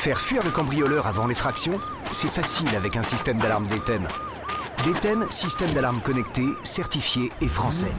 Faire 0.00 0.18
fuir 0.18 0.42
le 0.42 0.50
cambrioleur 0.50 1.06
avant 1.06 1.26
l'effraction, 1.26 1.78
c'est 2.10 2.30
facile 2.30 2.74
avec 2.74 2.96
un 2.96 3.02
système 3.02 3.36
d'alarme 3.36 3.66
DTEM. 3.66 4.08
DTEM, 4.82 5.26
système 5.28 5.70
d'alarme 5.72 6.00
connecté, 6.00 6.42
certifié 6.62 7.30
et 7.42 7.48
français. 7.48 7.92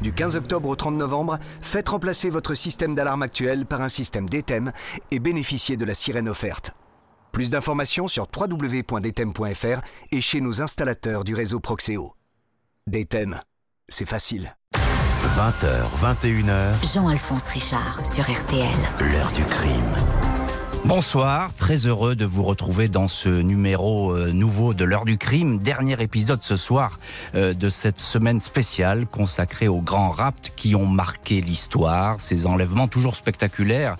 Du 0.00 0.14
15 0.14 0.36
octobre 0.36 0.70
au 0.70 0.76
30 0.76 0.94
novembre, 0.94 1.38
faites 1.60 1.90
remplacer 1.90 2.30
votre 2.30 2.54
système 2.54 2.94
d'alarme 2.94 3.20
actuel 3.20 3.66
par 3.66 3.82
un 3.82 3.90
système 3.90 4.26
DTEM 4.26 4.72
et 5.10 5.18
bénéficiez 5.18 5.76
de 5.76 5.84
la 5.84 5.92
sirène 5.92 6.30
offerte. 6.30 6.70
Plus 7.32 7.50
d'informations 7.50 8.08
sur 8.08 8.28
www.dtem.fr 8.34 9.82
et 10.12 10.20
chez 10.22 10.40
nos 10.40 10.62
installateurs 10.62 11.22
du 11.22 11.34
réseau 11.34 11.60
Proxéo. 11.60 12.14
DTEM, 12.86 13.38
c'est 13.90 14.08
facile. 14.08 14.56
20h, 15.36 15.84
21h. 16.00 16.94
Jean-Alphonse 16.94 17.48
Richard 17.48 18.06
sur 18.06 18.24
RTL. 18.24 18.70
L'heure 19.00 19.32
du 19.32 19.44
crime. 19.44 20.15
Bonsoir, 20.86 21.52
très 21.52 21.88
heureux 21.88 22.14
de 22.14 22.24
vous 22.24 22.44
retrouver 22.44 22.86
dans 22.86 23.08
ce 23.08 23.28
numéro 23.28 24.12
euh, 24.12 24.30
nouveau 24.30 24.72
de 24.72 24.84
l'heure 24.84 25.04
du 25.04 25.18
crime, 25.18 25.58
dernier 25.58 26.00
épisode 26.00 26.44
ce 26.44 26.54
soir 26.56 27.00
euh, 27.34 27.54
de 27.54 27.68
cette 27.68 27.98
semaine 27.98 28.38
spéciale 28.38 29.04
consacrée 29.04 29.66
aux 29.66 29.80
grands 29.80 30.10
rapts 30.10 30.52
qui 30.54 30.76
ont 30.76 30.86
marqué 30.86 31.40
l'histoire, 31.40 32.20
ces 32.20 32.46
enlèvements 32.46 32.86
toujours 32.86 33.16
spectaculaires, 33.16 33.96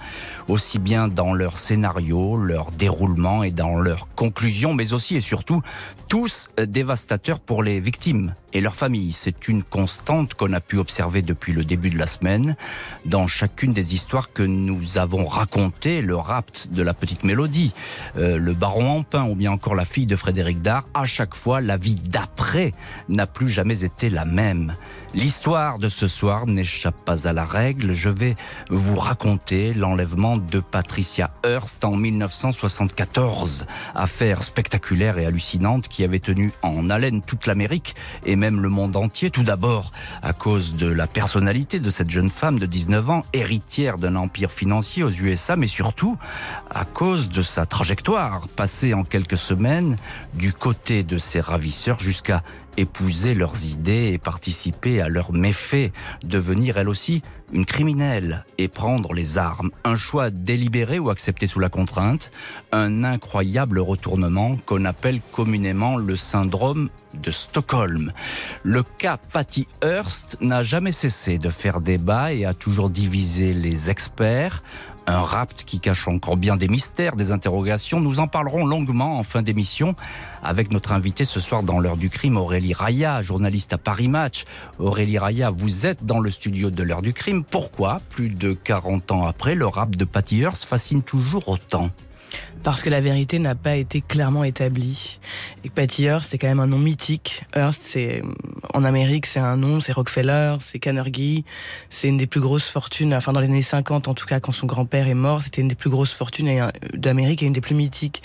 aussi 0.49 0.79
bien 0.79 1.09
dans 1.09 1.35
leur 1.35 1.59
scénario, 1.59 2.37
leur 2.37 2.71
déroulement 2.73 3.43
et 3.43 3.51
dans 3.51 3.77
leur 3.77 4.09
conclusion, 4.15 4.75
mais 4.75 4.93
aussi 4.93 5.17
et 5.17 5.21
surtout 5.21 5.63
tous 6.09 6.49
dévastateurs 6.59 7.41
pour 7.41 7.63
les 7.63 7.81
victimes 7.81 8.35
et 8.53 8.61
leurs 8.61 8.75
familles. 8.75 9.13
C'est 9.13 9.49
une 9.49 9.63
constante 9.63 10.35
qu'on 10.35 10.53
a 10.53 10.61
pu 10.61 10.79
observer 10.79 11.21
depuis 11.21 11.53
le 11.53 11.65
début 11.65 11.91
de 11.91 11.99
la 11.99 12.07
semaine 12.07 12.57
dans 13.05 13.27
chacune 13.27 13.73
des 13.73 13.95
histoires 13.95 14.33
que 14.33 14.43
nous 14.43 14.99
avons 14.99 15.27
racontées, 15.27 16.01
le 16.01 16.17
rapt 16.17 16.69
de 16.71 16.83
la 16.83 16.95
petite 16.95 17.25
mélodie, 17.25 17.73
euh, 18.17 18.39
le 18.39 18.55
baron 18.55 19.03
pain 19.03 19.25
ou 19.29 19.35
bien 19.35 19.53
encore 19.53 19.75
la 19.75 19.85
fille 19.85 20.07
de 20.07 20.17
Frédéric 20.17 20.63
Dard, 20.63 20.87
à 20.95 21.05
chaque 21.05 21.35
fois, 21.35 21.61
la 21.61 21.77
vie 21.77 21.97
d'après 21.97 22.73
n'a 23.09 23.27
plus 23.27 23.49
jamais 23.49 23.85
été 23.85 24.11
la 24.11 24.25
même. 24.25 24.75
L'histoire 25.15 25.79
de 25.79 25.89
ce 25.89 26.09
soir 26.09 26.47
n'échappe 26.47 27.05
pas 27.05 27.29
à 27.29 27.33
la 27.33 27.45
règle. 27.45 27.93
Je 27.93 28.11
vais 28.11 28.37
vous 28.71 28.97
raconter 28.97 29.73
l'enlèvement 29.73 30.36
de 30.37 30.61
Patricia 30.61 31.31
Hearst 31.45 31.85
en 31.85 31.97
1974. 31.97 33.67
Affaire 33.95 34.43
spectaculaire 34.43 35.19
et 35.19 35.27
hallucinante 35.27 35.89
qui 35.89 36.05
avait 36.05 36.19
tenu 36.19 36.53
en 36.63 36.91
haleine 36.91 37.23
toute 37.23 37.47
l'Amérique 37.47 37.95
et 38.25 38.37
même 38.37 38.61
le 38.61 38.69
monde 38.69 38.97
entier. 38.97 39.31
Tout 39.31 39.43
d'abord 39.43 39.93
à 40.23 40.33
cause 40.33 40.75
de 40.75 40.87
la 40.87 41.07
personnalité 41.07 41.81
de 41.81 41.91
cette 41.91 42.11
jeune 42.11 42.31
femme 42.31 42.59
de 42.59 42.67
19 42.67 43.11
ans, 43.11 43.23
héritière 43.33 43.99
d'un 43.99 44.17
empire 44.17 44.51
financier 44.51 45.03
aux 45.03 45.11
USA, 45.11 45.57
mais 45.57 45.67
surtout 45.67 46.19
à 46.71 46.85
cause 46.85 47.29
de 47.29 47.43
sa 47.43 47.67
trajectoire, 47.67 48.49
passée 48.49 48.95
en 48.95 49.05
quelques 49.05 49.39
semaines 49.39 49.97
du 50.35 50.53
côté 50.53 51.03
de 51.03 51.19
ses 51.19 51.41
ravisseurs 51.41 51.99
jusqu'à 51.99 52.43
épouser 52.77 53.35
leurs 53.35 53.65
idées 53.65 54.11
et 54.13 54.19
participer 54.19 55.01
à 55.01 55.09
leurs 55.09 55.33
méfaits, 55.33 55.93
devenir 56.23 56.79
elle 56.79 56.89
aussi 56.89 57.23
une 57.53 57.65
criminelle 57.65 58.45
et 58.59 58.69
prendre 58.69 59.13
les 59.13 59.39
armes. 59.39 59.71
Un 59.85 59.97
choix 59.97 60.31
délibéré 60.31 60.99
ou 60.99 61.11
accepté 61.11 61.47
sous 61.47 61.61
la 61.61 61.69
contrainte, 61.69 62.31
un 62.73 63.05
incroyable 63.05 63.79
retournement 63.79 64.57
qu'on 64.67 64.85
appelle 64.85 65.21
communément 65.33 65.97
le 65.97 66.17
syndrome 66.17 66.89
de 67.15 67.31
Stockholm. 67.31 68.13
Le 68.63 68.83
cas 68.83 69.17
Patty 69.17 69.69
Hearst 69.83 70.39
n'a 70.41 70.63
jamais 70.63 70.93
cessé 70.93 71.39
de 71.39 71.49
faire 71.49 71.81
débat 71.81 72.33
et 72.33 72.45
a 72.45 72.55
toujours 72.55 72.91
divisé 72.91 73.55
les 73.55 73.91
experts 73.91 74.63
un 75.07 75.21
rapt 75.21 75.65
qui 75.65 75.81
cache 75.81 76.09
encore 76.09 76.37
bien 76.37 76.57
des 76.57 76.69
mystères, 76.69 77.17
des 77.17 77.33
interrogations. 77.33 78.01
Nous 78.01 78.21
en 78.21 78.27
parlerons 78.27 78.67
longuement 78.67 79.19
en 79.19 79.23
fin 79.23 79.43
d'émission 79.43 79.95
avec 80.43 80.71
notre 80.71 80.93
invité 80.93 81.25
ce 81.25 81.41
soir 81.41 81.63
dans 81.63 81.79
l'heure 81.79 81.97
du 81.97 82.11
crime, 82.11 82.37
Aurélie 82.37 82.75
Raya, 82.75 83.23
journaliste 83.23 83.73
à 83.73 83.79
Paris 83.79 84.09
Match. 84.09 84.45
Aurélie 84.79 85.19
Raya, 85.19 85.51
vous 85.51 85.87
êtes 85.87 86.05
dans 86.05 86.21
le 86.21 86.31
studio 86.31 86.71
de 86.71 86.83
l'heure 86.83 87.03
du 87.03 87.13
crime. 87.13 87.45
Pourquoi, 87.45 87.99
plus 88.11 88.29
de 88.29 88.53
40 88.53 89.13
ans 89.13 89.25
après, 89.25 89.55
le 89.55 89.67
rap 89.67 89.97
de 89.97 90.05
Patty 90.05 90.41
Hearst 90.41 90.65
fascine 90.65 91.03
toujours 91.03 91.49
autant? 91.49 91.91
Parce 92.67 92.83
que 92.83 92.91
la 92.91 93.01
vérité 93.01 93.39
n'a 93.39 93.55
pas 93.55 93.77
été 93.77 94.01
clairement 94.01 94.43
établie. 94.43 95.21
Et 95.63 95.71
Patty 95.71 96.03
Hearst, 96.07 96.31
c'est 96.31 96.37
quand 96.37 96.49
même 96.49 96.59
un 96.59 96.67
nom 96.67 96.81
mythique. 96.81 97.45
Hearst, 97.55 97.81
c'est 97.81 98.23
en 98.75 98.85
Amérique, 98.85 99.27
c'est 99.27 99.39
un 99.39 99.57
nom, 99.57 99.79
c'est 99.79 99.93
Rockefeller, 99.93 100.57
c'est 100.59 100.81
Carnegie, 100.81 101.45
c'est 101.91 102.09
une 102.09 102.17
des 102.17 102.27
plus 102.27 102.41
grosses 102.41 102.69
fortunes, 102.69 103.15
enfin 103.15 103.33
dans 103.33 103.39
les 103.39 103.47
années 103.47 103.63
50 103.63 104.09
en 104.09 104.15
tout 104.15 104.27
cas, 104.27 104.41
quand 104.41 104.51
son 104.51 104.67
grand-père 104.67 105.07
est 105.07 105.15
mort, 105.15 105.45
c'était 105.45 105.61
une 105.63 105.69
des 105.69 105.77
plus 105.77 105.91
grosses 105.91 106.13
fortunes 106.13 106.73
d'Amérique 106.93 107.45
et 107.45 107.47
une 107.47 107.53
des 107.53 107.61
plus 107.61 107.77
mythiques. 107.77 108.21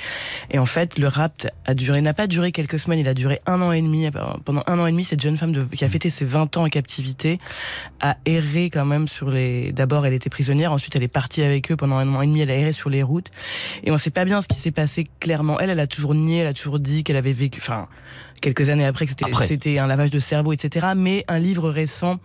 Et 0.49 0.57
en 0.57 0.65
fait, 0.65 0.97
le 0.97 1.07
rapt 1.07 1.47
a 1.65 1.75
duré, 1.75 2.01
n'a 2.01 2.15
pas 2.15 2.25
duré 2.25 2.51
quelques 2.51 2.79
semaines, 2.79 2.97
il 2.97 3.07
a 3.07 3.13
duré 3.13 3.41
un 3.45 3.61
an 3.61 3.71
et 3.71 3.81
demi. 3.83 4.09
Pendant 4.43 4.63
un 4.65 4.79
an 4.79 4.87
et 4.87 4.91
demi, 4.91 5.03
cette 5.03 5.21
jeune 5.21 5.37
femme 5.37 5.69
qui 5.69 5.85
a 5.85 5.87
fêté 5.87 6.09
ses 6.09 6.25
20 6.25 6.57
ans 6.57 6.63
en 6.63 6.69
captivité 6.69 7.39
a 7.99 8.17
erré 8.25 8.71
quand 8.71 8.85
même 8.85 9.07
sur 9.07 9.29
les. 9.29 9.71
D'abord, 9.71 10.07
elle 10.07 10.15
était 10.15 10.31
prisonnière, 10.31 10.71
ensuite 10.71 10.95
elle 10.95 11.03
est 11.03 11.07
partie 11.07 11.43
avec 11.43 11.71
eux 11.71 11.75
pendant 11.75 11.97
un 11.97 12.11
an 12.15 12.23
et 12.23 12.25
demi, 12.25 12.41
elle 12.41 12.49
a 12.49 12.55
erré 12.55 12.73
sur 12.73 12.89
les 12.89 13.03
routes. 13.03 13.29
Et 13.83 13.91
on 13.91 13.99
sait 13.99 14.09
pas 14.09 14.25
bien 14.25 14.30
ce 14.39 14.47
qui 14.47 14.55
s'est 14.55 14.71
passé 14.71 15.09
clairement. 15.19 15.59
Elle, 15.59 15.71
elle 15.71 15.79
a 15.81 15.87
toujours 15.87 16.15
nié, 16.15 16.39
elle 16.39 16.47
a 16.47 16.53
toujours 16.53 16.79
dit 16.79 17.03
qu'elle 17.03 17.17
avait 17.17 17.33
vécu. 17.33 17.59
Enfin, 17.59 17.89
quelques 18.41 18.69
années 18.69 18.85
après 18.85 19.05
que 19.05 19.13
c'était 19.45 19.77
un 19.77 19.87
lavage 19.87 20.09
de 20.09 20.19
cerveau, 20.19 20.51
etc. 20.51 20.87
Mais 20.95 21.23
un 21.27 21.39
livre 21.39 21.69
récent, 21.69 22.19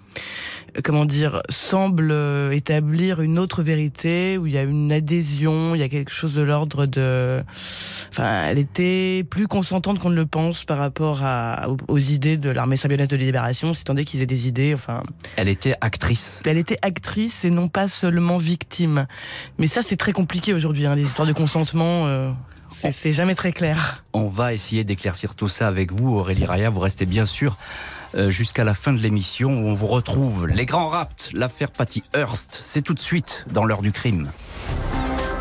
euh, 0.76 0.80
comment 0.82 1.04
dire, 1.04 1.42
semble 1.48 2.10
euh, 2.10 2.50
établir 2.52 3.20
une 3.20 3.38
autre 3.38 3.62
vérité 3.62 4.38
où 4.38 4.46
il 4.46 4.54
y 4.54 4.58
a 4.58 4.62
une 4.62 4.90
adhésion, 4.90 5.74
il 5.74 5.80
y 5.80 5.84
a 5.84 5.88
quelque 5.88 6.10
chose 6.10 6.34
de 6.34 6.42
l'ordre 6.42 6.86
de, 6.86 7.42
enfin, 8.10 8.46
elle 8.46 8.58
était 8.58 9.24
plus 9.28 9.46
consentante 9.46 9.98
qu'on 9.98 10.10
ne 10.10 10.16
le 10.16 10.26
pense 10.26 10.64
par 10.64 10.78
rapport 10.78 11.22
à, 11.22 11.68
aux, 11.88 11.98
idées 11.98 12.38
de 12.38 12.50
l'armée 12.50 12.76
symbionnaise 12.76 13.08
de 13.08 13.16
libération, 13.16 13.74
si 13.74 13.84
tant 13.84 13.96
est 13.96 14.04
qu'ils 14.04 14.22
aient 14.22 14.26
des 14.26 14.48
idées, 14.48 14.74
enfin. 14.74 15.02
Elle 15.36 15.48
était 15.48 15.74
actrice. 15.80 16.40
Elle 16.46 16.58
était 16.58 16.78
actrice 16.82 17.44
et 17.44 17.50
non 17.50 17.68
pas 17.68 17.88
seulement 17.88 18.38
victime. 18.38 19.06
Mais 19.58 19.66
ça, 19.66 19.82
c'est 19.82 19.96
très 19.96 20.12
compliqué 20.12 20.54
aujourd'hui, 20.54 20.86
hein, 20.86 20.94
les 20.94 21.02
histoires 21.02 21.28
de 21.28 21.32
consentement. 21.32 22.06
Euh, 22.06 22.30
c'est 22.92 23.12
jamais 23.12 23.34
très 23.34 23.52
clair. 23.52 24.04
On 24.12 24.28
va 24.28 24.54
essayer 24.54 24.84
d'éclaircir 24.84 25.34
tout 25.34 25.48
ça 25.48 25.68
avec 25.68 25.92
vous, 25.92 26.14
Aurélie 26.14 26.44
Raya. 26.44 26.70
Vous 26.70 26.80
restez 26.80 27.06
bien 27.06 27.26
sûr 27.26 27.56
euh, 28.14 28.30
jusqu'à 28.30 28.64
la 28.64 28.74
fin 28.74 28.92
de 28.92 28.98
l'émission 28.98 29.50
où 29.50 29.66
on 29.66 29.74
vous 29.74 29.86
retrouve 29.86 30.46
les 30.46 30.66
grands 30.66 30.88
rapts, 30.88 31.30
l'affaire 31.32 31.70
Patty 31.70 32.02
Hearst. 32.14 32.58
C'est 32.62 32.82
tout 32.82 32.94
de 32.94 33.00
suite 33.00 33.44
dans 33.50 33.64
l'heure 33.64 33.82
du 33.82 33.92
crime. 33.92 34.30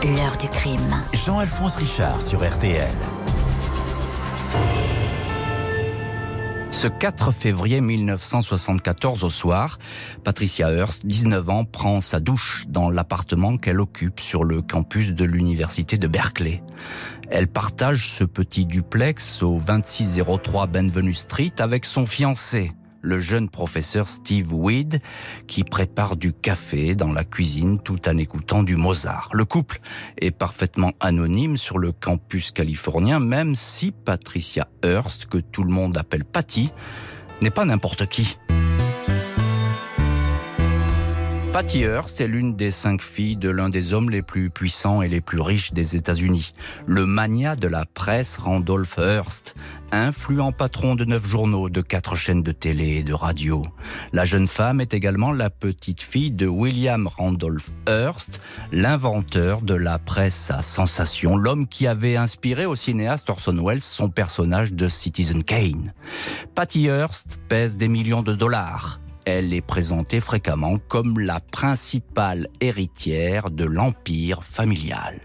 L'heure 0.04 0.38
du 0.38 0.50
crime. 0.50 1.04
Jean-Alphonse 1.26 1.78
Richard 1.78 2.22
sur 2.22 2.46
RTL. 2.46 2.88
Ce 6.76 6.90
4 6.90 7.32
février 7.32 7.80
1974 7.80 9.24
au 9.24 9.30
soir, 9.30 9.80
Patricia 10.26 10.70
Hearst, 10.70 11.06
19 11.06 11.50
ans, 11.50 11.64
prend 11.64 12.02
sa 12.02 12.20
douche 12.20 12.66
dans 12.68 12.90
l'appartement 12.90 13.56
qu'elle 13.56 13.80
occupe 13.80 14.20
sur 14.20 14.44
le 14.44 14.62
campus 14.62 15.12
de 15.12 15.24
l'université 15.24 15.98
de 15.98 16.06
Berkeley. 16.06 16.62
Elle 17.30 17.48
partage 17.48 18.10
ce 18.10 18.26
petit 18.26 18.66
duplex 18.66 19.42
au 19.42 19.58
2603 19.58 20.68
Benvenue 20.68 21.14
Street 21.14 21.54
avec 21.60 21.86
son 21.86 22.06
fiancé, 22.06 22.74
le 23.06 23.20
jeune 23.20 23.50
professeur 23.50 24.10
Steve 24.10 24.54
Weed, 24.54 25.00
qui 25.48 25.64
prépare 25.64 26.16
du 26.16 26.34
café 26.34 26.96
dans 26.96 27.12
la 27.12 27.24
cuisine 27.24 27.80
tout 27.80 28.10
en 28.10 28.18
écoutant 28.18 28.64
du 28.64 28.76
Mozart. 28.76 29.30
Le 29.32 29.46
couple 29.46 29.80
est 30.18 30.32
parfaitement 30.32 30.92
anonyme 31.00 31.58
sur 31.58 31.78
le 31.78 31.92
campus 31.92 32.52
californien, 32.52 33.20
même 33.20 33.56
si 33.56 33.92
Patricia 33.92 34.68
Hearst, 34.84 35.28
que 35.28 35.38
tout 35.38 35.64
le 35.64 35.72
monde 35.72 35.98
appelle 35.98 36.26
Patty, 36.26 36.72
n'est 37.42 37.52
pas 37.52 37.66
n'importe 37.66 38.08
qui. 38.08 38.38
Patty 41.56 41.84
Hearst 41.84 42.20
est 42.20 42.28
l'une 42.28 42.58
des 42.58 42.72
cinq 42.72 43.02
filles 43.02 43.38
de 43.38 43.48
l'un 43.48 43.70
des 43.70 43.94
hommes 43.94 44.10
les 44.10 44.22
plus 44.22 44.50
puissants 44.50 45.02
et 45.02 45.08
les 45.08 45.22
plus 45.22 45.40
riches 45.40 45.72
des 45.72 45.96
États-Unis, 45.96 46.52
le 46.86 47.06
mania 47.06 47.56
de 47.56 47.70
la 47.70 47.86
presse 47.86 48.36
Randolph 48.36 48.98
Hearst, 48.98 49.56
influent 49.94 50.52
patron 50.52 50.96
de 50.96 51.06
neuf 51.06 51.26
journaux, 51.26 51.70
de 51.70 51.80
quatre 51.80 52.18
chaînes 52.18 52.44
de 52.44 52.52
télé 52.52 52.98
et 52.98 53.04
de 53.04 53.14
radio. 53.14 53.64
La 54.12 54.26
jeune 54.26 54.48
femme 54.48 54.82
est 54.82 54.94
également 54.94 55.32
la 55.32 55.50
petite 55.50 56.02
fille 56.02 56.32
de 56.32 56.46
William 56.46 57.08
Randolph 57.08 57.70
Hearst, 57.88 58.42
l'inventeur 58.74 59.62
de 59.62 59.76
la 59.76 59.98
presse 59.98 60.52
à 60.52 60.62
sensation, 60.62 61.38
l'homme 61.38 61.70
qui 61.70 61.88
avait 61.88 62.18
inspiré 62.18 62.66
au 62.66 62.76
cinéaste 62.76 63.30
Orson 63.30 63.64
Welles 63.66 63.80
son 63.80 64.10
personnage 64.10 64.74
de 64.74 64.90
Citizen 64.90 65.42
Kane. 65.42 65.94
Patty 66.54 66.88
Hearst 66.88 67.40
pèse 67.48 67.78
des 67.78 67.88
millions 67.88 68.24
de 68.24 68.34
dollars. 68.34 69.00
Elle 69.26 69.54
est 69.56 69.62
présentée 69.62 70.20
fréquemment 70.20 70.78
comme 70.88 71.20
la 71.20 71.40
principale 71.40 72.48
héritière 72.62 73.50
de 73.50 73.66
l'empire 73.66 74.44
familial. 74.44 75.20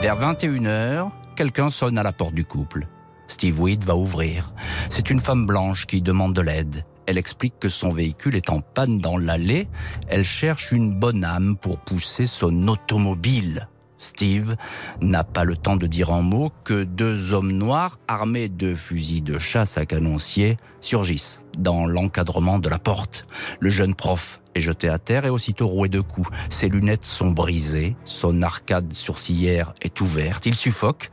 Vers 0.00 0.16
21h, 0.16 1.10
quelqu'un 1.34 1.70
sonne 1.70 1.98
à 1.98 2.04
la 2.04 2.12
porte 2.12 2.34
du 2.34 2.44
couple. 2.44 2.86
Steve 3.26 3.60
Weed 3.60 3.82
va 3.82 3.96
ouvrir. 3.96 4.54
C'est 4.90 5.10
une 5.10 5.18
femme 5.18 5.44
blanche 5.44 5.86
qui 5.86 6.02
demande 6.02 6.34
de 6.34 6.40
l'aide. 6.40 6.84
Elle 7.06 7.18
explique 7.18 7.58
que 7.58 7.68
son 7.68 7.88
véhicule 7.88 8.36
est 8.36 8.50
en 8.50 8.60
panne 8.60 8.98
dans 8.98 9.16
l'allée. 9.16 9.68
Elle 10.06 10.24
cherche 10.24 10.70
une 10.70 10.94
bonne 10.94 11.24
âme 11.24 11.56
pour 11.56 11.80
pousser 11.80 12.28
son 12.28 12.68
automobile. 12.68 13.68
Steve 14.02 14.56
n'a 15.00 15.24
pas 15.24 15.44
le 15.44 15.56
temps 15.56 15.76
de 15.76 15.86
dire 15.86 16.10
un 16.10 16.22
mot 16.22 16.52
que 16.64 16.82
deux 16.82 17.32
hommes 17.32 17.52
noirs 17.52 17.98
armés 18.08 18.48
de 18.48 18.74
fusils 18.74 19.22
de 19.22 19.38
chasse 19.38 19.78
à 19.78 19.86
canoncier 19.86 20.58
surgissent 20.80 21.42
dans 21.56 21.86
l'encadrement 21.86 22.58
de 22.58 22.68
la 22.68 22.78
porte. 22.78 23.26
Le 23.60 23.70
jeune 23.70 23.94
prof 23.94 24.40
est 24.54 24.60
jeté 24.60 24.88
à 24.88 24.98
terre 24.98 25.24
et 25.24 25.30
aussitôt 25.30 25.68
roué 25.68 25.88
de 25.88 26.00
coups. 26.00 26.28
Ses 26.50 26.68
lunettes 26.68 27.04
sont 27.04 27.30
brisées, 27.30 27.96
son 28.04 28.42
arcade 28.42 28.92
sourcilière 28.92 29.72
est 29.80 30.00
ouverte, 30.00 30.46
il 30.46 30.54
suffoque. 30.54 31.10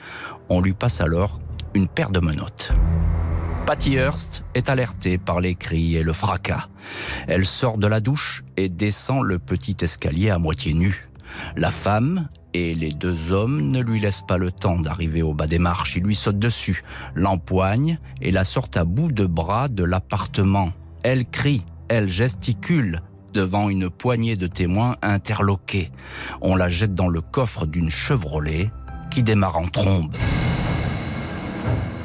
On 0.50 0.60
lui 0.60 0.74
passe 0.74 1.00
alors 1.00 1.40
une 1.76 1.88
paire 1.88 2.10
de 2.10 2.20
menottes. 2.20 2.74
Patty 3.68 3.94
Hearst 3.94 4.44
est 4.56 4.68
alertée 4.68 5.20
par 5.20 5.42
les 5.42 5.54
cris 5.54 5.96
et 5.96 6.02
le 6.02 6.12
fracas. 6.12 6.70
Elle 7.28 7.46
sort 7.46 7.78
de 7.78 7.86
la 7.86 8.00
douche 8.00 8.44
et 8.58 8.68
descend 8.68 9.22
le 9.24 9.38
petit 9.38 9.78
escalier 9.82 10.32
à 10.32 10.40
moitié 10.40 10.74
nu. 10.74 11.08
La 11.56 11.70
femme 11.70 12.30
et 12.54 12.74
les 12.74 12.92
deux 12.92 13.32
hommes 13.32 13.72
ne 13.72 13.82
lui 13.82 14.00
laissent 14.00 14.26
pas 14.28 14.38
le 14.38 14.52
temps 14.52 14.80
d'arriver 14.80 15.22
au 15.22 15.34
bas 15.34 15.48
des 15.48 15.60
marches. 15.60 15.96
Ils 15.96 16.04
lui 16.04 16.16
sautent 16.16 16.40
dessus, 16.40 16.84
l'empoignent 17.16 18.00
et 18.22 18.32
la 18.32 18.44
sortent 18.44 18.78
à 18.78 18.86
bout 18.86 19.12
de 19.12 19.26
bras 19.26 19.68
de 19.68 19.84
l'appartement. 19.84 20.72
Elle 21.04 21.26
crie, 21.26 21.64
elle 21.88 22.08
gesticule 22.08 23.02
devant 23.34 23.70
une 23.70 23.90
poignée 23.90 24.36
de 24.36 24.48
témoins 24.48 24.96
interloqués. 25.02 25.92
On 26.42 26.56
la 26.56 26.70
jette 26.70 26.96
dans 26.96 27.10
le 27.10 27.22
coffre 27.22 27.66
d'une 27.66 27.90
Chevrolet 27.90 28.72
qui 29.12 29.24
démarre 29.24 29.58
en 29.58 29.68
trombe. 29.68 30.16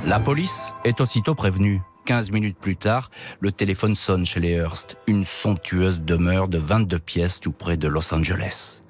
La 0.06 0.20
police 0.20 0.74
est 0.84 1.00
aussitôt 1.00 1.34
prévenue. 1.34 1.80
15 2.04 2.32
minutes 2.32 2.58
plus 2.58 2.76
tard, 2.76 3.10
le 3.40 3.50
téléphone 3.50 3.94
sonne 3.94 4.26
chez 4.26 4.40
les 4.40 4.52
Hearst, 4.52 4.96
une 5.06 5.24
somptueuse 5.24 6.00
demeure 6.00 6.48
de 6.48 6.58
22 6.58 6.98
pièces 6.98 7.40
tout 7.40 7.52
près 7.52 7.76
de 7.76 7.88
Los 7.88 8.12
Angeles. 8.12 8.82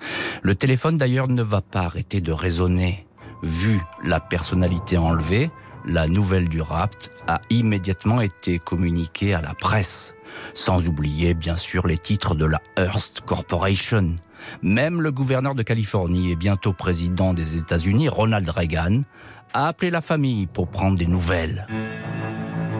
Le 0.42 0.54
téléphone 0.54 0.96
d'ailleurs 0.96 1.28
ne 1.28 1.42
va 1.42 1.60
pas 1.60 1.82
arrêter 1.82 2.20
de 2.20 2.32
résonner. 2.32 3.06
Vu 3.42 3.80
la 4.02 4.20
personnalité 4.20 4.96
enlevée, 4.96 5.50
la 5.86 6.08
nouvelle 6.08 6.48
du 6.48 6.60
rapt 6.60 7.10
a 7.26 7.40
immédiatement 7.50 8.20
été 8.20 8.58
communiquée 8.58 9.34
à 9.34 9.40
la 9.40 9.54
presse, 9.54 10.14
sans 10.54 10.88
oublier 10.88 11.34
bien 11.34 11.56
sûr 11.56 11.86
les 11.86 11.98
titres 11.98 12.34
de 12.34 12.46
la 12.46 12.60
Hearst 12.76 13.20
Corporation. 13.20 14.16
Même 14.62 15.00
le 15.00 15.12
gouverneur 15.12 15.54
de 15.54 15.62
Californie 15.62 16.32
et 16.32 16.36
bientôt 16.36 16.72
président 16.72 17.34
des 17.34 17.56
États-Unis, 17.56 18.08
Ronald 18.08 18.48
Reagan, 18.48 19.02
a 19.52 19.68
appelé 19.68 19.90
la 19.90 20.00
famille 20.00 20.46
pour 20.46 20.68
prendre 20.68 20.98
des 20.98 21.06
nouvelles. 21.06 21.66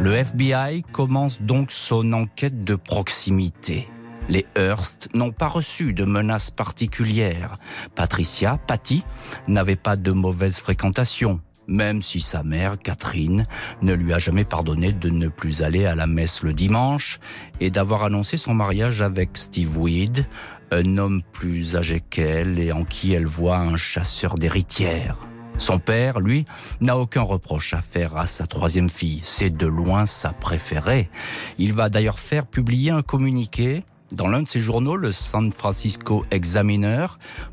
Le 0.04 0.12
FBI 0.12 0.82
commence 0.92 1.40
donc 1.40 1.72
son 1.72 2.12
enquête 2.12 2.62
de 2.62 2.74
proximité. 2.74 3.88
Les 4.28 4.44
Hearst 4.54 5.08
n'ont 5.14 5.32
pas 5.32 5.48
reçu 5.48 5.94
de 5.94 6.04
menaces 6.04 6.50
particulières. 6.50 7.56
Patricia, 7.94 8.58
Patty, 8.66 9.02
n'avait 9.48 9.76
pas 9.76 9.96
de 9.96 10.12
mauvaise 10.12 10.58
fréquentation, 10.58 11.40
même 11.68 12.02
si 12.02 12.20
sa 12.20 12.42
mère, 12.42 12.76
Catherine, 12.78 13.44
ne 13.80 13.94
lui 13.94 14.12
a 14.12 14.18
jamais 14.18 14.44
pardonné 14.44 14.92
de 14.92 15.08
ne 15.08 15.28
plus 15.28 15.62
aller 15.62 15.86
à 15.86 15.94
la 15.94 16.06
messe 16.06 16.42
le 16.42 16.52
dimanche 16.52 17.18
et 17.60 17.70
d'avoir 17.70 18.04
annoncé 18.04 18.36
son 18.36 18.52
mariage 18.52 19.00
avec 19.00 19.30
Steve 19.38 19.78
Weed, 19.78 20.26
un 20.70 20.98
homme 20.98 21.22
plus 21.32 21.76
âgé 21.76 22.02
qu'elle 22.02 22.58
et 22.58 22.72
en 22.72 22.84
qui 22.84 23.14
elle 23.14 23.24
voit 23.24 23.56
un 23.56 23.78
chasseur 23.78 24.36
d'héritières. 24.36 25.16
Son 25.58 25.78
père, 25.78 26.20
lui, 26.20 26.44
n'a 26.80 26.98
aucun 26.98 27.22
reproche 27.22 27.74
à 27.74 27.80
faire 27.80 28.16
à 28.16 28.26
sa 28.26 28.46
troisième 28.46 28.90
fille. 28.90 29.20
C'est 29.24 29.50
de 29.50 29.66
loin 29.66 30.06
sa 30.06 30.30
préférée. 30.30 31.08
Il 31.58 31.72
va 31.72 31.88
d'ailleurs 31.88 32.18
faire 32.18 32.46
publier 32.46 32.90
un 32.90 33.02
communiqué 33.02 33.84
dans 34.12 34.28
l'un 34.28 34.42
de 34.42 34.48
ses 34.48 34.60
journaux, 34.60 34.96
le 34.96 35.12
San 35.12 35.50
Francisco 35.50 36.24
Examiner, 36.30 37.06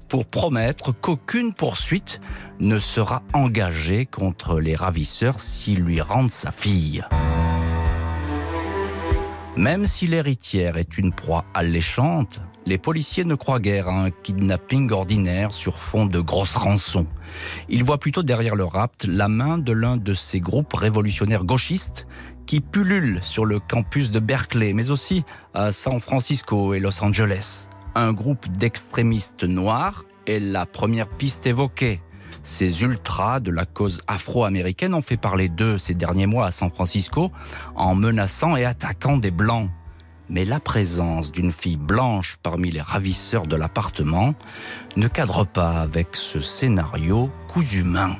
pour 0.09 0.25
promettre 0.25 0.91
qu'aucune 0.91 1.53
poursuite 1.53 2.21
ne 2.59 2.79
sera 2.79 3.23
engagée 3.33 4.05
contre 4.05 4.59
les 4.59 4.75
ravisseurs 4.75 5.39
s'ils 5.39 5.79
lui 5.79 6.01
rendent 6.01 6.29
sa 6.29 6.51
fille. 6.51 7.03
Même 9.57 9.85
si 9.85 10.07
l'héritière 10.07 10.77
est 10.77 10.97
une 10.97 11.13
proie 11.13 11.45
alléchante, 11.53 12.41
les 12.65 12.77
policiers 12.77 13.25
ne 13.25 13.35
croient 13.35 13.59
guère 13.59 13.87
à 13.87 14.03
un 14.03 14.11
kidnapping 14.11 14.91
ordinaire 14.91 15.53
sur 15.53 15.79
fond 15.79 16.05
de 16.05 16.19
grosses 16.19 16.55
rançons. 16.55 17.07
Ils 17.69 17.83
voient 17.83 17.97
plutôt 17.97 18.23
derrière 18.23 18.55
le 18.55 18.65
rapt 18.65 19.05
la 19.05 19.27
main 19.27 19.57
de 19.57 19.71
l'un 19.71 19.97
de 19.97 20.13
ces 20.13 20.39
groupes 20.39 20.73
révolutionnaires 20.73 21.43
gauchistes 21.43 22.07
qui 22.45 22.59
pullulent 22.59 23.19
sur 23.23 23.45
le 23.45 23.59
campus 23.59 24.11
de 24.11 24.19
Berkeley, 24.19 24.73
mais 24.73 24.91
aussi 24.91 25.23
à 25.53 25.71
San 25.71 25.99
Francisco 25.99 26.73
et 26.73 26.79
Los 26.79 27.03
Angeles. 27.03 27.69
Un 27.95 28.13
groupe 28.13 28.47
d'extrémistes 28.49 29.43
noirs 29.43 30.05
est 30.27 30.39
la 30.39 30.65
première 30.65 31.09
piste 31.09 31.45
évoquée. 31.47 32.01
Ces 32.43 32.81
ultras 32.83 33.39
de 33.39 33.51
la 33.51 33.65
cause 33.65 34.01
afro-américaine 34.07 34.93
ont 34.93 35.01
fait 35.01 35.17
parler 35.17 35.49
d'eux 35.49 35.77
ces 35.77 35.93
derniers 35.93 36.25
mois 36.25 36.47
à 36.47 36.51
San 36.51 36.71
Francisco 36.71 37.31
en 37.75 37.95
menaçant 37.95 38.55
et 38.55 38.65
attaquant 38.65 39.17
des 39.17 39.31
blancs 39.31 39.69
mais 40.29 40.45
la 40.45 40.59
présence 40.59 41.31
d'une 41.31 41.51
fille 41.51 41.77
blanche 41.77 42.37
parmi 42.41 42.71
les 42.71 42.81
ravisseurs 42.81 43.47
de 43.47 43.55
l'appartement 43.55 44.33
ne 44.95 45.07
cadre 45.07 45.45
pas 45.45 45.81
avec 45.81 46.15
ce 46.15 46.39
scénario 46.39 47.29
cousu 47.47 47.83
main. 47.83 48.17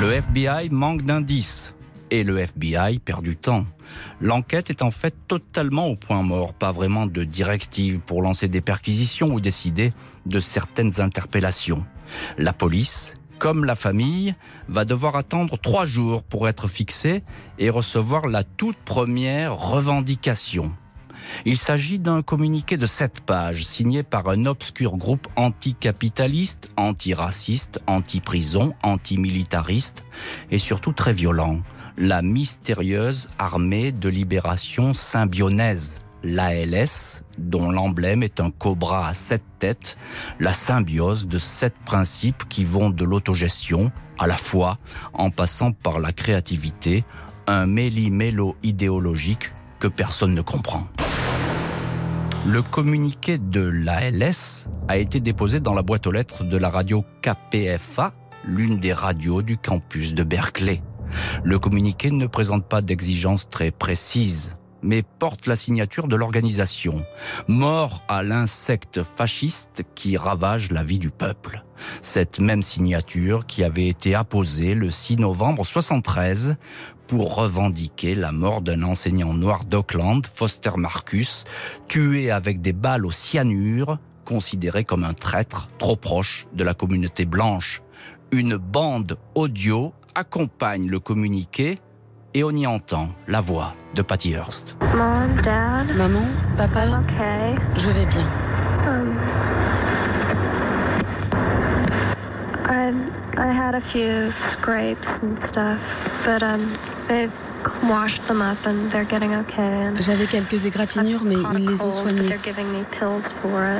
Le 0.00 0.12
FBI 0.12 0.70
manque 0.70 1.02
d'indices 1.02 1.74
et 2.10 2.24
le 2.24 2.38
FBI 2.38 2.98
perd 3.00 3.22
du 3.22 3.36
temps. 3.36 3.66
L'enquête 4.20 4.70
est 4.70 4.82
en 4.82 4.90
fait 4.90 5.14
totalement 5.26 5.86
au 5.86 5.96
point 5.96 6.22
mort, 6.22 6.54
pas 6.54 6.72
vraiment 6.72 7.06
de 7.06 7.24
directive 7.24 8.00
pour 8.00 8.22
lancer 8.22 8.48
des 8.48 8.60
perquisitions 8.60 9.28
ou 9.28 9.40
décider 9.40 9.92
de 10.26 10.40
certaines 10.40 11.00
interpellations. 11.00 11.84
La 12.36 12.52
police 12.52 13.17
comme 13.38 13.64
la 13.64 13.74
famille, 13.74 14.34
va 14.68 14.84
devoir 14.84 15.16
attendre 15.16 15.58
trois 15.58 15.86
jours 15.86 16.22
pour 16.22 16.48
être 16.48 16.68
fixé 16.68 17.22
et 17.58 17.70
recevoir 17.70 18.26
la 18.26 18.44
toute 18.44 18.76
première 18.78 19.56
revendication. 19.56 20.72
Il 21.44 21.58
s'agit 21.58 21.98
d'un 21.98 22.22
communiqué 22.22 22.76
de 22.76 22.86
sept 22.86 23.20
pages 23.20 23.64
signé 23.64 24.02
par 24.02 24.28
un 24.28 24.46
obscur 24.46 24.96
groupe 24.96 25.28
anticapitaliste, 25.36 26.70
antiraciste, 26.76 27.80
anti-prison, 27.86 28.74
antimilitariste 28.82 30.04
et 30.50 30.58
surtout 30.58 30.92
très 30.92 31.12
violent, 31.12 31.60
la 31.96 32.22
mystérieuse 32.22 33.28
armée 33.38 33.92
de 33.92 34.08
libération 34.08 34.94
symbionnaise 34.94 36.00
l'ALS, 36.28 37.22
dont 37.38 37.70
l'emblème 37.70 38.22
est 38.22 38.40
un 38.40 38.50
cobra 38.50 39.08
à 39.08 39.14
sept 39.14 39.42
têtes, 39.58 39.96
la 40.38 40.52
symbiose 40.52 41.26
de 41.26 41.38
sept 41.38 41.74
principes 41.84 42.48
qui 42.48 42.64
vont 42.64 42.90
de 42.90 43.08
à 44.18 44.26
la 44.26 44.36
foi, 44.36 44.78
en 45.14 45.30
passant 45.30 45.72
par 45.72 45.98
la 45.98 46.12
créativité, 46.12 47.04
un 47.46 47.66
méli-mélo 47.66 48.56
idéologique 48.62 49.52
que 49.78 49.88
personne 49.88 50.34
ne 50.34 50.42
comprend. 50.42 50.86
Le 52.46 52.62
communiqué 52.62 53.38
de 53.38 53.60
l'ALS 53.60 54.68
a 54.88 54.96
été 54.96 55.20
déposé 55.20 55.60
dans 55.60 55.74
la 55.74 55.82
boîte 55.82 56.06
aux 56.06 56.12
lettres 56.12 56.44
de 56.44 56.56
la 56.56 56.68
radio 56.68 57.04
KPFA, 57.22 58.12
l'une 58.44 58.78
des 58.78 58.92
radios 58.92 59.42
du 59.42 59.56
campus 59.56 60.14
de 60.14 60.22
Berkeley. 60.22 60.82
Le 61.42 61.58
communiqué 61.58 62.10
ne 62.10 62.26
présente 62.26 62.66
pas 62.66 62.82
d'exigences 62.82 63.48
très 63.48 63.70
précises 63.70 64.57
mais 64.82 65.02
porte 65.02 65.46
la 65.46 65.56
signature 65.56 66.08
de 66.08 66.16
l'organisation. 66.16 67.04
Mort 67.46 68.02
à 68.08 68.22
l'insecte 68.22 69.02
fasciste 69.02 69.82
qui 69.94 70.16
ravage 70.16 70.70
la 70.70 70.82
vie 70.82 70.98
du 70.98 71.10
peuple. 71.10 71.64
Cette 72.02 72.40
même 72.40 72.62
signature 72.62 73.46
qui 73.46 73.64
avait 73.64 73.88
été 73.88 74.14
apposée 74.14 74.74
le 74.74 74.90
6 74.90 75.16
novembre 75.16 75.64
73 75.64 76.56
pour 77.06 77.34
revendiquer 77.34 78.14
la 78.14 78.32
mort 78.32 78.60
d'un 78.60 78.82
enseignant 78.82 79.32
noir 79.32 79.64
d'Auckland, 79.64 80.26
Foster 80.26 80.72
Marcus, 80.76 81.44
tué 81.88 82.30
avec 82.30 82.60
des 82.60 82.74
balles 82.74 83.06
au 83.06 83.10
cyanure, 83.10 83.98
considéré 84.26 84.84
comme 84.84 85.04
un 85.04 85.14
traître 85.14 85.68
trop 85.78 85.96
proche 85.96 86.46
de 86.52 86.62
la 86.62 86.74
communauté 86.74 87.24
blanche. 87.24 87.82
Une 88.30 88.56
bande 88.56 89.18
audio 89.34 89.94
accompagne 90.14 90.86
le 90.86 91.00
communiqué 91.00 91.78
et 92.34 92.44
on 92.44 92.50
y 92.50 92.66
entend 92.66 93.08
la 93.26 93.40
voix 93.40 93.74
de 93.94 94.02
Patty 94.02 94.32
Hearst. 94.32 94.76
Maman, 95.96 96.26
papa, 96.56 97.02
je 97.76 97.90
vais 97.90 98.06
bien. 98.06 98.26
Um, 102.68 103.10
I 103.38 103.46
had 103.50 103.74
a 103.74 103.80
few 103.80 104.30
scrapes 104.30 105.08
and 105.22 105.38
stuff, 105.48 105.80
but 106.24 106.42
um, 106.42 106.72
they've 107.08 107.32
washed 107.82 108.26
them 108.26 108.42
up 108.42 108.58
and 108.66 108.90
they're 108.90 109.04
getting 109.04 109.34
okay. 109.34 109.90
J'avais 110.00 110.26
quelques 110.26 110.66
égratignures, 110.66 111.24
mais 111.24 111.36
ils 111.54 111.66
les 111.66 111.82
ont 111.82 111.92
soignées. 111.92 112.28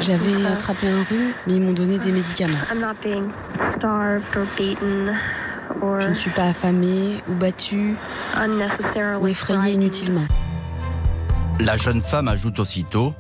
J'avais 0.00 0.47
attrapé 0.47 0.88
un 0.88 1.05
rhume, 1.05 1.33
mais 1.47 1.57
ils 1.57 1.61
m'ont 1.61 1.73
donné 1.73 1.99
des 1.99 2.12
médicaments. 2.12 2.59
I'm 2.71 2.81
not 2.81 3.00
being 3.02 3.31
starved 3.76 4.37
or 4.37 4.47
beaten. 4.57 5.14
Je 6.00 6.08
ne 6.08 6.14
suis 6.14 6.30
pas 6.30 6.44
affamée 6.44 7.23
ou 7.28 7.35
battue 7.35 7.97
ou 9.20 9.26
effrayée 9.26 9.75
inutilement. 9.75 10.26
La 11.61 11.76
jeune 11.76 12.00
femme 12.00 12.28
ajoute 12.28 12.58
aussitôt 12.61 13.14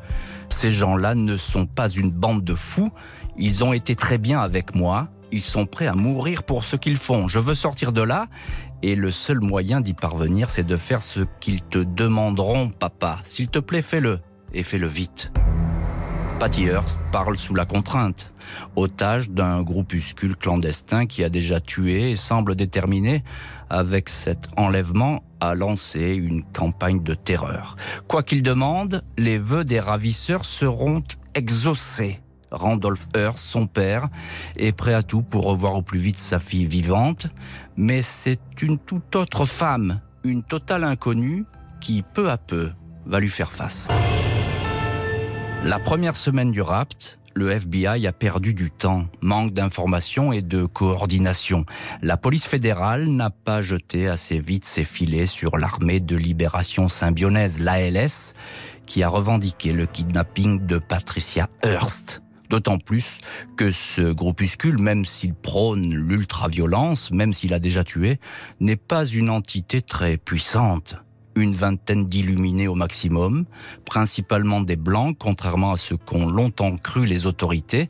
Ces 0.48 0.70
gens-là 0.70 1.14
ne 1.14 1.36
sont 1.36 1.66
pas 1.66 1.88
une 1.88 2.10
bande 2.10 2.44
de 2.44 2.54
fous, 2.54 2.90
ils 3.36 3.64
ont 3.64 3.72
été 3.72 3.94
très 3.94 4.18
bien 4.18 4.40
avec 4.40 4.74
moi, 4.74 5.08
ils 5.32 5.42
sont 5.42 5.66
prêts 5.66 5.86
à 5.86 5.94
mourir 5.94 6.42
pour 6.42 6.64
ce 6.64 6.76
qu'ils 6.76 6.96
font. 6.96 7.28
Je 7.28 7.38
veux 7.38 7.54
sortir 7.54 7.92
de 7.92 8.02
là 8.02 8.26
et 8.82 8.94
le 8.94 9.10
seul 9.10 9.40
moyen 9.40 9.80
d'y 9.80 9.92
parvenir, 9.92 10.50
c'est 10.50 10.64
de 10.64 10.76
faire 10.76 11.02
ce 11.02 11.20
qu'ils 11.40 11.62
te 11.62 11.78
demanderont, 11.78 12.70
papa. 12.70 13.20
S'il 13.24 13.48
te 13.48 13.58
plaît, 13.58 13.82
fais-le 13.82 14.20
et 14.54 14.62
fais-le 14.62 14.86
vite. 14.86 15.32
Patty 16.38 16.66
Hearst 16.66 17.00
parle 17.10 17.36
sous 17.36 17.54
la 17.56 17.64
contrainte, 17.64 18.32
otage 18.76 19.28
d'un 19.28 19.60
groupuscule 19.62 20.36
clandestin 20.36 21.06
qui 21.06 21.24
a 21.24 21.30
déjà 21.30 21.60
tué 21.60 22.12
et 22.12 22.16
semble 22.16 22.54
déterminé, 22.54 23.24
avec 23.70 24.08
cet 24.08 24.46
enlèvement, 24.56 25.24
à 25.40 25.56
lancer 25.56 26.14
une 26.14 26.44
campagne 26.44 27.02
de 27.02 27.14
terreur. 27.14 27.76
Quoi 28.06 28.22
qu'il 28.22 28.44
demande, 28.44 29.02
les 29.16 29.36
vœux 29.36 29.64
des 29.64 29.80
ravisseurs 29.80 30.44
seront 30.44 31.02
exaucés. 31.34 32.20
Randolph 32.52 33.08
Hearst, 33.16 33.44
son 33.44 33.66
père, 33.66 34.08
est 34.56 34.72
prêt 34.72 34.94
à 34.94 35.02
tout 35.02 35.22
pour 35.22 35.44
revoir 35.44 35.74
au 35.74 35.82
plus 35.82 35.98
vite 35.98 36.18
sa 36.18 36.38
fille 36.38 36.66
vivante, 36.66 37.26
mais 37.76 38.00
c'est 38.02 38.62
une 38.62 38.78
toute 38.78 39.16
autre 39.16 39.44
femme, 39.44 40.00
une 40.22 40.44
totale 40.44 40.84
inconnue, 40.84 41.46
qui 41.80 42.02
peu 42.02 42.30
à 42.30 42.38
peu 42.38 42.70
va 43.06 43.18
lui 43.18 43.28
faire 43.28 43.50
face. 43.50 43.88
La 45.64 45.80
première 45.80 46.14
semaine 46.14 46.52
du 46.52 46.62
rapt, 46.62 47.18
le 47.34 47.50
FBI 47.50 48.06
a 48.06 48.12
perdu 48.12 48.54
du 48.54 48.70
temps, 48.70 49.06
manque 49.20 49.52
d'informations 49.52 50.32
et 50.32 50.40
de 50.40 50.64
coordination. 50.66 51.66
La 52.00 52.16
police 52.16 52.46
fédérale 52.46 53.08
n'a 53.08 53.30
pas 53.30 53.60
jeté 53.60 54.08
assez 54.08 54.38
vite 54.38 54.64
ses 54.64 54.84
filets 54.84 55.26
sur 55.26 55.58
l'armée 55.58 55.98
de 55.98 56.16
libération 56.16 56.88
symbionnaise, 56.88 57.58
l'ALS, 57.58 58.34
qui 58.86 59.02
a 59.02 59.08
revendiqué 59.08 59.72
le 59.72 59.86
kidnapping 59.86 60.64
de 60.64 60.78
Patricia 60.78 61.48
Hearst. 61.64 62.22
D'autant 62.50 62.78
plus 62.78 63.18
que 63.56 63.72
ce 63.72 64.12
groupuscule, 64.12 64.78
même 64.78 65.04
s'il 65.04 65.34
prône 65.34 65.92
l'ultra-violence, 65.92 67.10
même 67.10 67.32
s'il 67.32 67.52
a 67.52 67.58
déjà 67.58 67.84
tué, 67.84 68.20
n'est 68.60 68.76
pas 68.76 69.04
une 69.04 69.28
entité 69.28 69.82
très 69.82 70.16
puissante. 70.16 70.96
Une 71.38 71.54
vingtaine 71.54 72.06
d'illuminés 72.06 72.66
au 72.66 72.74
maximum, 72.74 73.44
principalement 73.84 74.60
des 74.60 74.74
blancs, 74.74 75.16
contrairement 75.16 75.70
à 75.70 75.76
ce 75.76 75.94
qu'ont 75.94 76.26
longtemps 76.26 76.76
cru 76.76 77.06
les 77.06 77.26
autorités, 77.26 77.88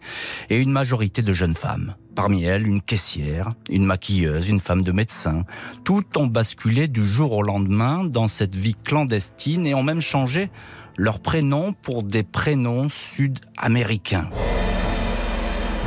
et 0.50 0.58
une 0.58 0.70
majorité 0.70 1.22
de 1.22 1.32
jeunes 1.32 1.54
femmes. 1.54 1.94
Parmi 2.14 2.44
elles, 2.44 2.66
une 2.66 2.82
caissière, 2.82 3.54
une 3.70 3.86
maquilleuse, 3.86 4.50
une 4.50 4.60
femme 4.60 4.82
de 4.82 4.92
médecin. 4.92 5.44
Tout 5.84 6.04
ont 6.18 6.26
basculé 6.26 6.88
du 6.88 7.06
jour 7.06 7.32
au 7.32 7.42
lendemain 7.42 8.04
dans 8.04 8.28
cette 8.28 8.54
vie 8.54 8.76
clandestine 8.84 9.66
et 9.66 9.74
ont 9.74 9.82
même 9.82 10.02
changé 10.02 10.50
leurs 10.98 11.20
prénoms 11.20 11.72
pour 11.72 12.02
des 12.02 12.24
prénoms 12.24 12.90
sud-américains. 12.90 14.28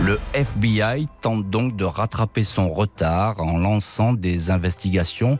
Le 0.01 0.19
FBI 0.33 1.07
tente 1.21 1.47
donc 1.51 1.75
de 1.75 1.85
rattraper 1.85 2.43
son 2.43 2.73
retard 2.73 3.39
en 3.39 3.59
lançant 3.59 4.13
des 4.13 4.49
investigations 4.49 5.37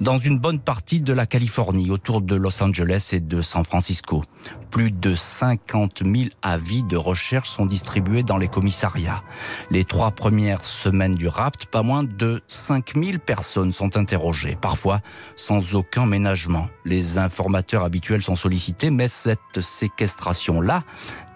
dans 0.00 0.16
une 0.16 0.38
bonne 0.38 0.60
partie 0.60 1.02
de 1.02 1.12
la 1.12 1.26
Californie, 1.26 1.90
autour 1.90 2.22
de 2.22 2.34
Los 2.34 2.62
Angeles 2.62 3.10
et 3.12 3.20
de 3.20 3.42
San 3.42 3.66
Francisco. 3.66 4.24
Plus 4.70 4.92
de 4.92 5.14
50 5.14 6.04
000 6.06 6.30
avis 6.40 6.84
de 6.84 6.96
recherche 6.96 7.50
sont 7.50 7.66
distribués 7.66 8.22
dans 8.22 8.38
les 8.38 8.48
commissariats. 8.48 9.22
Les 9.70 9.84
trois 9.84 10.12
premières 10.12 10.64
semaines 10.64 11.14
du 11.14 11.28
rapt, 11.28 11.66
pas 11.66 11.82
moins 11.82 12.02
de 12.02 12.40
5 12.48 12.94
000 12.94 13.18
personnes 13.18 13.72
sont 13.72 13.98
interrogées, 13.98 14.56
parfois 14.58 15.00
sans 15.36 15.74
aucun 15.74 16.06
ménagement. 16.06 16.68
Les 16.86 17.18
informateurs 17.18 17.84
habituels 17.84 18.22
sont 18.22 18.36
sollicités, 18.36 18.88
mais 18.88 19.08
cette 19.08 19.60
séquestration-là 19.60 20.82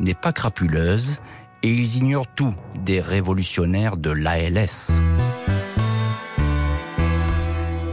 n'est 0.00 0.14
pas 0.14 0.32
crapuleuse 0.32 1.20
et 1.62 1.68
ils 1.68 1.96
ignorent 1.96 2.32
tout 2.34 2.54
des 2.84 3.00
révolutionnaires 3.00 3.96
de 3.96 4.10
l'ALS. 4.10 4.92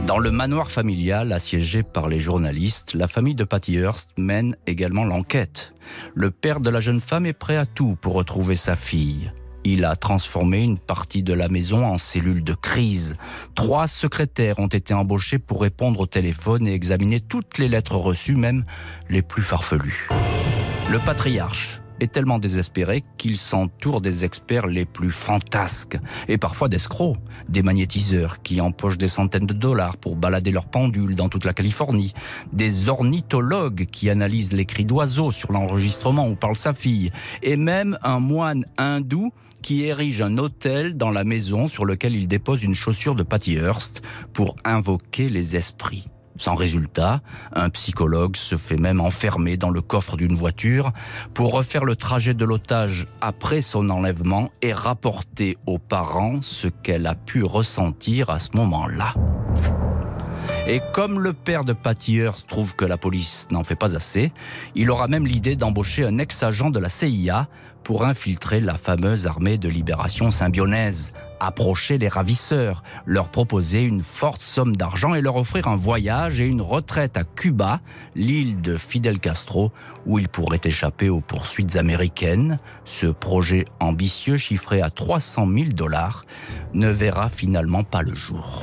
Dans 0.06 0.18
le 0.18 0.32
manoir 0.32 0.72
familial 0.72 1.32
assiégé 1.32 1.84
par 1.84 2.08
les 2.08 2.18
journalistes, 2.18 2.94
la 2.94 3.06
famille 3.06 3.36
de 3.36 3.44
Patty 3.44 3.74
Hearst 3.74 4.10
mène 4.18 4.56
également 4.66 5.04
l'enquête. 5.04 5.72
Le 6.14 6.32
père 6.32 6.58
de 6.58 6.68
la 6.68 6.80
jeune 6.80 7.00
femme 7.00 7.26
est 7.26 7.32
prêt 7.32 7.56
à 7.56 7.64
tout 7.64 7.96
pour 8.00 8.14
retrouver 8.14 8.56
sa 8.56 8.74
fille. 8.74 9.30
Il 9.62 9.84
a 9.84 9.94
transformé 9.94 10.62
une 10.62 10.78
partie 10.78 11.22
de 11.22 11.34
la 11.34 11.48
maison 11.48 11.84
en 11.84 11.98
cellule 11.98 12.42
de 12.42 12.54
crise. 12.54 13.14
Trois 13.54 13.86
secrétaires 13.86 14.58
ont 14.58 14.66
été 14.66 14.94
embauchés 14.94 15.38
pour 15.38 15.60
répondre 15.60 16.00
au 16.00 16.06
téléphone 16.06 16.66
et 16.66 16.74
examiner 16.74 17.20
toutes 17.20 17.58
les 17.58 17.68
lettres 17.68 17.96
reçues, 17.96 18.36
même 18.36 18.64
les 19.10 19.22
plus 19.22 19.42
farfelues. 19.42 20.08
Le 20.90 20.98
patriarche, 20.98 21.79
est 22.00 22.12
tellement 22.12 22.38
désespéré 22.38 23.02
qu'il 23.18 23.36
s'entoure 23.36 24.00
des 24.00 24.24
experts 24.24 24.66
les 24.66 24.84
plus 24.84 25.10
fantasques 25.10 25.98
et 26.28 26.38
parfois 26.38 26.68
d'escrocs, 26.68 27.16
des 27.48 27.62
magnétiseurs 27.62 28.42
qui 28.42 28.60
empochent 28.60 28.98
des 28.98 29.08
centaines 29.08 29.46
de 29.46 29.54
dollars 29.54 29.96
pour 29.96 30.16
balader 30.16 30.50
leurs 30.50 30.68
pendules 30.68 31.14
dans 31.14 31.28
toute 31.28 31.44
la 31.44 31.52
Californie, 31.52 32.12
des 32.52 32.88
ornithologues 32.88 33.86
qui 33.86 34.10
analysent 34.10 34.52
les 34.52 34.64
cris 34.64 34.84
d'oiseaux 34.84 35.32
sur 35.32 35.52
l'enregistrement 35.52 36.28
où 36.28 36.34
parle 36.34 36.56
sa 36.56 36.74
fille, 36.74 37.10
et 37.42 37.56
même 37.56 37.98
un 38.02 38.18
moine 38.18 38.64
hindou 38.78 39.32
qui 39.62 39.84
érige 39.84 40.22
un 40.22 40.38
hôtel 40.38 40.96
dans 40.96 41.10
la 41.10 41.24
maison 41.24 41.68
sur 41.68 41.84
lequel 41.84 42.14
il 42.14 42.28
dépose 42.28 42.62
une 42.62 42.74
chaussure 42.74 43.14
de 43.14 43.22
Patty 43.22 43.54
Hearst 43.54 44.02
pour 44.32 44.56
invoquer 44.64 45.28
les 45.28 45.56
esprits. 45.56 46.08
Sans 46.40 46.54
résultat, 46.54 47.20
un 47.52 47.68
psychologue 47.68 48.34
se 48.34 48.56
fait 48.56 48.80
même 48.80 48.98
enfermer 48.98 49.58
dans 49.58 49.68
le 49.68 49.82
coffre 49.82 50.16
d'une 50.16 50.36
voiture 50.36 50.90
pour 51.34 51.52
refaire 51.52 51.84
le 51.84 51.96
trajet 51.96 52.32
de 52.32 52.46
l'otage 52.46 53.06
après 53.20 53.60
son 53.60 53.90
enlèvement 53.90 54.48
et 54.62 54.72
rapporter 54.72 55.58
aux 55.66 55.78
parents 55.78 56.40
ce 56.40 56.66
qu'elle 56.66 57.06
a 57.06 57.14
pu 57.14 57.44
ressentir 57.44 58.30
à 58.30 58.38
ce 58.38 58.48
moment-là. 58.54 59.14
Et 60.66 60.80
comme 60.94 61.20
le 61.20 61.34
père 61.34 61.64
de 61.64 61.74
Patty 61.74 62.22
trouve 62.48 62.74
que 62.74 62.86
la 62.86 62.96
police 62.96 63.46
n'en 63.50 63.62
fait 63.62 63.76
pas 63.76 63.94
assez, 63.94 64.32
il 64.74 64.90
aura 64.90 65.08
même 65.08 65.26
l'idée 65.26 65.56
d'embaucher 65.56 66.06
un 66.06 66.16
ex-agent 66.16 66.70
de 66.70 66.78
la 66.78 66.88
CIA 66.88 67.48
pour 67.84 68.06
infiltrer 68.06 68.60
la 68.60 68.78
fameuse 68.78 69.26
armée 69.26 69.58
de 69.58 69.68
libération 69.68 70.30
symbionnaise, 70.30 71.12
approcher 71.40 71.98
les 71.98 72.08
ravisseurs, 72.08 72.82
leur 73.06 73.30
proposer 73.30 73.82
une 73.82 74.02
forte 74.02 74.42
somme 74.42 74.76
d'argent 74.76 75.14
et 75.14 75.20
leur 75.20 75.36
offrir 75.36 75.66
un 75.66 75.76
voyage 75.76 76.40
et 76.40 76.46
une 76.46 76.62
retraite 76.62 77.16
à 77.16 77.24
Cuba, 77.24 77.80
l'île 78.14 78.60
de 78.60 78.76
Fidel 78.76 79.18
Castro, 79.18 79.72
où 80.06 80.18
ils 80.18 80.28
pourraient 80.28 80.60
échapper 80.62 81.08
aux 81.08 81.20
poursuites 81.20 81.76
américaines. 81.76 82.58
Ce 82.84 83.06
projet 83.06 83.64
ambitieux, 83.80 84.36
chiffré 84.36 84.80
à 84.80 84.90
300 84.90 85.48
000 85.52 85.70
dollars, 85.72 86.24
ne 86.74 86.88
verra 86.88 87.28
finalement 87.28 87.84
pas 87.84 88.02
le 88.02 88.14
jour. 88.14 88.62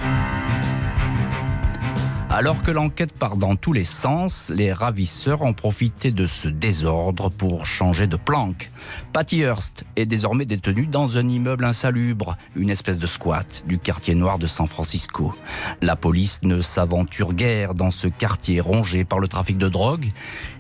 Alors 2.30 2.62
que 2.62 2.72
l'enquête 2.72 3.14
part 3.14 3.38
dans 3.38 3.56
tous 3.56 3.72
les 3.72 3.86
sens, 3.86 4.52
les 4.54 4.74
ravisseurs 4.74 5.44
ont 5.44 5.54
profité 5.54 6.12
de 6.12 6.28
ce 6.28 6.50
désordre 6.50 7.30
pour 7.30 7.66
changer 7.66 8.06
de 8.06 8.18
planque. 8.18 8.70
Patty 9.14 9.40
Hearst 9.40 9.86
est 9.96 10.06
désormais 10.06 10.46
détenue 10.46 10.88
dans 10.88 11.18
un 11.18 11.28
immeuble 11.30 11.64
insalubre, 11.64 12.38
une 12.56 12.70
espèce 12.70 13.00
de 13.00 13.08
squat 13.08 13.64
du 13.66 13.80
quartier 13.80 14.14
noir 14.14 14.40
de 14.40 14.46
San 14.46 14.68
Francisco. 14.68 15.34
La 15.82 15.96
police 15.96 16.42
ne 16.44 16.60
s'aventure 16.60 17.34
guère 17.34 17.76
dans 17.76 17.92
ce 17.92 18.10
quartier 18.10 18.60
rongé 18.60 19.06
par 19.06 19.20
le 19.20 19.30
trafic 19.30 19.58
de 19.58 19.70
drogue 19.70 20.10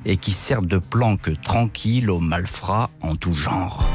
et 0.05 0.15
qui 0.15 0.31
sert 0.31 0.61
de 0.61 0.77
planque 0.77 1.39
tranquille 1.41 2.09
aux 2.09 2.21
malfrats 2.21 2.89
en 3.01 3.17
tout 3.17 3.33
genre. 3.33 3.85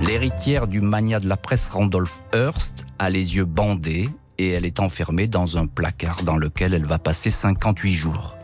L'héritière 0.00 0.66
du 0.66 0.80
mania 0.80 1.20
de 1.20 1.28
la 1.28 1.36
presse 1.36 1.68
Randolph 1.68 2.18
Hearst 2.34 2.84
a 2.98 3.08
les 3.08 3.36
yeux 3.36 3.44
bandés 3.44 4.08
et 4.38 4.50
elle 4.50 4.66
est 4.66 4.80
enfermée 4.80 5.28
dans 5.28 5.58
un 5.58 5.66
placard 5.66 6.22
dans 6.22 6.36
lequel 6.36 6.74
elle 6.74 6.86
va 6.86 6.98
passer 6.98 7.30
58 7.30 7.92
jours. 7.92 8.34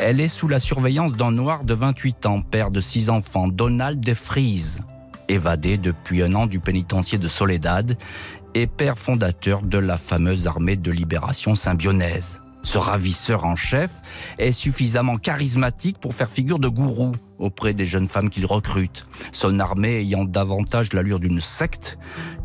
Elle 0.00 0.20
est 0.20 0.28
sous 0.28 0.48
la 0.48 0.58
surveillance 0.58 1.12
d'un 1.12 1.32
noir 1.32 1.64
de 1.64 1.74
28 1.74 2.26
ans, 2.26 2.42
père 2.42 2.70
de 2.70 2.80
six 2.80 3.10
enfants, 3.10 3.48
Donald 3.48 4.00
DeFries, 4.00 4.76
évadé 5.28 5.76
depuis 5.76 6.22
un 6.22 6.34
an 6.34 6.46
du 6.46 6.60
pénitencier 6.60 7.18
de 7.18 7.28
Soledad 7.28 7.96
et 8.54 8.66
père 8.66 8.98
fondateur 8.98 9.62
de 9.62 9.78
la 9.78 9.96
fameuse 9.96 10.46
armée 10.46 10.76
de 10.76 10.90
libération 10.90 11.54
symbionnaise. 11.54 12.40
Ce 12.62 12.76
ravisseur 12.76 13.44
en 13.44 13.56
chef 13.56 14.02
est 14.38 14.52
suffisamment 14.52 15.16
charismatique 15.16 15.98
pour 15.98 16.14
faire 16.14 16.30
figure 16.30 16.58
de 16.58 16.68
gourou 16.68 17.12
auprès 17.38 17.72
des 17.72 17.86
jeunes 17.86 18.08
femmes 18.08 18.28
qu'il 18.28 18.44
recrute, 18.44 19.06
son 19.32 19.60
armée 19.60 20.00
ayant 20.00 20.24
davantage 20.24 20.92
l'allure 20.92 21.20
d'une 21.20 21.40
secte 21.40 21.98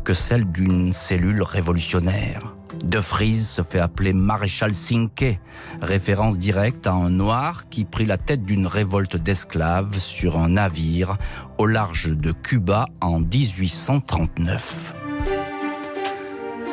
que 0.04 0.14
celle 0.14 0.50
d'une 0.50 0.92
cellule 0.94 1.42
révolutionnaire. 1.42 2.55
De 2.84 2.98
Vries 2.98 3.40
se 3.40 3.62
fait 3.62 3.80
appeler 3.80 4.12
maréchal 4.12 4.74
Cinque, 4.74 5.38
référence 5.80 6.38
directe 6.38 6.86
à 6.86 6.92
un 6.92 7.10
noir 7.10 7.68
qui 7.68 7.84
prit 7.84 8.06
la 8.06 8.18
tête 8.18 8.44
d'une 8.44 8.66
révolte 8.66 9.16
d'esclaves 9.16 9.98
sur 9.98 10.38
un 10.38 10.50
navire 10.50 11.18
au 11.58 11.66
large 11.66 12.12
de 12.12 12.32
Cuba 12.32 12.86
en 13.00 13.20
1839. 13.20 14.94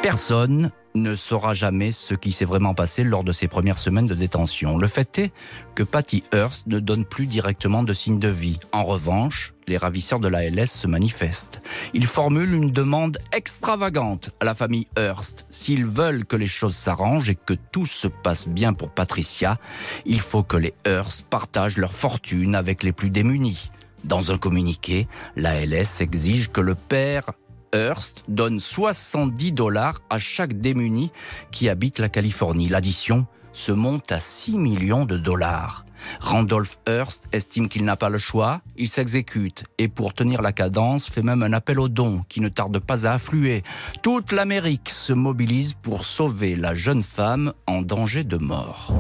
Personne 0.02 0.72
ne 0.96 1.16
saura 1.16 1.54
jamais 1.54 1.92
ce 1.92 2.14
qui 2.14 2.32
s'est 2.32 2.46
vraiment 2.46 2.74
passé 2.74 3.04
lors 3.04 3.24
de 3.24 3.32
ses 3.32 3.48
premières 3.48 3.78
semaines 3.78 4.08
de 4.08 4.16
détention. 4.16 4.78
Le 4.78 4.88
fait 4.88 5.20
est 5.20 5.32
que 5.76 5.84
Patty 5.84 6.24
Hearst 6.34 6.68
ne 6.68 6.80
donne 6.80 7.06
plus 7.06 7.26
directement 7.26 7.84
de 7.84 7.94
signes 7.94 8.20
de 8.20 8.28
vie. 8.28 8.60
En 8.72 8.84
revanche, 8.84 9.54
les 9.68 9.78
ravisseurs 9.78 10.20
de 10.20 10.28
la 10.28 10.50
LS 10.50 10.72
se 10.72 10.88
manifestent. 10.88 11.62
Ils 11.94 12.06
formulent 12.06 12.54
une 12.54 12.72
demande 12.72 13.18
extravagante 13.32 14.32
à 14.40 14.46
la 14.46 14.56
famille 14.56 14.88
Hearst. 14.98 15.46
S'ils 15.50 15.86
veulent 15.86 16.26
que 16.26 16.36
les 16.36 16.48
choses 16.48 16.76
s'arrangent 16.76 17.30
et 17.30 17.36
que 17.36 17.54
tout 17.72 17.86
se 17.86 18.08
passe 18.08 18.48
bien 18.48 18.74
pour 18.74 18.90
Patricia, 18.90 19.58
il 20.06 20.20
faut 20.20 20.44
que 20.44 20.58
les 20.58 20.74
Hearst 20.86 21.30
partagent 21.30 21.78
leur 21.78 21.94
fortune 21.94 22.56
avec 22.56 22.84
les 22.84 22.92
plus 22.92 23.10
démunis. 23.10 23.72
Dans 24.04 24.34
un 24.34 24.38
communiqué, 24.38 25.08
la 25.38 25.66
LS 25.66 26.02
exige 26.02 26.52
que 26.52 26.60
le 26.60 26.76
père 26.76 27.32
Hearst 27.74 28.24
donne 28.28 28.60
70 28.60 29.52
dollars 29.52 30.02
à 30.10 30.18
chaque 30.18 30.54
démuni 30.54 31.12
qui 31.52 31.70
habite 31.70 32.00
la 32.00 32.10
Californie. 32.10 32.70
L'addition 32.70 33.26
se 33.52 33.72
monte 33.72 34.12
à 34.12 34.20
6 34.20 34.58
millions 34.58 35.06
de 35.06 35.18
dollars. 35.18 35.86
Randolph 36.20 36.78
Hearst 36.88 37.28
estime 37.32 37.70
qu'il 37.70 37.86
n'a 37.86 37.96
pas 37.96 38.10
le 38.10 38.18
choix, 38.18 38.62
il 38.78 38.90
s'exécute 38.90 39.64
et 39.78 39.88
pour 39.88 40.14
tenir 40.14 40.42
la 40.42 40.52
cadence 40.52 41.08
fait 41.08 41.22
même 41.22 41.44
un 41.44 41.54
appel 41.54 41.80
aux 41.80 41.88
dons 41.88 42.24
qui 42.28 42.42
ne 42.42 42.50
tarde 42.50 42.78
pas 42.80 43.08
à 43.08 43.14
affluer. 43.14 43.64
Toute 44.02 44.32
l'Amérique 44.32 44.90
se 44.90 45.14
mobilise 45.14 45.74
pour 45.74 46.06
sauver 46.06 46.56
la 46.56 46.76
jeune 46.76 47.04
femme 47.04 47.54
en 47.68 47.82
danger 47.82 48.24
de 48.24 48.38
mort. 48.38 48.94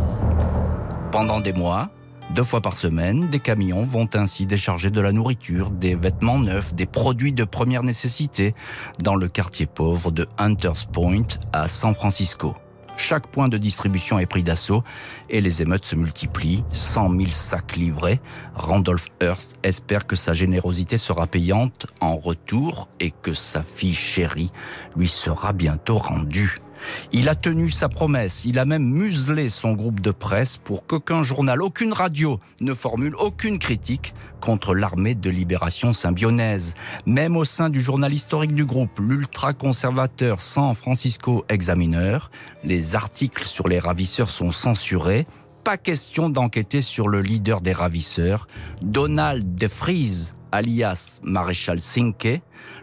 Pendant 1.12 1.42
des 1.42 1.54
mois, 1.54 1.92
deux 2.32 2.44
fois 2.44 2.62
par 2.62 2.78
semaine, 2.78 3.30
des 3.30 3.40
camions 3.40 3.84
vont 3.84 4.10
ainsi 4.14 4.46
décharger 4.46 4.90
de 4.90 5.02
la 5.02 5.12
nourriture, 5.12 5.70
des 5.70 5.94
vêtements 5.94 6.40
neufs, 6.40 6.74
des 6.74 6.86
produits 6.86 7.32
de 7.32 7.44
première 7.44 7.84
nécessité 7.84 8.56
dans 9.02 9.16
le 9.16 9.28
quartier 9.28 9.66
pauvre 9.66 10.12
de 10.12 10.28
Hunters 10.38 10.88
Point 10.92 11.28
à 11.52 11.68
San 11.68 11.94
Francisco. 11.94 12.56
Chaque 12.98 13.28
point 13.28 13.50
de 13.50 13.58
distribution 13.58 14.20
est 14.20 14.26
pris 14.26 14.44
d'assaut 14.44 14.84
et 15.30 15.42
les 15.42 15.62
émeutes 15.62 15.86
se 15.86 15.96
multiplient. 15.96 16.64
100 16.72 17.10
000 17.10 17.32
sacs 17.32 17.76
livrés. 17.76 18.20
Randolph 18.56 19.10
Hearst 19.22 19.56
espère 19.64 20.06
que 20.06 20.16
sa 20.16 20.34
générosité 20.34 20.98
sera 20.98 21.28
payante 21.28 21.88
en 22.02 22.16
retour 22.16 22.88
et 23.00 23.12
que 23.12 23.34
sa 23.34 23.64
fille 23.64 23.96
chérie 23.96 24.52
lui 24.96 25.08
sera 25.08 25.54
bientôt 25.54 25.98
rendue. 25.98 26.63
Il 27.12 27.30
a 27.30 27.36
tenu 27.36 27.70
sa 27.70 27.90
promesse, 27.90 28.46
il 28.46 28.60
a 28.60 28.66
même 28.66 28.86
muselé 28.86 29.50
son 29.50 29.74
groupe 29.74 30.00
de 30.00 30.12
presse 30.12 30.58
pour 30.58 30.86
qu'aucun 30.86 31.24
journal, 31.24 31.62
aucune 31.62 31.94
radio 31.94 32.40
ne 32.62 32.74
formule 32.74 33.16
aucune 33.16 33.60
critique 33.60 34.14
contre 34.42 34.76
l'armée 34.76 35.16
de 35.16 35.30
libération 35.30 35.94
symbionnaise. 35.94 36.74
Même 37.06 37.38
au 37.38 37.46
sein 37.46 37.70
du 37.70 37.82
journal 37.82 38.14
historique 38.14 38.54
du 38.54 38.66
groupe, 38.66 39.00
l'ultra-conservateur 39.00 40.42
San 40.42 40.76
Francisco 40.76 41.46
Examiner, 41.50 42.18
les 42.64 42.96
articles 42.96 43.46
sur 43.46 43.68
les 43.68 43.80
ravisseurs 43.80 44.30
sont 44.30 44.52
censurés. 44.52 45.28
Pas 45.64 45.78
question 45.78 46.30
d'enquêter 46.30 46.82
sur 46.82 47.08
le 47.08 47.22
leader 47.22 47.62
des 47.62 47.72
ravisseurs, 47.72 48.48
Donald 48.82 49.56
DeFries, 49.56 50.34
alias 50.54 51.20
Maréchal 51.24 51.82
Cinque, 51.82 52.40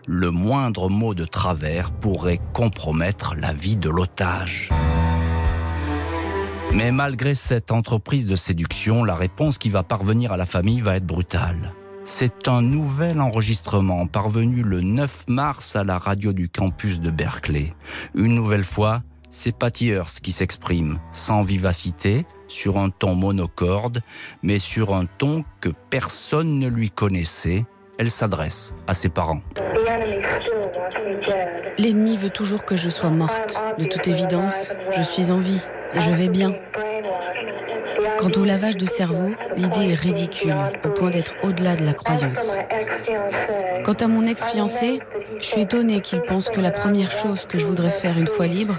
le 0.09 0.31
moindre 0.33 0.91
mot 0.91 1.15
de 1.15 1.25
travers 1.25 1.93
pourrait 1.93 2.41
compromettre 2.53 3.37
la 3.37 3.53
vie 3.53 3.77
de 3.77 3.89
l'otage. 3.89 4.71
Mais 6.75 6.91
malgré 6.91 7.37
cette 7.37 7.71
entreprise 7.71 8.27
de 8.27 8.35
séduction, 8.35 9.05
la 9.05 9.15
réponse 9.15 9.57
qui 9.57 9.69
va 9.69 9.85
parvenir 9.85 10.33
à 10.33 10.37
la 10.37 10.47
famille 10.47 10.81
va 10.81 10.97
être 10.97 11.07
brutale. 11.07 11.73
C'est 12.05 12.49
un 12.49 12.61
nouvel 12.61 13.21
enregistrement 13.21 14.07
parvenu 14.09 14.63
le 14.63 14.81
9 14.81 15.27
mars 15.29 15.77
à 15.77 15.85
la 15.85 15.99
radio 15.99 16.33
du 16.33 16.49
campus 16.49 17.01
de 17.01 17.11
Berkeley. 17.11 17.73
Une 18.17 18.35
nouvelle 18.35 18.65
fois, 18.65 19.03
c'est 19.31 19.53
Patty 19.53 19.89
Hearst 19.89 20.21
qui 20.21 20.33
s'exprime, 20.33 20.99
sans 21.13 21.43
vivacité, 21.43 22.27
sur 22.49 22.79
un 22.79 22.91
ton 22.91 23.15
monocorde, 23.15 24.03
mais 24.43 24.59
sur 24.59 24.93
un 24.95 25.07
ton 25.07 25.45
que 25.61 25.71
personne 25.89 26.59
ne 26.59 26.69
lui 26.69 26.91
connaissait, 26.91 27.65
elle 27.99 28.11
s'adresse 28.11 28.75
à 28.87 28.95
ses 28.95 29.09
parents. 29.09 29.41
L'ennemi 31.79 32.17
veut 32.17 32.31
toujours 32.31 32.65
que 32.65 32.77
je 32.77 32.91
sois 32.91 33.11
morte. 33.11 33.61
De 33.79 33.85
toute 33.85 34.09
évidence, 34.09 34.71
je 34.97 35.03
suis 35.03 35.31
en 35.31 35.39
vie 35.39 35.61
et 35.95 36.01
je 36.01 36.11
vais 36.11 36.29
bien. 36.29 36.55
Quant 38.19 38.31
au 38.37 38.45
lavage 38.45 38.77
de 38.77 38.87
cerveau, 38.87 39.33
l'idée 39.57 39.93
est 39.93 40.01
ridicule, 40.01 40.55
au 40.85 40.89
point 40.89 41.11
d'être 41.11 41.35
au-delà 41.43 41.77
de 41.77 41.85
la 41.85 41.93
croyance. 41.93 42.57
Quant 43.85 43.95
à 43.95 44.07
mon 44.09 44.27
ex-fiancé, 44.27 45.01
je 45.39 45.45
suis 45.45 45.63
étonnée 45.63 46.01
qu'il 46.01 46.21
pense 46.23 46.51
que 46.51 46.61
la 46.61 46.71
première 46.71 47.11
chose 47.11 47.47
que 47.47 47.59
je 47.59 47.65
voudrais 47.65 47.91
faire 47.91 48.19
une 48.19 48.27
fois 48.27 48.47
libre 48.47 48.77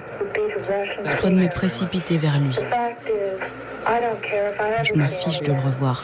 soit 1.20 1.30
de 1.30 1.36
me 1.36 1.48
précipiter 1.48 2.18
vers 2.18 2.40
lui. 2.40 2.56
Je 4.84 4.94
m'en 4.94 5.08
fiche 5.08 5.42
de 5.42 5.52
le 5.52 5.60
revoir. 5.60 6.04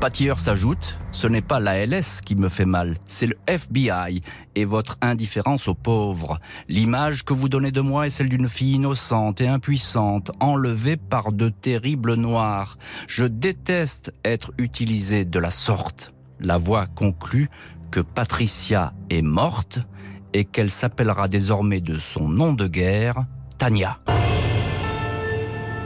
Pattier 0.00 0.34
s'ajoute, 0.36 0.98
ce 1.10 1.26
n'est 1.26 1.40
pas 1.40 1.58
la 1.58 1.86
LS 1.86 2.20
qui 2.20 2.36
me 2.36 2.50
fait 2.50 2.66
mal, 2.66 2.98
c'est 3.06 3.26
le 3.26 3.36
FBI 3.46 4.20
et 4.54 4.64
votre 4.66 4.98
indifférence 5.00 5.68
aux 5.68 5.74
pauvres. 5.74 6.38
L'image 6.68 7.24
que 7.24 7.32
vous 7.32 7.48
donnez 7.48 7.70
de 7.70 7.80
moi 7.80 8.06
est 8.06 8.10
celle 8.10 8.28
d'une 8.28 8.48
fille 8.48 8.74
innocente 8.74 9.40
et 9.40 9.48
impuissante, 9.48 10.30
enlevée 10.38 10.98
par 10.98 11.32
de 11.32 11.48
terribles 11.48 12.14
noirs. 12.14 12.76
Je 13.08 13.24
déteste 13.24 14.12
être 14.22 14.52
utilisé 14.58 15.24
de 15.24 15.38
la 15.38 15.50
sorte. 15.50 16.12
La 16.40 16.58
voix 16.58 16.86
conclut 16.86 17.48
que 17.90 18.00
Patricia 18.00 18.92
est 19.08 19.22
morte 19.22 19.80
et 20.34 20.44
qu'elle 20.44 20.70
s'appellera 20.70 21.28
désormais 21.28 21.80
de 21.80 21.96
son 21.98 22.28
nom 22.28 22.52
de 22.52 22.66
guerre 22.66 23.24
Tania. 23.58 23.98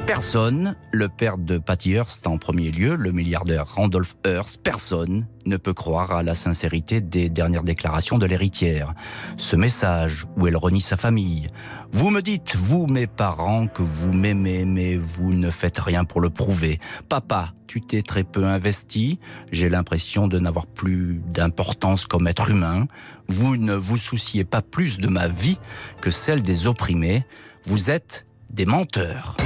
Personne, 0.06 0.74
le 0.90 1.08
père 1.08 1.38
de 1.38 1.58
Patty 1.58 1.92
Hearst 1.92 2.26
en 2.26 2.36
premier 2.36 2.72
lieu, 2.72 2.96
le 2.96 3.12
milliardaire 3.12 3.74
Randolph 3.76 4.16
Hearst, 4.26 4.60
personne 4.60 5.28
ne 5.46 5.56
peut 5.56 5.72
croire 5.72 6.10
à 6.10 6.24
la 6.24 6.34
sincérité 6.34 7.00
des 7.00 7.28
dernières 7.28 7.62
déclarations 7.62 8.18
de 8.18 8.26
l'héritière. 8.26 8.94
Ce 9.36 9.54
message 9.54 10.26
où 10.36 10.48
elle 10.48 10.56
renie 10.56 10.80
sa 10.80 10.96
famille. 10.96 11.48
Vous 11.92 12.10
me 12.10 12.22
dites, 12.22 12.56
vous 12.56 12.88
mes 12.88 13.06
parents, 13.06 13.68
que 13.68 13.82
vous 13.82 14.12
m'aimez, 14.12 14.64
mais 14.64 14.96
vous 14.96 15.32
ne 15.32 15.50
faites 15.50 15.78
rien 15.78 16.04
pour 16.04 16.20
le 16.20 16.30
prouver. 16.30 16.80
Papa, 17.08 17.52
tu 17.68 17.80
t'es 17.80 18.02
très 18.02 18.24
peu 18.24 18.46
investi. 18.46 19.20
J'ai 19.52 19.68
l'impression 19.68 20.26
de 20.26 20.40
n'avoir 20.40 20.66
plus 20.66 21.20
d'importance 21.28 22.06
comme 22.06 22.26
être 22.26 22.50
humain. 22.50 22.88
Vous 23.28 23.56
ne 23.56 23.74
vous 23.74 23.96
souciez 23.96 24.42
pas 24.42 24.60
plus 24.60 24.98
de 24.98 25.06
ma 25.06 25.28
vie 25.28 25.60
que 26.00 26.10
celle 26.10 26.42
des 26.42 26.66
opprimés. 26.66 27.24
Vous 27.64 27.90
êtes 27.90 28.26
des 28.48 28.64
menteurs. 28.64 29.36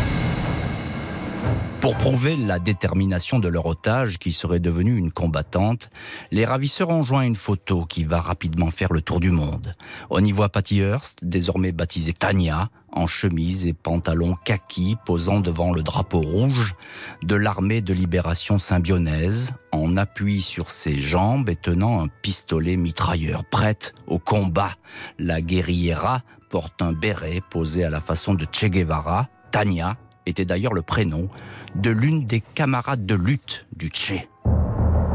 Pour 1.84 1.96
prouver 1.96 2.34
la 2.36 2.58
détermination 2.58 3.38
de 3.38 3.46
leur 3.46 3.66
otage, 3.66 4.16
qui 4.18 4.32
serait 4.32 4.58
devenue 4.58 4.96
une 4.96 5.12
combattante, 5.12 5.90
les 6.30 6.46
ravisseurs 6.46 6.88
ont 6.88 7.02
joint 7.02 7.20
une 7.20 7.36
photo 7.36 7.84
qui 7.84 8.04
va 8.04 8.22
rapidement 8.22 8.70
faire 8.70 8.90
le 8.90 9.02
tour 9.02 9.20
du 9.20 9.30
monde. 9.30 9.74
On 10.08 10.24
y 10.24 10.32
voit 10.32 10.48
Patty 10.48 10.78
Hearst, 10.78 11.18
désormais 11.22 11.72
baptisée 11.72 12.14
Tania, 12.14 12.70
en 12.90 13.06
chemise 13.06 13.66
et 13.66 13.74
pantalon 13.74 14.34
kaki, 14.46 14.96
posant 15.04 15.40
devant 15.40 15.74
le 15.74 15.82
drapeau 15.82 16.22
rouge 16.22 16.74
de 17.22 17.34
l'armée 17.34 17.82
de 17.82 17.92
libération 17.92 18.58
symbionnaise, 18.58 19.52
en 19.70 19.98
appui 19.98 20.40
sur 20.40 20.70
ses 20.70 20.96
jambes 20.96 21.50
et 21.50 21.56
tenant 21.56 22.02
un 22.02 22.08
pistolet 22.22 22.76
mitrailleur, 22.76 23.44
prête 23.44 23.92
au 24.06 24.18
combat. 24.18 24.72
La 25.18 25.42
guerriera 25.42 26.22
porte 26.48 26.80
un 26.80 26.92
béret 26.92 27.42
posé 27.50 27.84
à 27.84 27.90
la 27.90 28.00
façon 28.00 28.32
de 28.32 28.46
Che 28.50 28.70
Guevara. 28.70 29.28
Tania 29.50 29.98
était 30.26 30.44
d'ailleurs 30.44 30.74
le 30.74 30.82
prénom 30.82 31.28
de 31.74 31.90
l'une 31.90 32.24
des 32.24 32.40
camarades 32.40 33.06
de 33.06 33.14
lutte 33.14 33.66
du 33.76 33.88
Tché. 33.88 34.28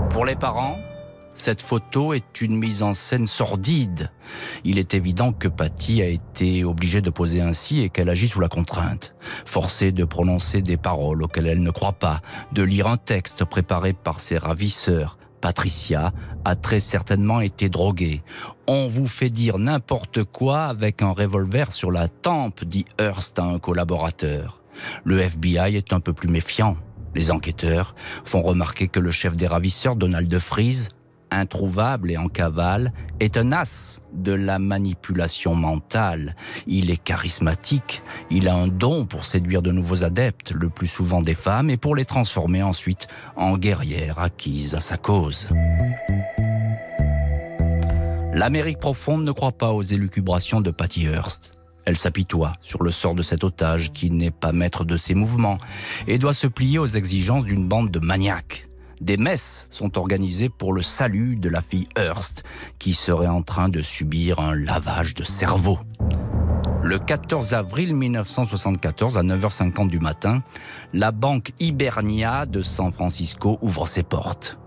Pour 0.09 0.25
les 0.25 0.35
parents, 0.35 0.77
cette 1.33 1.61
photo 1.61 2.13
est 2.13 2.41
une 2.41 2.57
mise 2.57 2.83
en 2.83 2.93
scène 2.93 3.25
sordide. 3.25 4.11
Il 4.65 4.77
est 4.77 4.93
évident 4.93 5.31
que 5.31 5.47
Patty 5.47 6.01
a 6.01 6.07
été 6.07 6.65
obligée 6.65 7.01
de 7.01 7.09
poser 7.09 7.39
ainsi 7.39 7.79
et 7.81 7.89
qu'elle 7.89 8.09
agit 8.09 8.27
sous 8.27 8.41
la 8.41 8.49
contrainte. 8.49 9.15
Forcée 9.45 9.93
de 9.93 10.03
prononcer 10.03 10.61
des 10.61 10.75
paroles 10.75 11.23
auxquelles 11.23 11.47
elle 11.47 11.63
ne 11.63 11.71
croit 11.71 11.93
pas, 11.93 12.21
de 12.51 12.61
lire 12.61 12.87
un 12.87 12.97
texte 12.97 13.45
préparé 13.45 13.93
par 13.93 14.19
ses 14.19 14.37
ravisseurs, 14.37 15.17
Patricia 15.39 16.11
a 16.43 16.55
très 16.55 16.79
certainement 16.81 17.39
été 17.39 17.69
droguée. 17.69 18.21
On 18.67 18.87
vous 18.87 19.07
fait 19.07 19.29
dire 19.29 19.57
n'importe 19.57 20.23
quoi 20.25 20.65
avec 20.65 21.01
un 21.01 21.11
revolver 21.11 21.71
sur 21.71 21.91
la 21.91 22.07
tempe, 22.09 22.65
dit 22.65 22.85
Hearst 22.99 23.39
à 23.39 23.45
un 23.45 23.59
collaborateur. 23.59 24.61
Le 25.03 25.19
FBI 25.19 25.75
est 25.75 25.93
un 25.93 25.99
peu 25.99 26.13
plus 26.13 26.29
méfiant. 26.29 26.77
Les 27.15 27.31
enquêteurs 27.31 27.95
font 28.23 28.41
remarquer 28.41 28.87
que 28.87 28.99
le 28.99 29.11
chef 29.11 29.35
des 29.35 29.47
ravisseurs, 29.47 29.95
Donald 29.95 30.37
Freeze, 30.37 30.89
introuvable 31.31 32.11
et 32.11 32.17
en 32.17 32.27
cavale, 32.27 32.93
est 33.19 33.37
un 33.37 33.51
as 33.51 34.01
de 34.13 34.31
la 34.31 34.59
manipulation 34.59 35.55
mentale. 35.55 36.35
Il 36.67 36.89
est 36.89 36.97
charismatique, 36.97 38.01
il 38.29 38.47
a 38.47 38.55
un 38.55 38.67
don 38.67 39.05
pour 39.05 39.25
séduire 39.25 39.61
de 39.61 39.71
nouveaux 39.71 40.03
adeptes, 40.03 40.51
le 40.51 40.69
plus 40.69 40.87
souvent 40.87 41.21
des 41.21 41.35
femmes, 41.35 41.69
et 41.69 41.77
pour 41.77 41.95
les 41.95 42.05
transformer 42.05 42.63
ensuite 42.63 43.07
en 43.35 43.57
guerrières 43.57 44.19
acquises 44.19 44.75
à 44.75 44.79
sa 44.79 44.97
cause. 44.97 45.47
L'Amérique 48.33 48.79
profonde 48.79 49.23
ne 49.25 49.31
croit 49.31 49.51
pas 49.51 49.71
aux 49.71 49.81
élucubrations 49.81 50.61
de 50.61 50.71
Patty 50.71 51.05
Hearst. 51.05 51.58
Elle 51.89 51.97
s'apitoie 51.97 52.53
sur 52.61 52.83
le 52.83 52.91
sort 52.91 53.15
de 53.15 53.23
cet 53.23 53.43
otage 53.43 53.91
qui 53.91 54.11
n'est 54.11 54.29
pas 54.29 54.51
maître 54.51 54.85
de 54.85 54.95
ses 54.95 55.15
mouvements 55.15 55.57
et 56.05 56.19
doit 56.19 56.35
se 56.35 56.45
plier 56.45 56.77
aux 56.77 56.85
exigences 56.85 57.45
d'une 57.45 57.67
bande 57.67 57.89
de 57.89 57.97
maniaques. 57.97 58.69
Des 59.01 59.17
messes 59.17 59.67
sont 59.71 59.97
organisées 59.97 60.49
pour 60.49 60.71
le 60.71 60.83
salut 60.83 61.35
de 61.35 61.49
la 61.49 61.61
fille 61.61 61.87
Hearst, 61.97 62.43
qui 62.77 62.93
serait 62.93 63.25
en 63.25 63.41
train 63.41 63.69
de 63.69 63.81
subir 63.81 64.39
un 64.39 64.53
lavage 64.53 65.15
de 65.15 65.23
cerveau. 65.23 65.79
Le 66.83 66.99
14 66.99 67.55
avril 67.55 67.95
1974, 67.95 69.17
à 69.17 69.23
9h50 69.23 69.87
du 69.87 69.97
matin, 69.97 70.43
la 70.93 71.11
banque 71.11 71.53
Hibernia 71.59 72.45
de 72.45 72.61
San 72.61 72.91
Francisco 72.91 73.57
ouvre 73.63 73.87
ses 73.87 74.03
portes. 74.03 74.59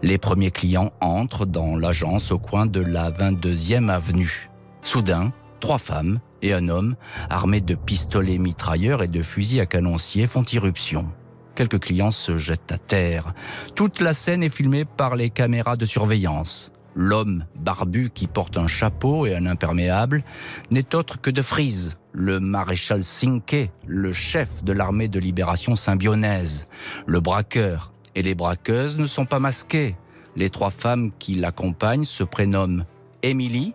Les 0.00 0.16
premiers 0.16 0.50
clients 0.50 0.90
entrent 1.02 1.44
dans 1.44 1.76
l'agence 1.76 2.32
au 2.32 2.38
coin 2.38 2.64
de 2.64 2.80
la 2.80 3.10
22e 3.10 3.90
avenue. 3.90 4.48
Soudain, 4.80 5.34
trois 5.60 5.78
femmes 5.78 6.18
et 6.42 6.52
un 6.52 6.68
homme, 6.68 6.96
armés 7.30 7.60
de 7.60 7.74
pistolets 7.74 8.38
mitrailleurs 8.38 9.02
et 9.02 9.08
de 9.08 9.22
fusils 9.22 9.60
à 9.60 9.66
canoncier, 9.66 10.26
font 10.26 10.44
irruption. 10.44 11.08
Quelques 11.54 11.80
clients 11.80 12.10
se 12.10 12.36
jettent 12.36 12.72
à 12.72 12.78
terre. 12.78 13.34
Toute 13.74 14.00
la 14.00 14.14
scène 14.14 14.42
est 14.42 14.54
filmée 14.54 14.84
par 14.84 15.16
les 15.16 15.30
caméras 15.30 15.76
de 15.76 15.84
surveillance. 15.84 16.72
L'homme 16.94 17.46
barbu 17.56 18.10
qui 18.10 18.26
porte 18.26 18.58
un 18.58 18.66
chapeau 18.66 19.24
et 19.26 19.34
un 19.34 19.46
imperméable 19.46 20.24
n'est 20.70 20.94
autre 20.94 21.20
que 21.20 21.30
de 21.30 21.40
Frise, 21.40 21.96
le 22.12 22.38
maréchal 22.38 23.02
Cinque, 23.02 23.70
le 23.86 24.12
chef 24.12 24.62
de 24.62 24.72
l'armée 24.72 25.08
de 25.08 25.18
libération 25.18 25.74
symbionnaise. 25.74 26.66
Le 27.06 27.20
braqueur 27.20 27.92
et 28.14 28.22
les 28.22 28.34
braqueuses 28.34 28.98
ne 28.98 29.06
sont 29.06 29.24
pas 29.24 29.38
masqués. 29.38 29.96
Les 30.36 30.50
trois 30.50 30.70
femmes 30.70 31.12
qui 31.18 31.34
l'accompagnent 31.34 32.04
se 32.04 32.24
prénomment 32.24 32.84
Émilie, 33.22 33.72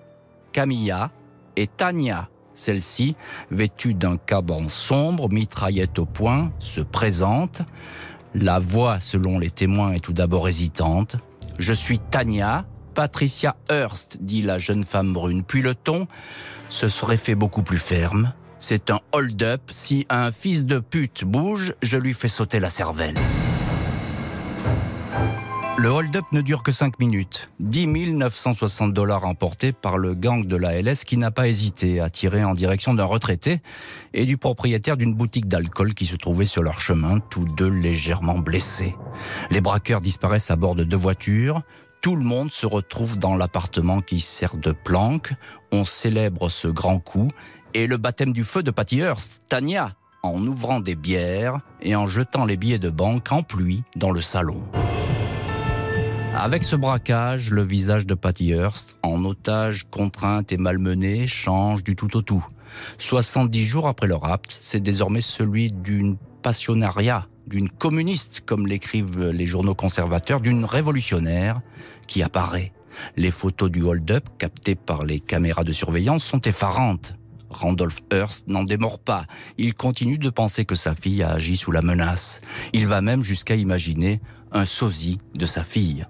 Camilla 0.51 1.11
et 1.55 1.67
Tania. 1.67 2.29
Celle-ci, 2.57 3.15
vêtue 3.51 3.93
d'un 3.93 4.17
caban 4.17 4.67
sombre, 4.67 5.29
mitraillette 5.29 5.99
au 5.99 6.05
poing, 6.05 6.51
se 6.57 6.81
présente. 6.81 7.61
La 8.33 8.57
voix, 8.57 8.99
selon 8.99 9.37
les 9.37 9.51
témoins, 9.51 9.93
est 9.93 9.99
tout 9.99 10.11
d'abord 10.11 10.47
hésitante. 10.47 11.17
Je 11.59 11.71
suis 11.71 11.99
Tania, 11.99 12.65
Patricia 12.95 13.55
Hearst, 13.69 14.17
dit 14.21 14.41
la 14.41 14.57
jeune 14.57 14.83
femme 14.83 15.13
brune. 15.13 15.43
Puis 15.43 15.61
le 15.61 15.75
ton 15.75 16.07
se 16.69 16.89
serait 16.89 17.17
fait 17.17 17.35
beaucoup 17.35 17.61
plus 17.61 17.77
ferme. 17.77 18.33
C'est 18.57 18.89
un 18.89 19.01
hold-up. 19.11 19.61
Si 19.71 20.07
un 20.09 20.31
fils 20.31 20.65
de 20.65 20.79
pute 20.79 21.25
bouge, 21.25 21.75
je 21.83 21.99
lui 21.99 22.15
fais 22.15 22.27
sauter 22.27 22.59
la 22.59 22.71
cervelle. 22.71 23.13
Le 25.79 25.89
hold-up 25.89 26.25
ne 26.31 26.41
dure 26.41 26.63
que 26.63 26.71
5 26.71 26.97
minutes. 26.97 27.49
10 27.59 28.13
960 28.13 28.95
dollars 28.95 29.25
emportés 29.25 29.71
par 29.71 29.99
le 29.99 30.15
gang 30.15 30.43
de 30.43 30.55
la 30.55 30.81
LS 30.81 31.03
qui 31.03 31.17
n'a 31.17 31.29
pas 31.29 31.47
hésité 31.47 31.99
à 31.99 32.09
tirer 32.09 32.43
en 32.43 32.55
direction 32.55 32.95
d'un 32.95 33.05
retraité 33.05 33.61
et 34.15 34.25
du 34.25 34.37
propriétaire 34.37 34.97
d'une 34.97 35.13
boutique 35.13 35.47
d'alcool 35.47 35.93
qui 35.93 36.07
se 36.07 36.15
trouvait 36.15 36.47
sur 36.47 36.63
leur 36.63 36.79
chemin, 36.79 37.19
tous 37.19 37.45
deux 37.45 37.69
légèrement 37.69 38.39
blessés. 38.39 38.95
Les 39.51 39.61
braqueurs 39.61 40.01
disparaissent 40.01 40.49
à 40.49 40.55
bord 40.55 40.73
de 40.73 40.83
deux 40.83 40.97
voitures. 40.97 41.61
Tout 42.01 42.15
le 42.15 42.23
monde 42.23 42.51
se 42.51 42.65
retrouve 42.65 43.19
dans 43.19 43.35
l'appartement 43.35 44.01
qui 44.01 44.19
sert 44.19 44.57
de 44.57 44.71
planque. 44.71 45.31
On 45.71 45.85
célèbre 45.85 46.49
ce 46.49 46.67
grand 46.67 46.97
coup 46.97 47.27
et 47.75 47.85
le 47.85 47.97
baptême 47.97 48.33
du 48.33 48.43
feu 48.43 48.63
de 48.63 48.71
Patty 48.71 49.01
Hearst, 49.01 49.43
en 50.23 50.47
ouvrant 50.47 50.79
des 50.79 50.95
bières 50.95 51.59
et 51.83 51.95
en 51.95 52.07
jetant 52.07 52.45
les 52.45 52.57
billets 52.57 52.79
de 52.79 52.89
banque 52.89 53.31
en 53.31 53.43
pluie 53.43 53.83
dans 53.95 54.09
le 54.09 54.23
salon. 54.23 54.63
Avec 56.39 56.63
ce 56.63 56.75
braquage, 56.75 57.49
le 57.49 57.63
visage 57.63 58.05
de 58.05 58.13
Patty 58.13 58.51
Hearst, 58.51 58.95
en 59.01 59.25
otage, 59.25 59.87
contrainte 59.89 60.51
et 60.51 60.57
malmenée, 60.57 61.25
change 61.25 61.83
du 61.83 61.95
tout 61.95 62.15
au 62.15 62.21
tout. 62.21 62.45
70 62.99 63.63
jours 63.65 63.87
après 63.87 64.05
le 64.05 64.13
rapt, 64.13 64.55
c'est 64.61 64.79
désormais 64.79 65.21
celui 65.21 65.71
d'une 65.71 66.15
passionnariat, 66.43 67.25
d'une 67.47 67.69
communiste, 67.69 68.43
comme 68.45 68.67
l'écrivent 68.67 69.29
les 69.29 69.47
journaux 69.47 69.73
conservateurs, 69.73 70.39
d'une 70.39 70.63
révolutionnaire 70.63 71.61
qui 72.05 72.21
apparaît. 72.21 72.71
Les 73.15 73.31
photos 73.31 73.71
du 73.71 73.81
hold-up 73.81 74.25
captées 74.37 74.75
par 74.75 75.05
les 75.05 75.19
caméras 75.19 75.63
de 75.63 75.71
surveillance 75.71 76.23
sont 76.23 76.41
effarantes. 76.41 77.15
Randolph 77.49 78.01
Hearst 78.13 78.47
n'en 78.47 78.63
démord 78.63 78.99
pas. 78.99 79.25
Il 79.57 79.73
continue 79.73 80.19
de 80.19 80.29
penser 80.29 80.65
que 80.65 80.75
sa 80.75 80.93
fille 80.93 81.23
a 81.23 81.31
agi 81.31 81.57
sous 81.57 81.71
la 81.71 81.81
menace. 81.81 82.41
Il 82.73 82.85
va 82.85 83.01
même 83.01 83.23
jusqu'à 83.23 83.55
imaginer 83.55 84.21
un 84.51 84.65
sosie 84.65 85.19
de 85.35 85.47
sa 85.47 85.63
fille. 85.63 86.05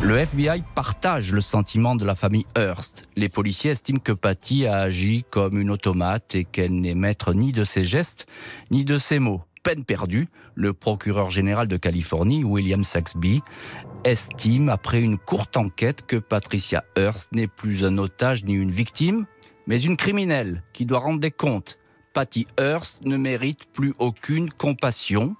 Le 0.00 0.16
FBI 0.16 0.62
partage 0.76 1.32
le 1.32 1.40
sentiment 1.40 1.96
de 1.96 2.04
la 2.04 2.14
famille 2.14 2.46
Hearst. 2.56 3.08
Les 3.16 3.28
policiers 3.28 3.72
estiment 3.72 3.98
que 3.98 4.12
Patty 4.12 4.64
a 4.64 4.82
agi 4.82 5.24
comme 5.28 5.58
une 5.58 5.70
automate 5.70 6.36
et 6.36 6.44
qu'elle 6.44 6.80
n'est 6.80 6.94
maître 6.94 7.34
ni 7.34 7.50
de 7.50 7.64
ses 7.64 7.82
gestes 7.82 8.26
ni 8.70 8.84
de 8.84 8.96
ses 8.96 9.18
mots. 9.18 9.42
Peine 9.64 9.84
perdue, 9.84 10.28
le 10.54 10.72
procureur 10.72 11.30
général 11.30 11.66
de 11.66 11.76
Californie, 11.76 12.44
William 12.44 12.84
Saxby, 12.84 13.42
estime 14.04 14.68
après 14.68 15.00
une 15.00 15.18
courte 15.18 15.56
enquête 15.56 16.06
que 16.06 16.16
Patricia 16.16 16.84
Hearst 16.96 17.32
n'est 17.32 17.48
plus 17.48 17.84
un 17.84 17.98
otage 17.98 18.44
ni 18.44 18.54
une 18.54 18.70
victime, 18.70 19.26
mais 19.66 19.82
une 19.82 19.96
criminelle 19.96 20.62
qui 20.72 20.86
doit 20.86 21.00
rendre 21.00 21.18
des 21.18 21.32
comptes. 21.32 21.76
Patty 22.14 22.46
Hearst 22.58 23.04
ne 23.04 23.16
mérite 23.16 23.66
plus 23.72 23.94
aucune 23.98 24.48
compassion. 24.50 25.34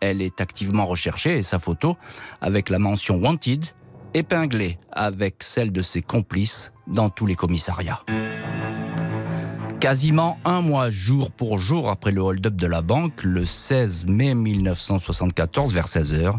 Elle 0.00 0.22
est 0.22 0.40
activement 0.40 0.86
recherchée 0.86 1.36
et 1.36 1.42
sa 1.42 1.58
photo, 1.58 1.96
avec 2.40 2.70
la 2.70 2.78
mention 2.78 3.16
Wanted, 3.16 3.66
épinglée 4.14 4.78
avec 4.92 5.42
celle 5.42 5.72
de 5.72 5.82
ses 5.82 6.02
complices 6.02 6.72
dans 6.86 7.10
tous 7.10 7.26
les 7.26 7.36
commissariats. 7.36 8.02
Quasiment 9.80 10.38
un 10.44 10.60
mois 10.60 10.90
jour 10.90 11.30
pour 11.30 11.58
jour 11.58 11.88
après 11.88 12.10
le 12.10 12.20
hold-up 12.20 12.56
de 12.56 12.66
la 12.66 12.82
banque, 12.82 13.22
le 13.22 13.46
16 13.46 14.06
mai 14.06 14.34
1974 14.34 15.72
vers 15.72 15.86
16h, 15.86 16.34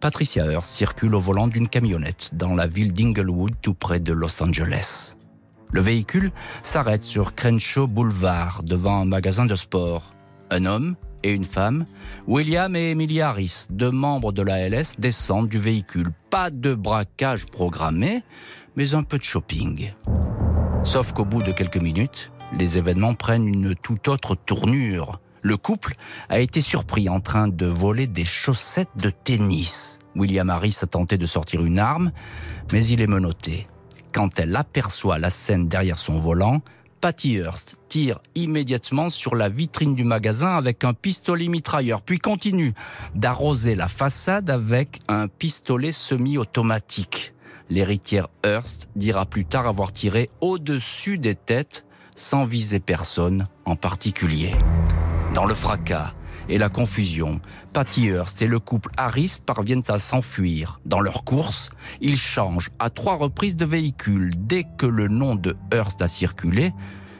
Patricia 0.00 0.44
Hearst 0.44 0.70
circule 0.70 1.14
au 1.14 1.20
volant 1.20 1.46
d'une 1.46 1.68
camionnette 1.68 2.30
dans 2.32 2.52
la 2.52 2.66
ville 2.66 2.92
d'Inglewood 2.92 3.54
tout 3.62 3.74
près 3.74 4.00
de 4.00 4.12
Los 4.12 4.42
Angeles. 4.42 5.14
Le 5.70 5.80
véhicule 5.80 6.32
s'arrête 6.64 7.04
sur 7.04 7.36
Crenshaw 7.36 7.86
Boulevard 7.86 8.64
devant 8.64 9.02
un 9.02 9.04
magasin 9.04 9.46
de 9.46 9.54
sport. 9.54 10.12
Un 10.50 10.64
homme 10.64 10.96
et 11.22 11.32
une 11.32 11.44
femme, 11.44 11.84
William 12.26 12.74
et 12.76 12.90
Emilia 12.90 13.30
Harris, 13.30 13.66
deux 13.70 13.90
membres 13.90 14.32
de 14.32 14.42
la 14.42 14.68
LS, 14.68 14.96
descendent 14.98 15.48
du 15.48 15.58
véhicule. 15.58 16.12
Pas 16.30 16.50
de 16.50 16.74
braquage 16.74 17.46
programmé, 17.46 18.22
mais 18.76 18.94
un 18.94 19.02
peu 19.02 19.18
de 19.18 19.24
shopping. 19.24 19.92
Sauf 20.84 21.12
qu'au 21.12 21.24
bout 21.24 21.42
de 21.42 21.52
quelques 21.52 21.80
minutes, 21.80 22.30
les 22.58 22.78
événements 22.78 23.14
prennent 23.14 23.46
une 23.46 23.74
toute 23.74 24.08
autre 24.08 24.34
tournure. 24.34 25.20
Le 25.42 25.56
couple 25.56 25.94
a 26.28 26.40
été 26.40 26.60
surpris 26.60 27.08
en 27.08 27.20
train 27.20 27.48
de 27.48 27.66
voler 27.66 28.06
des 28.06 28.24
chaussettes 28.24 28.96
de 28.96 29.10
tennis. 29.10 29.98
William 30.16 30.50
Harris 30.50 30.78
a 30.82 30.86
tenté 30.86 31.16
de 31.16 31.26
sortir 31.26 31.64
une 31.64 31.78
arme, 31.78 32.12
mais 32.72 32.84
il 32.86 33.00
est 33.00 33.06
menotté. 33.06 33.66
Quand 34.12 34.40
elle 34.40 34.56
aperçoit 34.56 35.18
la 35.18 35.30
scène 35.30 35.68
derrière 35.68 35.98
son 35.98 36.18
volant, 36.18 36.62
Patty 37.00 37.36
Hearst 37.36 37.76
tire 37.88 38.20
immédiatement 38.34 39.08
sur 39.08 39.34
la 39.34 39.48
vitrine 39.48 39.94
du 39.94 40.04
magasin 40.04 40.56
avec 40.56 40.84
un 40.84 40.92
pistolet 40.92 41.48
mitrailleur, 41.48 42.02
puis 42.02 42.18
continue 42.18 42.74
d'arroser 43.14 43.74
la 43.74 43.88
façade 43.88 44.50
avec 44.50 45.00
un 45.08 45.26
pistolet 45.26 45.92
semi-automatique. 45.92 47.32
L'héritière 47.70 48.28
Hearst 48.44 48.90
dira 48.96 49.24
plus 49.24 49.46
tard 49.46 49.66
avoir 49.66 49.92
tiré 49.92 50.28
au-dessus 50.40 51.18
des 51.18 51.34
têtes 51.34 51.86
sans 52.14 52.44
viser 52.44 52.80
personne 52.80 53.48
en 53.64 53.76
particulier. 53.76 54.54
Dans 55.32 55.46
le 55.46 55.54
fracas, 55.54 56.12
et 56.50 56.58
la 56.58 56.68
confusion. 56.68 57.40
Patty 57.72 58.08
Hearst 58.08 58.42
et 58.42 58.46
le 58.46 58.58
couple 58.58 58.90
Harris 58.96 59.36
parviennent 59.44 59.82
à 59.88 59.98
s'enfuir. 59.98 60.80
Dans 60.84 61.00
leur 61.00 61.24
course, 61.24 61.70
ils 62.00 62.16
changent 62.16 62.70
à 62.78 62.90
trois 62.90 63.16
reprises 63.16 63.56
de 63.56 63.64
véhicule. 63.64 64.34
Dès 64.36 64.64
que 64.76 64.86
le 64.86 65.08
nom 65.08 65.36
de 65.36 65.56
Hearst 65.72 66.02
a 66.02 66.08
circulé, 66.08 66.72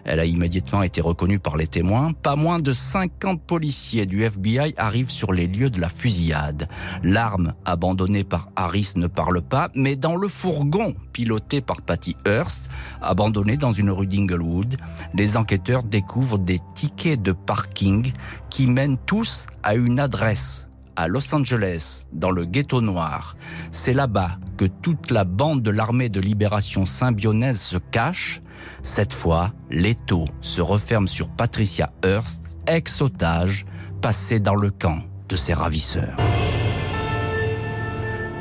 elle 0.05 0.21
a 0.21 0.25
immédiatement 0.25 0.83
été 0.83 1.01
reconnue 1.01 1.39
par 1.39 1.57
les 1.57 1.67
témoins. 1.67 2.13
Pas 2.13 2.37
moins 2.37 2.59
de 2.59 2.73
50 2.73 3.43
policiers 3.43 4.07
du 4.07 4.23
FBI 4.25 4.75
arrivent 4.77 5.11
sur 5.11 5.33
les 5.33 5.47
lieux 5.47 5.71
de 5.71 5.81
la 5.81 5.89
fusillade. 5.89 6.69
L'arme 7.03 7.55
abandonnée 7.65 8.25
par 8.25 8.49
Harris 8.57 8.93
ne 8.97 9.07
parle 9.07 9.43
pas, 9.43 9.71
mais 9.75 9.97
dans 9.97 10.17
le 10.17 10.29
fourgon 10.29 10.95
piloté 11.13 11.61
par 11.61 11.83
Patty 11.83 12.17
Hearst, 12.27 12.71
abandonné 13.03 13.57
dans 13.57 13.73
une 13.73 13.91
rue 13.91 14.07
d'Inglewood, 14.07 14.77
les 15.15 15.37
enquêteurs 15.37 15.83
découvrent 15.83 16.39
des 16.39 16.61
tickets 16.75 17.23
de 17.23 17.33
parking 17.33 18.13
qui 18.49 18.67
mènent 18.67 18.99
tous 19.07 19.47
à 19.63 19.75
une 19.75 19.99
adresse 20.01 20.71
à 20.97 21.09
Los 21.09 21.35
Angeles, 21.35 22.05
dans 22.13 22.31
le 22.31 22.45
ghetto 22.45 22.83
noir. 22.83 23.35
C'est 23.71 23.95
là-bas 23.95 24.33
que 24.59 24.67
toute 24.67 25.11
la 25.11 25.25
bande 25.25 25.63
de 25.63 25.71
l'armée 25.71 26.11
de 26.11 26.21
libération 26.21 26.85
symbionnaise 26.85 27.59
se 27.59 27.79
cache. 27.79 28.43
Cette 28.83 29.13
fois, 29.13 29.51
l'étau 29.71 30.25
se 30.41 30.61
referme 30.61 31.09
sur 31.09 31.29
Patricia 31.29 31.91
Hearst, 32.05 32.45
ex-otage, 32.67 33.67
passée 34.01 34.41
dans 34.41 34.55
le 34.55 34.71
camp 34.71 35.01
de 35.29 35.37
ses 35.37 35.55
ravisseurs. 35.55 36.17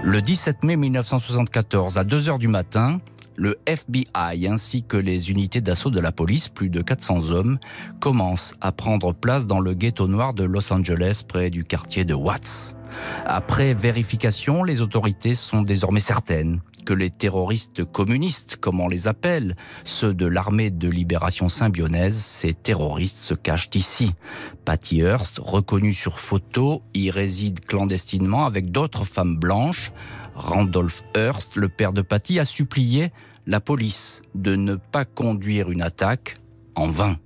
Le 0.01 0.21
17 0.21 0.63
mai 0.63 0.77
1974, 0.77 1.97
à 1.97 2.03
2 2.03 2.29
heures 2.29 2.39
du 2.39 2.47
matin, 2.47 3.01
le 3.35 3.57
FBI 3.65 4.47
ainsi 4.47 4.83
que 4.83 4.97
les 4.97 5.31
unités 5.31 5.61
d'assaut 5.61 5.89
de 5.89 5.99
la 5.99 6.11
police, 6.11 6.49
plus 6.49 6.69
de 6.69 6.81
400 6.81 7.29
hommes, 7.29 7.57
commencent 7.99 8.55
à 8.59 8.71
prendre 8.71 9.13
place 9.13 9.47
dans 9.47 9.59
le 9.59 9.73
ghetto 9.73 10.07
noir 10.07 10.33
de 10.33 10.43
Los 10.43 10.73
Angeles 10.73 11.21
près 11.27 11.49
du 11.49 11.63
quartier 11.63 12.03
de 12.05 12.13
Watts. 12.13 12.75
Après 13.25 13.73
vérification, 13.73 14.63
les 14.63 14.81
autorités 14.81 15.35
sont 15.35 15.61
désormais 15.61 15.99
certaines 15.99 16.61
que 16.83 16.93
les 16.93 17.09
terroristes 17.09 17.85
communistes, 17.85 18.55
comme 18.55 18.79
on 18.79 18.87
les 18.87 19.07
appelle, 19.07 19.55
ceux 19.83 20.13
de 20.13 20.25
l'armée 20.25 20.69
de 20.69 20.89
libération 20.89 21.49
symbionnaise, 21.49 22.17
ces 22.17 22.53
terroristes 22.53 23.17
se 23.17 23.33
cachent 23.33 23.69
ici. 23.75 24.13
Patty 24.65 24.99
Hearst, 24.99 25.39
reconnue 25.41 25.93
sur 25.93 26.19
photo, 26.19 26.81
y 26.93 27.11
réside 27.11 27.59
clandestinement 27.61 28.45
avec 28.45 28.71
d'autres 28.71 29.03
femmes 29.03 29.37
blanches. 29.37 29.91
Randolph 30.35 31.03
Hearst, 31.15 31.55
le 31.55 31.69
père 31.69 31.93
de 31.93 32.01
Patty, 32.01 32.39
a 32.39 32.45
supplié 32.45 33.11
la 33.45 33.59
police 33.59 34.21
de 34.35 34.55
ne 34.55 34.75
pas 34.75 35.05
conduire 35.05 35.71
une 35.71 35.81
attaque 35.81 36.35
en 36.75 36.87
vain. 36.87 37.17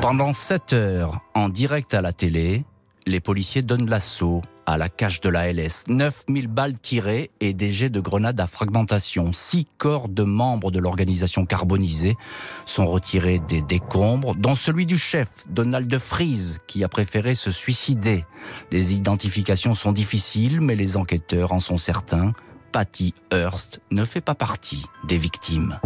Pendant 0.00 0.32
sept 0.32 0.72
heures, 0.72 1.20
en 1.34 1.48
direct 1.48 1.94
à 1.94 2.02
la 2.02 2.12
télé, 2.12 2.64
les 3.06 3.20
policiers 3.20 3.62
donnent 3.62 3.88
l'assaut 3.88 4.42
à 4.66 4.78
la 4.78 4.88
cache 4.88 5.20
de 5.20 5.28
la 5.28 5.52
LS. 5.52 5.84
9000 5.88 6.48
balles 6.48 6.78
tirées 6.78 7.30
et 7.40 7.52
des 7.52 7.68
jets 7.70 7.90
de 7.90 8.00
grenades 8.00 8.40
à 8.40 8.46
fragmentation. 8.46 9.32
Six 9.32 9.66
corps 9.78 10.08
de 10.08 10.22
membres 10.22 10.70
de 10.70 10.78
l'organisation 10.78 11.44
carbonisée 11.44 12.16
sont 12.64 12.86
retirés 12.86 13.40
des 13.40 13.60
décombres, 13.60 14.34
dont 14.34 14.56
celui 14.56 14.86
du 14.86 14.96
chef, 14.96 15.44
Donald 15.50 15.96
Fries, 15.98 16.56
qui 16.66 16.82
a 16.82 16.88
préféré 16.88 17.34
se 17.34 17.50
suicider. 17.50 18.24
Les 18.70 18.94
identifications 18.94 19.74
sont 19.74 19.92
difficiles, 19.92 20.60
mais 20.60 20.76
les 20.76 20.96
enquêteurs 20.96 21.52
en 21.52 21.60
sont 21.60 21.76
certains. 21.76 22.32
Patty 22.72 23.14
Hearst 23.32 23.80
ne 23.90 24.04
fait 24.04 24.20
pas 24.20 24.34
partie 24.34 24.84
des 25.06 25.18
victimes. 25.18 25.78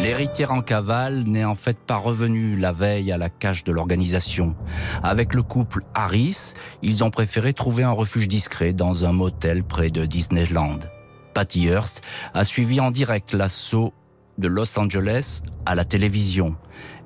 L'héritière 0.00 0.50
en 0.52 0.62
cavale 0.62 1.24
n'est 1.24 1.44
en 1.44 1.54
fait 1.54 1.78
pas 1.78 1.98
revenue 1.98 2.56
la 2.56 2.72
veille 2.72 3.12
à 3.12 3.18
la 3.18 3.28
cage 3.28 3.64
de 3.64 3.72
l'organisation. 3.72 4.56
Avec 5.02 5.34
le 5.34 5.42
couple 5.42 5.84
Harris, 5.92 6.54
ils 6.80 7.04
ont 7.04 7.10
préféré 7.10 7.52
trouver 7.52 7.82
un 7.82 7.90
refuge 7.90 8.26
discret 8.26 8.72
dans 8.72 9.04
un 9.04 9.12
motel 9.12 9.62
près 9.62 9.90
de 9.90 10.06
Disneyland. 10.06 10.78
Patty 11.34 11.66
Hearst 11.66 12.00
a 12.32 12.44
suivi 12.44 12.80
en 12.80 12.90
direct 12.90 13.34
l'assaut 13.34 13.92
de 14.38 14.48
Los 14.48 14.78
Angeles 14.78 15.42
à 15.66 15.74
la 15.74 15.84
télévision. 15.84 16.56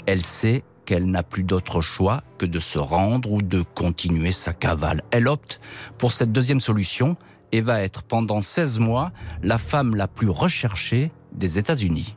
Elle 0.06 0.22
sait 0.22 0.62
qu'elle 0.84 1.10
n'a 1.10 1.24
plus 1.24 1.42
d'autre 1.42 1.80
choix 1.80 2.22
que 2.38 2.46
de 2.46 2.60
se 2.60 2.78
rendre 2.78 3.32
ou 3.32 3.42
de 3.42 3.62
continuer 3.74 4.30
sa 4.30 4.52
cavale. 4.52 5.02
Elle 5.10 5.26
opte 5.26 5.60
pour 5.98 6.12
cette 6.12 6.30
deuxième 6.30 6.60
solution 6.60 7.16
et 7.50 7.60
va 7.60 7.82
être 7.82 8.04
pendant 8.04 8.40
16 8.40 8.78
mois 8.78 9.10
la 9.42 9.58
femme 9.58 9.96
la 9.96 10.06
plus 10.06 10.28
recherchée 10.28 11.10
des 11.32 11.58
États-Unis. 11.58 12.14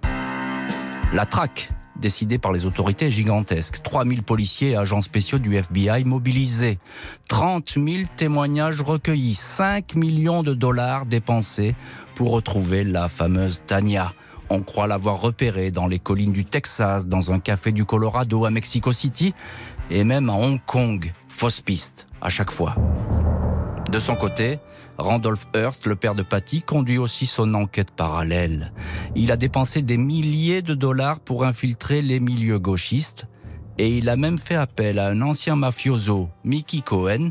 La 1.14 1.26
traque 1.26 1.70
décidée 1.96 2.38
par 2.38 2.52
les 2.52 2.66
autorités 2.66 3.08
est 3.08 3.12
gigantesque. 3.12 3.82
3000 3.82 4.24
policiers 4.24 4.72
et 4.72 4.76
agents 4.76 5.02
spéciaux 5.02 5.40
du 5.40 5.56
FBI 5.56 6.04
mobilisés. 6.04 6.80
30 7.30 7.76
000 7.76 8.04
témoignages 8.18 8.82
recueillis. 8.82 9.36
5 9.36 9.96
millions 9.96 10.44
de 10.44 10.54
dollars 10.54 11.06
dépensés 11.06 11.76
pour 12.16 12.32
retrouver 12.32 12.84
la 12.84 13.08
fameuse 13.08 13.62
Tania. 13.66 14.14
On 14.50 14.62
croit 14.62 14.88
l'avoir 14.88 15.22
repérée 15.22 15.72
dans 15.72 15.88
les 15.88 16.00
collines 16.00 16.34
du 16.34 16.44
Texas, 16.44 17.08
dans 17.08 17.32
un 17.32 17.40
café 17.40 17.72
du 17.72 17.86
Colorado 17.86 18.46
à 18.46 18.52
Mexico 18.52 18.92
City 18.92 19.34
et 19.90 20.04
même 20.04 20.30
à 20.30 20.34
Hong 20.34 20.60
Kong. 20.66 21.14
Fausse 21.30 21.62
piste 21.62 22.08
à 22.22 22.30
chaque 22.30 22.52
fois. 22.52 22.76
De 23.90 24.00
son 24.00 24.16
côté, 24.16 24.60
Randolph 24.98 25.48
Hearst, 25.54 25.86
le 25.86 25.96
père 25.96 26.16
de 26.16 26.24
Patty, 26.24 26.62
conduit 26.62 26.98
aussi 26.98 27.26
son 27.26 27.54
enquête 27.54 27.92
parallèle. 27.92 28.72
Il 29.16 29.32
a 29.32 29.38
dépensé 29.38 29.82
des 29.82 29.98
milliers 29.98 30.62
de 30.62 30.74
dollars 30.74 31.20
pour 31.20 31.44
infiltrer 31.46 32.02
les 32.02 32.20
milieux 32.20 32.60
gauchistes 32.60 33.26
et 33.78 33.90
il 33.90 34.10
a 34.10 34.16
même 34.16 34.40
fait 34.40 34.56
appel 34.56 34.98
à 34.98 35.08
un 35.08 35.22
ancien 35.22 35.56
mafioso, 35.56 36.30
Mickey 36.44 36.82
Cohen, 36.82 37.30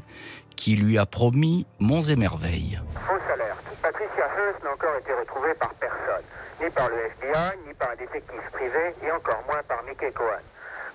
qui 0.54 0.76
lui 0.76 0.96
a 0.96 1.06
promis 1.06 1.66
monts 1.80 2.02
et 2.02 2.16
merveilles. 2.16 2.80
Fausse 2.94 3.28
alerte. 3.34 3.66
Patricia 3.82 4.24
Hearst 4.24 4.62
n'a 4.62 4.72
encore 4.72 4.96
été 4.98 5.12
retrouvée 5.12 5.54
par 5.58 5.74
personne, 5.74 6.24
ni 6.62 6.70
par 6.70 6.88
le 6.88 6.94
FBI, 6.94 7.66
ni 7.66 7.74
par 7.74 7.90
un 7.90 7.96
détective 7.96 8.46
privé, 8.52 8.94
et 9.02 9.10
encore 9.10 9.42
moins 9.46 9.62
par 9.68 9.82
Mickey 9.84 10.10
Cohen. 10.12 10.42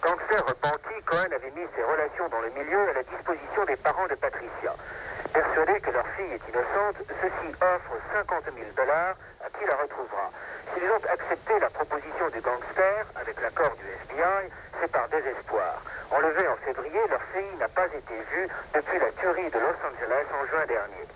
Gangster 0.02 0.42
repenti, 0.48 0.96
Cohen 1.06 1.30
avait 1.36 1.52
mis 1.52 1.68
ses 1.76 1.84
relations 1.84 2.28
dans 2.32 2.42
le 2.42 2.50
milieu 2.58 2.82
à 2.90 2.94
la 2.94 3.04
disposition 3.04 3.66
des 3.68 3.76
parents 3.76 4.08
de 4.10 4.16
Patricia. 4.16 4.74
Persuadés 5.34 5.80
que 5.80 5.91
leur 5.91 6.06
fille 6.17 6.34
est 6.34 6.50
innocente, 6.50 6.98
ceux-ci 7.08 7.56
offrent 7.62 7.98
50 8.13 8.44
000 8.52 8.56
dollars 8.76 9.15
à 9.39 9.50
qui 9.58 9.65
la 9.65 9.76
retrouvera. 9.76 10.30
S'ils 10.74 10.91
ont 10.91 11.06
accepté 11.08 11.58
la 11.60 11.70
proposition 11.70 12.28
du 12.30 12.41
gangster, 12.41 13.06
avec 13.15 13.39
l'accord 13.41 13.72
du 13.80 13.88
FBI, 13.88 14.52
c'est 14.80 14.91
par 14.91 15.08
désespoir. 15.08 15.82
Enlevée 16.12 16.48
en 16.50 16.58
février, 16.58 17.00
leur 17.10 17.22
fille 17.32 17.56
n'a 17.60 17.70
pas 17.70 17.88
été 17.88 18.13
vue 18.36 18.48
depuis 18.74 19.00
la 19.00 19.12
tuerie 19.13 19.50
de 19.50 19.60
Los 19.60 19.80
Angeles 19.88 20.28
en 20.36 20.46
juin 20.48 20.65
dernier. 20.67 21.08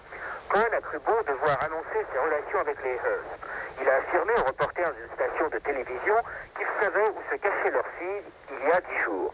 Cohen 0.47 0.71
a 0.71 0.81
cru 0.81 0.99
beau 0.99 1.21
devoir 1.27 1.59
annoncer 1.63 1.99
ses 2.07 2.19
relations 2.19 2.59
avec 2.59 2.77
les 2.83 2.95
Hearst. 2.95 3.35
Il 3.81 3.89
a 3.89 3.95
affirmé 3.97 4.31
aux 4.39 4.47
reporters 4.47 4.93
d'une 4.93 5.11
station 5.11 5.49
de 5.49 5.59
télévision 5.59 6.15
qu'il 6.55 6.67
savait 6.79 7.09
où 7.09 7.19
se 7.29 7.35
cachait 7.35 7.71
leur 7.71 7.85
fille 7.99 8.23
il 8.51 8.67
y 8.67 8.71
a 8.71 8.79
dix 8.79 9.03
jours. 9.03 9.33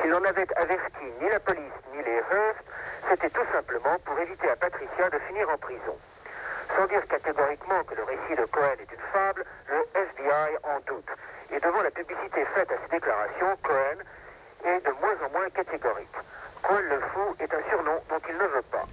S'il 0.00 0.10
n'en 0.10 0.24
avait 0.24 0.48
averti 0.56 1.04
ni 1.20 1.28
la 1.28 1.40
police 1.40 1.76
ni 1.92 2.02
les 2.02 2.16
Hearst, 2.32 2.64
c'était 3.08 3.30
tout 3.30 3.46
simplement 3.52 3.96
pour 4.04 4.18
éviter 4.18 4.48
à 4.48 4.56
Patricia 4.56 5.10
de 5.10 5.18
finir 5.28 5.48
en 5.48 5.58
prison. 5.58 5.96
Sans 6.76 6.86
dire 6.86 7.06
catégoriquement 7.06 7.82
que 7.84 7.94
le 7.94 8.04
récit 8.04 8.36
de 8.36 8.44
Cohen 8.46 8.76
est 8.80 8.92
une 8.92 9.06
fable, 9.12 9.44
le 9.68 9.80
FBI 9.94 10.56
en 10.64 10.78
doute. 10.86 11.10
Et 11.50 11.60
devant 11.60 11.82
la 11.82 11.90
publicité 11.90 12.44
faite 12.54 12.70
à 12.70 12.76
ces 12.82 12.90
déclarations, 12.90 13.56
Cohen 13.62 13.98
est 14.64 14.80
de 14.86 14.92
moins 15.00 15.16
en 15.26 15.30
moins 15.32 15.48
catégorique. 15.50 16.16
Cohen 16.62 16.80
le 16.88 17.00
fou 17.00 17.36
est 17.40 17.52
un 17.52 17.62
surnom 17.68 17.98
dont 18.08 18.22
il 18.28 18.34
ne 18.34 18.46
veut 18.46 18.66
pas. 18.70 18.86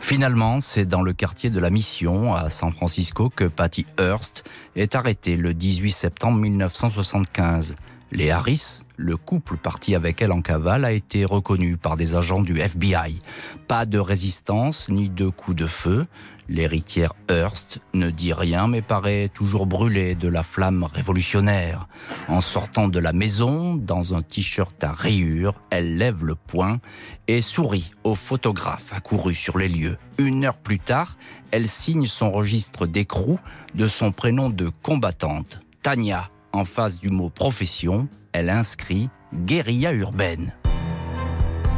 Finalement, 0.00 0.60
c'est 0.60 0.84
dans 0.84 1.00
le 1.00 1.14
quartier 1.14 1.48
de 1.48 1.58
la 1.58 1.70
Mission, 1.70 2.34
à 2.34 2.50
San 2.50 2.72
Francisco, 2.72 3.30
que 3.30 3.44
Patty 3.44 3.86
Hearst 3.98 4.44
est 4.76 4.94
arrêtée 4.94 5.36
le 5.36 5.54
18 5.54 5.90
septembre 5.90 6.38
1975. 6.40 7.74
Les 8.14 8.30
Harris, 8.30 8.84
le 8.96 9.16
couple 9.16 9.56
parti 9.56 9.96
avec 9.96 10.22
elle 10.22 10.30
en 10.30 10.40
cavale, 10.40 10.84
a 10.84 10.92
été 10.92 11.24
reconnu 11.24 11.76
par 11.76 11.96
des 11.96 12.14
agents 12.14 12.42
du 12.42 12.60
FBI. 12.60 13.18
Pas 13.66 13.86
de 13.86 13.98
résistance 13.98 14.88
ni 14.88 15.08
de 15.08 15.28
coup 15.28 15.52
de 15.52 15.66
feu. 15.66 16.02
L'héritière 16.48 17.14
Hearst 17.28 17.80
ne 17.92 18.10
dit 18.10 18.32
rien 18.32 18.68
mais 18.68 18.82
paraît 18.82 19.30
toujours 19.34 19.66
brûlée 19.66 20.14
de 20.14 20.28
la 20.28 20.44
flamme 20.44 20.84
révolutionnaire. 20.84 21.88
En 22.28 22.40
sortant 22.40 22.86
de 22.86 23.00
la 23.00 23.12
maison, 23.12 23.74
dans 23.74 24.14
un 24.14 24.22
t-shirt 24.22 24.84
à 24.84 24.92
rayures, 24.92 25.60
elle 25.70 25.96
lève 25.96 26.24
le 26.24 26.36
poing 26.36 26.78
et 27.26 27.42
sourit 27.42 27.90
au 28.04 28.14
photographe 28.14 28.92
accouru 28.92 29.34
sur 29.34 29.58
les 29.58 29.68
lieux. 29.68 29.98
Une 30.18 30.44
heure 30.44 30.58
plus 30.58 30.78
tard, 30.78 31.16
elle 31.50 31.66
signe 31.66 32.06
son 32.06 32.30
registre 32.30 32.86
d'écrou 32.86 33.40
de 33.74 33.88
son 33.88 34.12
prénom 34.12 34.50
de 34.50 34.70
combattante, 34.82 35.58
Tania. 35.82 36.30
En 36.54 36.64
face 36.64 37.00
du 37.00 37.08
mot 37.08 37.30
profession, 37.30 38.06
elle 38.32 38.48
inscrit 38.48 39.10
guérilla 39.34 39.92
urbaine. 39.92 40.54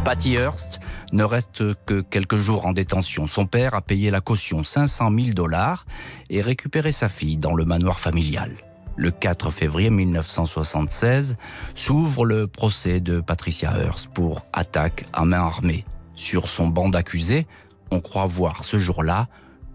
Patty 0.05 0.35
Hearst 0.35 0.81
ne 1.13 1.25
reste 1.25 1.63
que 1.87 2.03
quelques 2.03 2.37
jours 2.37 2.67
en 2.67 2.73
détention. 2.73 3.27
Son 3.27 3.47
père 3.47 3.73
a 3.73 3.81
payé 3.81 4.11
la 4.11 4.21
caution 4.21 4.65
500 4.65 5.11
000 5.19 5.31
dollars 5.31 5.87
et 6.29 6.43
récupéré 6.43 6.93
sa 6.93 7.09
fille 7.09 7.39
dans 7.39 7.55
le 7.55 7.65
manoir 7.65 7.99
familial. 7.99 8.53
Le 8.97 9.11
4 9.11 9.51
février 9.51 9.89
1976 9.89 11.39
s'ouvre 11.75 12.27
le 12.27 12.47
procès 12.47 13.01
de 13.01 13.23
Patricia 13.23 13.73
Hearst 13.79 14.09
pour 14.09 14.45
attaque 14.53 15.07
à 15.15 15.25
main 15.25 15.41
armée. 15.41 15.87
Sur 16.17 16.49
son 16.49 16.69
banc 16.69 16.91
d'accusés, 16.91 17.47
on 17.91 18.01
croit 18.01 18.27
voir 18.27 18.63
ce 18.63 18.77
jour-là 18.77 19.29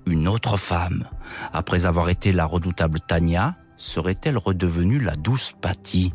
une 0.05 0.27
autre 0.27 0.57
femme. 0.57 1.07
Après 1.53 1.87
avoir 1.87 2.09
été 2.09 2.33
la 2.33 2.45
redoutable 2.45 2.99
Tania, 2.99 3.55
serait-elle 3.81 4.37
redevenue 4.37 4.99
la 4.99 5.15
douce 5.15 5.53
Patty? 5.59 6.13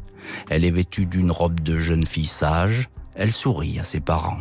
Elle 0.51 0.65
est 0.65 0.71
vêtue 0.71 1.07
d'une 1.07 1.31
robe 1.31 1.61
de 1.61 1.79
jeune 1.79 2.07
fille 2.07 2.27
sage, 2.27 2.89
elle 3.15 3.33
sourit 3.33 3.79
à 3.79 3.85
ses 3.85 4.01
parents. 4.01 4.41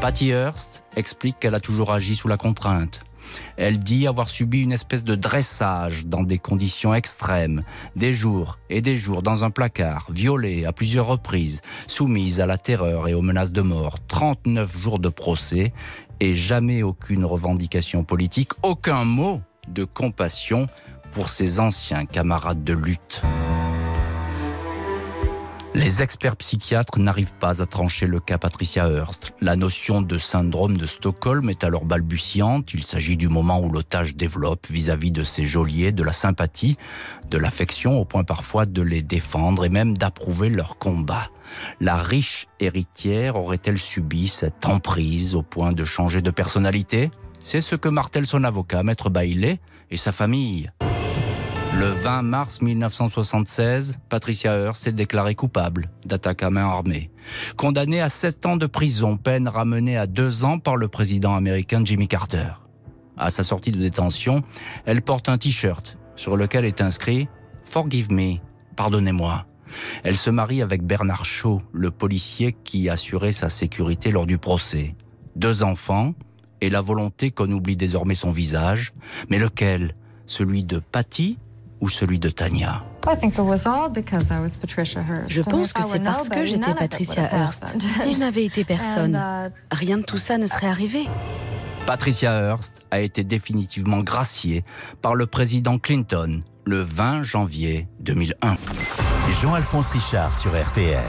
Patty 0.00 0.28
Hearst 0.28 0.84
explique 0.96 1.38
qu'elle 1.40 1.54
a 1.54 1.60
toujours 1.60 1.92
agi 1.92 2.14
sous 2.14 2.28
la 2.28 2.36
contrainte. 2.36 3.02
Elle 3.56 3.80
dit 3.80 4.06
avoir 4.06 4.28
subi 4.28 4.62
une 4.62 4.72
espèce 4.72 5.04
de 5.04 5.14
dressage 5.14 6.06
dans 6.06 6.22
des 6.22 6.38
conditions 6.38 6.94
extrêmes, 6.94 7.62
des 7.94 8.12
jours 8.12 8.58
et 8.70 8.80
des 8.80 8.96
jours 8.96 9.22
dans 9.22 9.44
un 9.44 9.50
placard, 9.50 10.06
violée 10.10 10.64
à 10.64 10.72
plusieurs 10.72 11.06
reprises, 11.06 11.60
soumise 11.88 12.40
à 12.40 12.46
la 12.46 12.56
terreur 12.58 13.08
et 13.08 13.14
aux 13.14 13.22
menaces 13.22 13.52
de 13.52 13.60
mort, 13.60 13.98
39 14.06 14.78
jours 14.78 14.98
de 14.98 15.08
procès 15.08 15.72
et 16.20 16.34
jamais 16.34 16.82
aucune 16.82 17.24
revendication 17.24 18.04
politique, 18.04 18.52
aucun 18.62 19.04
mot 19.04 19.42
de 19.68 19.84
compassion 19.84 20.68
pour 21.12 21.28
ses 21.28 21.60
anciens 21.60 22.06
camarades 22.06 22.64
de 22.64 22.72
lutte. 22.74 23.22
Les 25.78 26.02
experts 26.02 26.34
psychiatres 26.36 26.98
n'arrivent 26.98 27.34
pas 27.38 27.62
à 27.62 27.66
trancher 27.66 28.06
le 28.06 28.18
cas 28.18 28.36
Patricia 28.36 28.88
Hearst. 28.88 29.32
La 29.40 29.54
notion 29.54 30.02
de 30.02 30.18
syndrome 30.18 30.76
de 30.76 30.86
Stockholm 30.86 31.50
est 31.50 31.62
alors 31.62 31.84
balbutiante. 31.84 32.74
Il 32.74 32.82
s'agit 32.82 33.16
du 33.16 33.28
moment 33.28 33.60
où 33.60 33.70
l'otage 33.70 34.16
développe 34.16 34.66
vis-à-vis 34.66 35.12
de 35.12 35.22
ses 35.22 35.44
geôliers 35.44 35.92
de 35.92 36.02
la 36.02 36.12
sympathie, 36.12 36.76
de 37.30 37.38
l'affection, 37.38 38.00
au 38.00 38.04
point 38.04 38.24
parfois 38.24 38.66
de 38.66 38.82
les 38.82 39.02
défendre 39.02 39.64
et 39.64 39.68
même 39.68 39.96
d'approuver 39.96 40.48
leur 40.48 40.78
combat. 40.78 41.28
La 41.80 41.96
riche 41.96 42.48
héritière 42.58 43.36
aurait-elle 43.36 43.78
subi 43.78 44.26
cette 44.26 44.66
emprise 44.66 45.36
au 45.36 45.42
point 45.42 45.72
de 45.72 45.84
changer 45.84 46.22
de 46.22 46.30
personnalité? 46.30 47.12
C'est 47.40 47.60
ce 47.60 47.76
que 47.76 47.88
martèle 47.88 48.26
son 48.26 48.42
avocat, 48.42 48.82
Maître 48.82 49.10
Bailey, 49.10 49.60
et 49.92 49.96
sa 49.96 50.10
famille. 50.10 50.70
Le 51.74 51.90
20 51.90 52.22
mars 52.22 52.60
1976, 52.60 53.98
Patricia 54.08 54.56
Hearst 54.56 54.86
est 54.86 54.92
déclarée 54.92 55.34
coupable 55.34 55.90
d'attaque 56.04 56.42
à 56.42 56.50
main 56.50 56.66
armée. 56.66 57.10
Condamnée 57.56 58.00
à 58.00 58.08
7 58.08 58.46
ans 58.46 58.56
de 58.56 58.66
prison, 58.66 59.16
peine 59.16 59.48
ramenée 59.48 59.96
à 59.96 60.06
2 60.06 60.44
ans 60.44 60.58
par 60.58 60.76
le 60.76 60.88
président 60.88 61.34
américain 61.34 61.82
Jimmy 61.84 62.08
Carter. 62.08 62.48
À 63.16 63.30
sa 63.30 63.42
sortie 63.42 63.72
de 63.72 63.78
détention, 63.78 64.42
elle 64.86 65.02
porte 65.02 65.28
un 65.28 65.38
t-shirt 65.38 65.98
sur 66.16 66.36
lequel 66.36 66.64
est 66.64 66.80
inscrit 66.80 67.28
Forgive 67.64 68.10
me, 68.10 68.36
pardonnez-moi. 68.76 69.46
Elle 70.02 70.16
se 70.16 70.30
marie 70.30 70.62
avec 70.62 70.82
Bernard 70.82 71.24
Shaw, 71.24 71.60
le 71.72 71.90
policier 71.90 72.56
qui 72.64 72.88
assurait 72.88 73.32
sa 73.32 73.48
sécurité 73.48 74.10
lors 74.10 74.26
du 74.26 74.38
procès. 74.38 74.94
Deux 75.36 75.62
enfants 75.62 76.14
et 76.60 76.70
la 76.70 76.80
volonté 76.80 77.30
qu'on 77.30 77.50
oublie 77.52 77.76
désormais 77.76 78.14
son 78.14 78.30
visage. 78.30 78.92
Mais 79.28 79.38
lequel? 79.38 79.94
Celui 80.26 80.64
de 80.64 80.78
Patty 80.78 81.38
ou 81.80 81.88
celui 81.88 82.18
de 82.18 82.28
Tania 82.28 82.84
Je 85.28 85.42
pense 85.42 85.72
que 85.72 85.82
c'est 85.82 86.00
parce 86.00 86.28
que 86.28 86.44
j'étais 86.44 86.74
Patricia 86.74 87.22
Hearst. 87.32 87.78
Si 87.98 88.12
je 88.12 88.18
n'avais 88.18 88.44
été 88.44 88.64
personne, 88.64 89.14
uh, 89.14 89.50
rien 89.70 89.98
de 89.98 90.02
tout 90.02 90.18
ça 90.18 90.38
ne 90.38 90.46
serait 90.46 90.66
arrivé. 90.66 91.06
Patricia 91.86 92.32
Hearst 92.32 92.82
a 92.90 93.00
été 93.00 93.24
définitivement 93.24 94.00
graciée 94.00 94.64
par 95.00 95.14
le 95.14 95.26
président 95.26 95.78
Clinton 95.78 96.42
le 96.66 96.82
20 96.82 97.22
janvier 97.22 97.88
2001. 98.00 98.56
Jean-Alphonse 99.40 99.90
Richard 99.90 100.34
sur 100.34 100.50
RTL, 100.50 101.00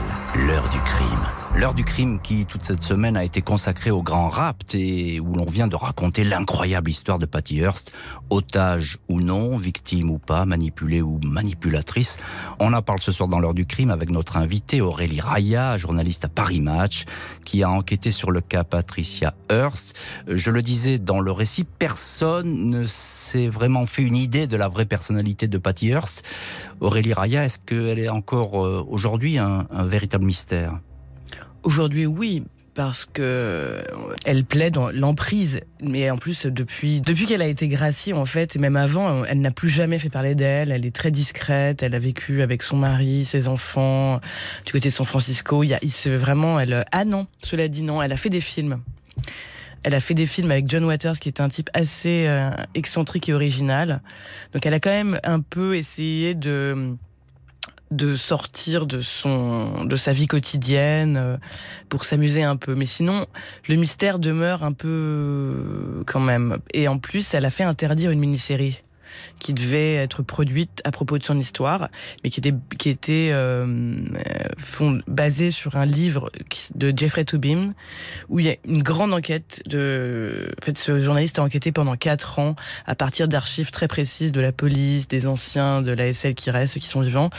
l'heure 0.46 0.68
du 0.70 0.78
crime. 0.78 1.39
L'heure 1.56 1.74
du 1.74 1.84
crime 1.84 2.20
qui, 2.22 2.46
toute 2.46 2.64
cette 2.64 2.82
semaine, 2.82 3.16
a 3.16 3.24
été 3.24 3.42
consacrée 3.42 3.90
au 3.90 4.02
grand 4.02 4.28
rapt 4.30 4.74
et 4.74 5.20
où 5.20 5.34
l'on 5.34 5.44
vient 5.44 5.66
de 5.66 5.76
raconter 5.76 6.24
l'incroyable 6.24 6.88
histoire 6.88 7.18
de 7.18 7.26
Patty 7.26 7.58
Hearst, 7.58 7.92
otage 8.30 8.98
ou 9.08 9.20
non, 9.20 9.58
victime 9.58 10.10
ou 10.10 10.18
pas, 10.18 10.46
manipulée 10.46 11.02
ou 11.02 11.18
manipulatrice. 11.22 12.16
On 12.60 12.72
en 12.72 12.80
parle 12.80 13.00
ce 13.00 13.12
soir 13.12 13.28
dans 13.28 13.40
l'heure 13.40 13.52
du 13.52 13.66
crime 13.66 13.90
avec 13.90 14.10
notre 14.10 14.36
invitée 14.38 14.80
Aurélie 14.80 15.20
Raya, 15.20 15.76
journaliste 15.76 16.24
à 16.24 16.28
Paris 16.28 16.60
Match, 16.60 17.04
qui 17.44 17.62
a 17.62 17.70
enquêté 17.70 18.10
sur 18.10 18.30
le 18.30 18.40
cas 18.40 18.64
Patricia 18.64 19.34
Hearst. 19.50 19.94
Je 20.28 20.50
le 20.50 20.62
disais 20.62 20.98
dans 20.98 21.20
le 21.20 21.32
récit, 21.32 21.64
personne 21.64 22.70
ne 22.70 22.86
s'est 22.86 23.48
vraiment 23.48 23.84
fait 23.84 24.02
une 24.02 24.16
idée 24.16 24.46
de 24.46 24.56
la 24.56 24.68
vraie 24.68 24.86
personnalité 24.86 25.46
de 25.46 25.58
Patty 25.58 25.88
Hearst. 25.88 26.22
Aurélie 26.80 27.12
Raya, 27.12 27.44
est-ce 27.44 27.58
qu'elle 27.58 27.98
est 27.98 28.08
encore 28.08 28.64
euh, 28.64 28.86
aujourd'hui 28.88 29.36
un 29.36 29.66
véritable 29.84 30.24
mystère? 30.24 30.80
Aujourd'hui, 31.62 32.06
oui, 32.06 32.44
parce 32.74 33.04
que 33.04 33.84
elle 34.24 34.44
plaît 34.44 34.70
dans 34.70 34.90
l'emprise. 34.90 35.60
Mais 35.82 36.10
en 36.10 36.16
plus, 36.16 36.46
depuis, 36.46 37.00
depuis 37.00 37.26
qu'elle 37.26 37.42
a 37.42 37.46
été 37.46 37.68
graciée, 37.68 38.12
en 38.12 38.24
fait, 38.24 38.56
et 38.56 38.58
même 38.58 38.76
avant, 38.76 39.24
elle 39.24 39.40
n'a 39.40 39.50
plus 39.50 39.68
jamais 39.68 39.98
fait 39.98 40.08
parler 40.08 40.34
d'elle. 40.34 40.72
Elle 40.72 40.86
est 40.86 40.94
très 40.94 41.10
discrète. 41.10 41.82
Elle 41.82 41.94
a 41.94 41.98
vécu 41.98 42.42
avec 42.42 42.62
son 42.62 42.76
mari, 42.76 43.24
ses 43.24 43.48
enfants, 43.48 44.20
du 44.64 44.72
côté 44.72 44.88
de 44.88 44.94
San 44.94 45.06
Francisco. 45.06 45.62
Il, 45.62 45.68
y 45.68 45.74
a, 45.74 45.78
il 45.82 45.92
se 45.92 46.08
vraiment, 46.08 46.60
elle, 46.60 46.84
ah 46.92 47.04
non, 47.04 47.26
cela 47.42 47.68
dit 47.68 47.82
non, 47.82 48.00
elle 48.02 48.12
a 48.12 48.16
fait 48.16 48.30
des 48.30 48.40
films. 48.40 48.80
Elle 49.82 49.94
a 49.94 50.00
fait 50.00 50.14
des 50.14 50.26
films 50.26 50.50
avec 50.50 50.68
John 50.68 50.84
Waters, 50.84 51.18
qui 51.18 51.28
est 51.28 51.40
un 51.40 51.48
type 51.48 51.70
assez 51.72 52.26
euh, 52.26 52.50
excentrique 52.74 53.28
et 53.28 53.34
original. 53.34 54.02
Donc, 54.52 54.66
elle 54.66 54.74
a 54.74 54.80
quand 54.80 54.90
même 54.90 55.18
un 55.24 55.40
peu 55.40 55.76
essayé 55.76 56.34
de 56.34 56.96
de 57.90 58.16
sortir 58.16 58.86
de 58.86 59.00
son 59.00 59.84
de 59.84 59.96
sa 59.96 60.12
vie 60.12 60.26
quotidienne 60.26 61.16
euh, 61.16 61.36
pour 61.88 62.04
s'amuser 62.04 62.42
un 62.42 62.56
peu. 62.56 62.74
Mais 62.74 62.86
sinon 62.86 63.26
le 63.68 63.76
mystère 63.76 64.18
demeure 64.18 64.62
un 64.62 64.72
peu 64.72 64.88
euh, 64.88 66.02
quand 66.06 66.20
même. 66.20 66.58
Et 66.72 66.88
en 66.88 66.98
plus 66.98 67.34
elle 67.34 67.44
a 67.44 67.50
fait 67.50 67.64
interdire 67.64 68.10
une 68.10 68.20
mini-série 68.20 68.82
qui 69.38 69.54
devait 69.54 69.94
être 69.94 70.22
produite 70.22 70.80
à 70.84 70.90
propos 70.90 71.18
de 71.18 71.24
son 71.24 71.38
histoire, 71.38 71.88
mais 72.22 72.30
qui 72.30 72.40
était 72.40 72.54
qui 72.78 72.88
était 72.88 73.30
euh, 73.32 73.96
fond, 74.58 75.00
basée 75.06 75.50
sur 75.50 75.76
un 75.76 75.86
livre 75.86 76.30
de 76.74 76.92
Jeffrey 76.96 77.24
Toobin 77.24 77.74
où 78.28 78.38
il 78.38 78.46
y 78.46 78.50
a 78.50 78.56
une 78.64 78.82
grande 78.82 79.12
enquête 79.12 79.62
de. 79.66 80.52
En 80.60 80.64
fait, 80.64 80.78
ce 80.78 81.00
journaliste 81.00 81.38
a 81.38 81.42
enquêté 81.42 81.72
pendant 81.72 81.96
quatre 81.96 82.38
ans 82.38 82.54
à 82.86 82.94
partir 82.94 83.28
d'archives 83.28 83.70
très 83.70 83.88
précises 83.88 84.32
de 84.32 84.40
la 84.40 84.52
police, 84.52 85.08
des 85.08 85.26
anciens 85.26 85.82
de 85.82 85.92
l'ASL 85.92 86.34
qui 86.34 86.50
restent, 86.50 86.74
ceux 86.74 86.80
qui 86.80 86.86
sont 86.86 87.00
vivants, 87.00 87.30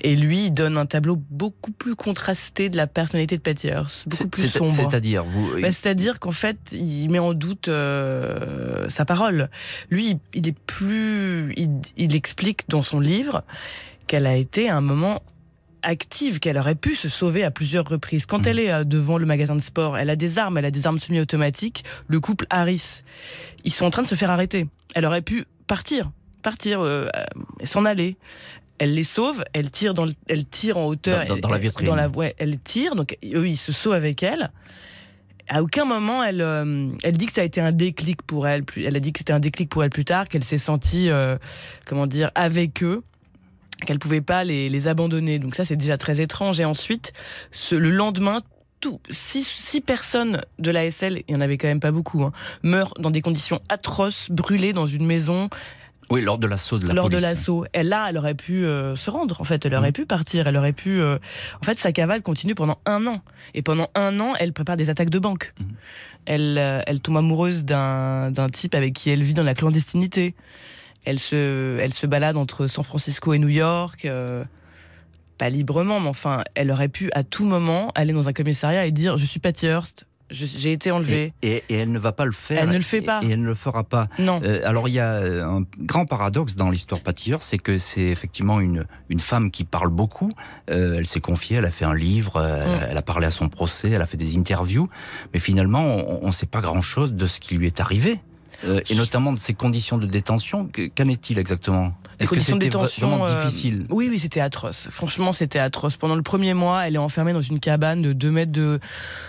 et 0.00 0.16
lui 0.16 0.46
il 0.46 0.50
donne 0.50 0.78
un 0.78 0.86
tableau 0.86 1.16
beaucoup 1.30 1.72
plus 1.72 1.94
contrasté 1.94 2.68
de 2.68 2.76
la 2.76 2.86
personnalité 2.86 3.36
de 3.36 3.42
Patty 3.42 3.68
Hearst, 3.68 4.08
beaucoup 4.08 4.28
plus 4.28 4.48
sombre. 4.48 4.70
C'est-à-dire 4.70 5.24
vous. 5.24 5.60
Bah, 5.60 5.72
c'est-à-dire 5.72 6.18
qu'en 6.18 6.32
fait 6.32 6.58
il 6.72 7.08
met 7.08 7.18
en 7.18 7.34
doute 7.34 7.68
euh, 7.68 8.88
sa 8.88 9.04
parole. 9.04 9.50
Lui 9.90 10.18
il 10.34 10.48
est 10.48 10.58
plus 10.58 11.19
il, 11.96 12.14
explique 12.14 12.68
dans 12.68 12.82
son 12.82 13.00
livre 13.00 13.42
qu'elle 14.06 14.26
a 14.26 14.36
été 14.36 14.68
à 14.68 14.76
un 14.76 14.80
moment 14.80 15.22
active, 15.82 16.40
qu'elle 16.40 16.58
aurait 16.58 16.74
pu 16.74 16.94
se 16.94 17.08
sauver 17.08 17.44
à 17.44 17.50
plusieurs 17.50 17.86
reprises. 17.88 18.26
Quand 18.26 18.46
elle 18.46 18.58
est 18.58 18.70
euh, 18.70 18.84
devant 18.84 19.18
le 19.18 19.26
magasin 19.26 19.56
de 19.56 19.60
sport, 19.60 19.96
elle 19.96 20.10
a 20.10 20.16
des 20.16 20.38
armes, 20.38 20.58
elle 20.58 20.66
a 20.66 20.70
des 20.70 20.86
armes 20.86 20.98
semi-automatiques. 20.98 21.84
Le 22.06 22.20
couple 22.20 22.46
Harris, 22.50 23.02
ils 23.64 23.72
sont 23.72 23.86
en 23.86 23.90
train 23.90 24.02
de 24.02 24.06
se 24.06 24.14
faire 24.14 24.30
arrêter. 24.30 24.66
Elle 24.94 25.06
aurait 25.06 25.22
pu 25.22 25.46
partir, 25.66 26.10
partir, 26.42 26.80
euh, 26.80 27.08
s'en 27.64 27.84
aller. 27.84 28.16
Elle 28.78 28.94
les 28.94 29.04
sauve, 29.04 29.44
elle 29.52 29.70
tire, 29.70 29.94
dans 29.94 30.06
elle 30.28 30.46
tire 30.46 30.78
en 30.78 30.86
hauteur. 30.86 31.24
Dans, 31.26 31.48
la 31.48 31.58
vitrine. 31.58 31.86
Dans 31.86 31.94
la, 31.94 32.08
ouais, 32.08 32.34
elle 32.38 32.58
tire, 32.58 32.94
donc 32.94 33.16
eux, 33.24 33.46
ils 33.46 33.58
se 33.58 33.72
sauvent 33.72 33.92
avec 33.92 34.22
elle 34.22 34.50
à 35.50 35.62
aucun 35.62 35.84
moment 35.84 36.22
elle 36.22 36.40
euh, 36.40 36.88
elle 37.02 37.12
dit 37.12 37.26
que 37.26 37.32
ça 37.32 37.42
a 37.42 37.44
été 37.44 37.60
un 37.60 37.72
déclic 37.72 38.22
pour 38.22 38.48
elle 38.48 38.64
elle 38.76 38.96
a 38.96 39.00
dit 39.00 39.12
que 39.12 39.18
c'était 39.18 39.32
un 39.32 39.40
déclic 39.40 39.68
pour 39.68 39.84
elle 39.84 39.90
plus 39.90 40.04
tard 40.04 40.28
qu'elle 40.28 40.44
s'est 40.44 40.58
sentie 40.58 41.10
euh, 41.10 41.36
comment 41.86 42.06
dire 42.06 42.30
avec 42.34 42.82
eux 42.82 43.02
qu'elle 43.84 43.98
pouvait 43.98 44.20
pas 44.20 44.44
les, 44.44 44.88
abandonner 44.88 45.38
donc 45.38 45.54
ça 45.54 45.64
c'est 45.64 45.76
déjà 45.76 45.98
très 45.98 46.20
étrange 46.20 46.60
et 46.60 46.64
ensuite 46.64 47.12
le 47.72 47.90
lendemain 47.90 48.42
six, 49.10 49.80
personnes 49.84 50.42
de 50.58 50.70
la 50.70 50.90
SL, 50.90 51.22
il 51.28 51.34
y 51.34 51.36
en 51.36 51.40
avait 51.40 51.58
quand 51.58 51.68
même 51.68 51.80
pas 51.80 51.90
beaucoup, 51.90 52.22
hein, 52.22 52.32
meurent 52.62 52.94
dans 52.98 53.10
des 53.10 53.20
conditions 53.20 53.60
atroces, 53.68 54.30
brûlées 54.30 54.72
dans 54.72 54.86
une 54.86 55.04
maison. 55.06 55.50
Oui, 56.10 56.22
lors 56.22 56.38
de 56.38 56.48
l'assaut 56.48 56.78
de 56.78 56.88
la 56.88 56.94
lors 56.94 57.06
police. 57.06 57.22
Lors 57.22 57.30
de 57.30 57.34
l'assaut. 57.34 57.64
Elle, 57.72 57.88
là, 57.88 58.06
elle 58.08 58.18
aurait 58.18 58.34
pu 58.34 58.64
euh, 58.64 58.96
se 58.96 59.10
rendre, 59.10 59.40
en 59.40 59.44
fait. 59.44 59.64
Elle 59.64 59.76
aurait 59.76 59.90
mm. 59.90 59.94
pu 59.94 60.06
partir. 60.06 60.46
Elle 60.46 60.56
aurait 60.56 60.72
pu... 60.72 61.00
Euh, 61.00 61.18
en 61.60 61.64
fait, 61.64 61.78
sa 61.78 61.92
cavale 61.92 62.22
continue 62.22 62.56
pendant 62.56 62.78
un 62.84 63.06
an. 63.06 63.22
Et 63.54 63.62
pendant 63.62 63.88
un 63.94 64.18
an, 64.18 64.34
elle 64.40 64.52
prépare 64.52 64.76
des 64.76 64.90
attaques 64.90 65.10
de 65.10 65.20
banque. 65.20 65.54
Mm. 65.58 65.64
Elle, 66.26 66.58
euh, 66.58 66.82
elle 66.86 67.00
tombe 67.00 67.16
amoureuse 67.16 67.64
d'un 67.64 68.46
type 68.52 68.74
avec 68.74 68.92
qui 68.94 69.10
elle 69.10 69.22
vit 69.22 69.34
dans 69.34 69.44
la 69.44 69.54
clandestinité. 69.54 70.34
Elle 71.04 71.20
se, 71.20 71.78
elle 71.78 71.94
se 71.94 72.06
balade 72.06 72.36
entre 72.36 72.66
San 72.66 72.84
Francisco 72.84 73.32
et 73.32 73.38
New 73.38 73.48
York. 73.48 74.06
pas 75.38 75.48
librement, 75.48 76.00
mais 76.00 76.08
enfin, 76.08 76.42
elle 76.54 76.70
aurait 76.70 76.88
pu 76.88 77.10
à 77.14 77.22
tout 77.22 77.44
moment 77.44 77.92
aller 77.94 78.12
dans 78.12 78.28
un 78.28 78.32
commissariat 78.32 78.84
et 78.84 78.90
dire 78.90 79.16
«Je 79.18 79.24
suis 79.24 79.40
Patty 79.40 79.66
Hearst, 79.66 80.06
j'ai 80.30 80.72
été 80.72 80.90
enlevée. 80.90 81.32
Et, 81.42 81.64
elle 81.70 81.92
ne 81.92 81.98
va 81.98 82.12
pas 82.12 82.24
le 82.24 82.32
faire. 82.32 82.62
Elle 82.62 82.70
ne 82.70 82.76
le 82.76 82.82
fait 82.82 83.00
pas. 83.00 83.20
Et, 83.22 83.30
elle 83.30 83.40
ne 83.40 83.46
le 83.46 83.54
fera 83.54 83.84
pas. 83.84 84.08
Non. 84.18 84.40
Euh, 84.44 84.60
alors 84.64 84.88
il 84.88 84.94
y 84.94 85.00
a 85.00 85.14
euh, 85.14 85.44
un 85.44 85.64
grand 85.78 86.06
paradoxe 86.06 86.56
dans 86.56 86.70
l'histoire 86.70 87.00
Patilleur, 87.00 87.42
c'est 87.42 87.58
que 87.58 87.78
c'est 87.78 88.06
effectivement 88.06 88.60
une, 88.60 88.86
une 89.08 89.20
femme 89.20 89.50
qui 89.50 89.64
parle 89.64 89.90
beaucoup. 89.90 90.32
Euh, 90.70 90.96
elle 90.98 91.06
s'est 91.06 91.20
confiée, 91.20 91.56
elle 91.58 91.64
a 91.64 91.70
fait 91.70 91.84
un 91.84 91.94
livre, 91.94 92.40
mm. 92.40 92.88
elle, 92.90 92.96
a 92.96 93.02
parlé 93.02 93.26
à 93.26 93.30
son 93.30 93.48
procès, 93.48 93.90
elle 93.90 94.02
a 94.02 94.06
fait 94.06 94.16
des 94.16 94.36
interviews, 94.36 94.88
mais 95.32 95.40
finalement 95.40 95.84
on 96.22 96.26
ne 96.26 96.32
sait 96.32 96.46
pas 96.46 96.60
grand-chose 96.60 97.14
de 97.14 97.26
ce 97.26 97.40
qui 97.40 97.56
lui 97.56 97.66
est 97.66 97.80
arrivé. 97.80 98.20
Et 98.64 98.94
notamment 98.94 99.32
de 99.32 99.38
ses 99.38 99.54
conditions 99.54 99.98
de 99.98 100.06
détention. 100.06 100.68
Qu'en 100.96 101.08
est-il 101.08 101.38
exactement? 101.38 101.94
Est-ce 102.20 102.32
que 102.32 102.40
c'était 102.40 102.68
vraiment 102.68 103.26
euh, 103.26 103.36
difficile? 103.36 103.86
Oui, 103.88 104.08
oui, 104.10 104.18
c'était 104.18 104.40
atroce. 104.40 104.88
Franchement, 104.90 105.32
c'était 105.32 105.58
atroce. 105.58 105.96
Pendant 105.96 106.16
le 106.16 106.22
premier 106.22 106.52
mois, 106.52 106.86
elle 106.86 106.96
est 106.96 106.98
enfermée 106.98 107.32
dans 107.32 107.40
une 107.40 107.60
cabane 107.60 108.02
de 108.02 108.12
2 108.12 108.30
mètres 108.30 108.52
de, 108.52 108.78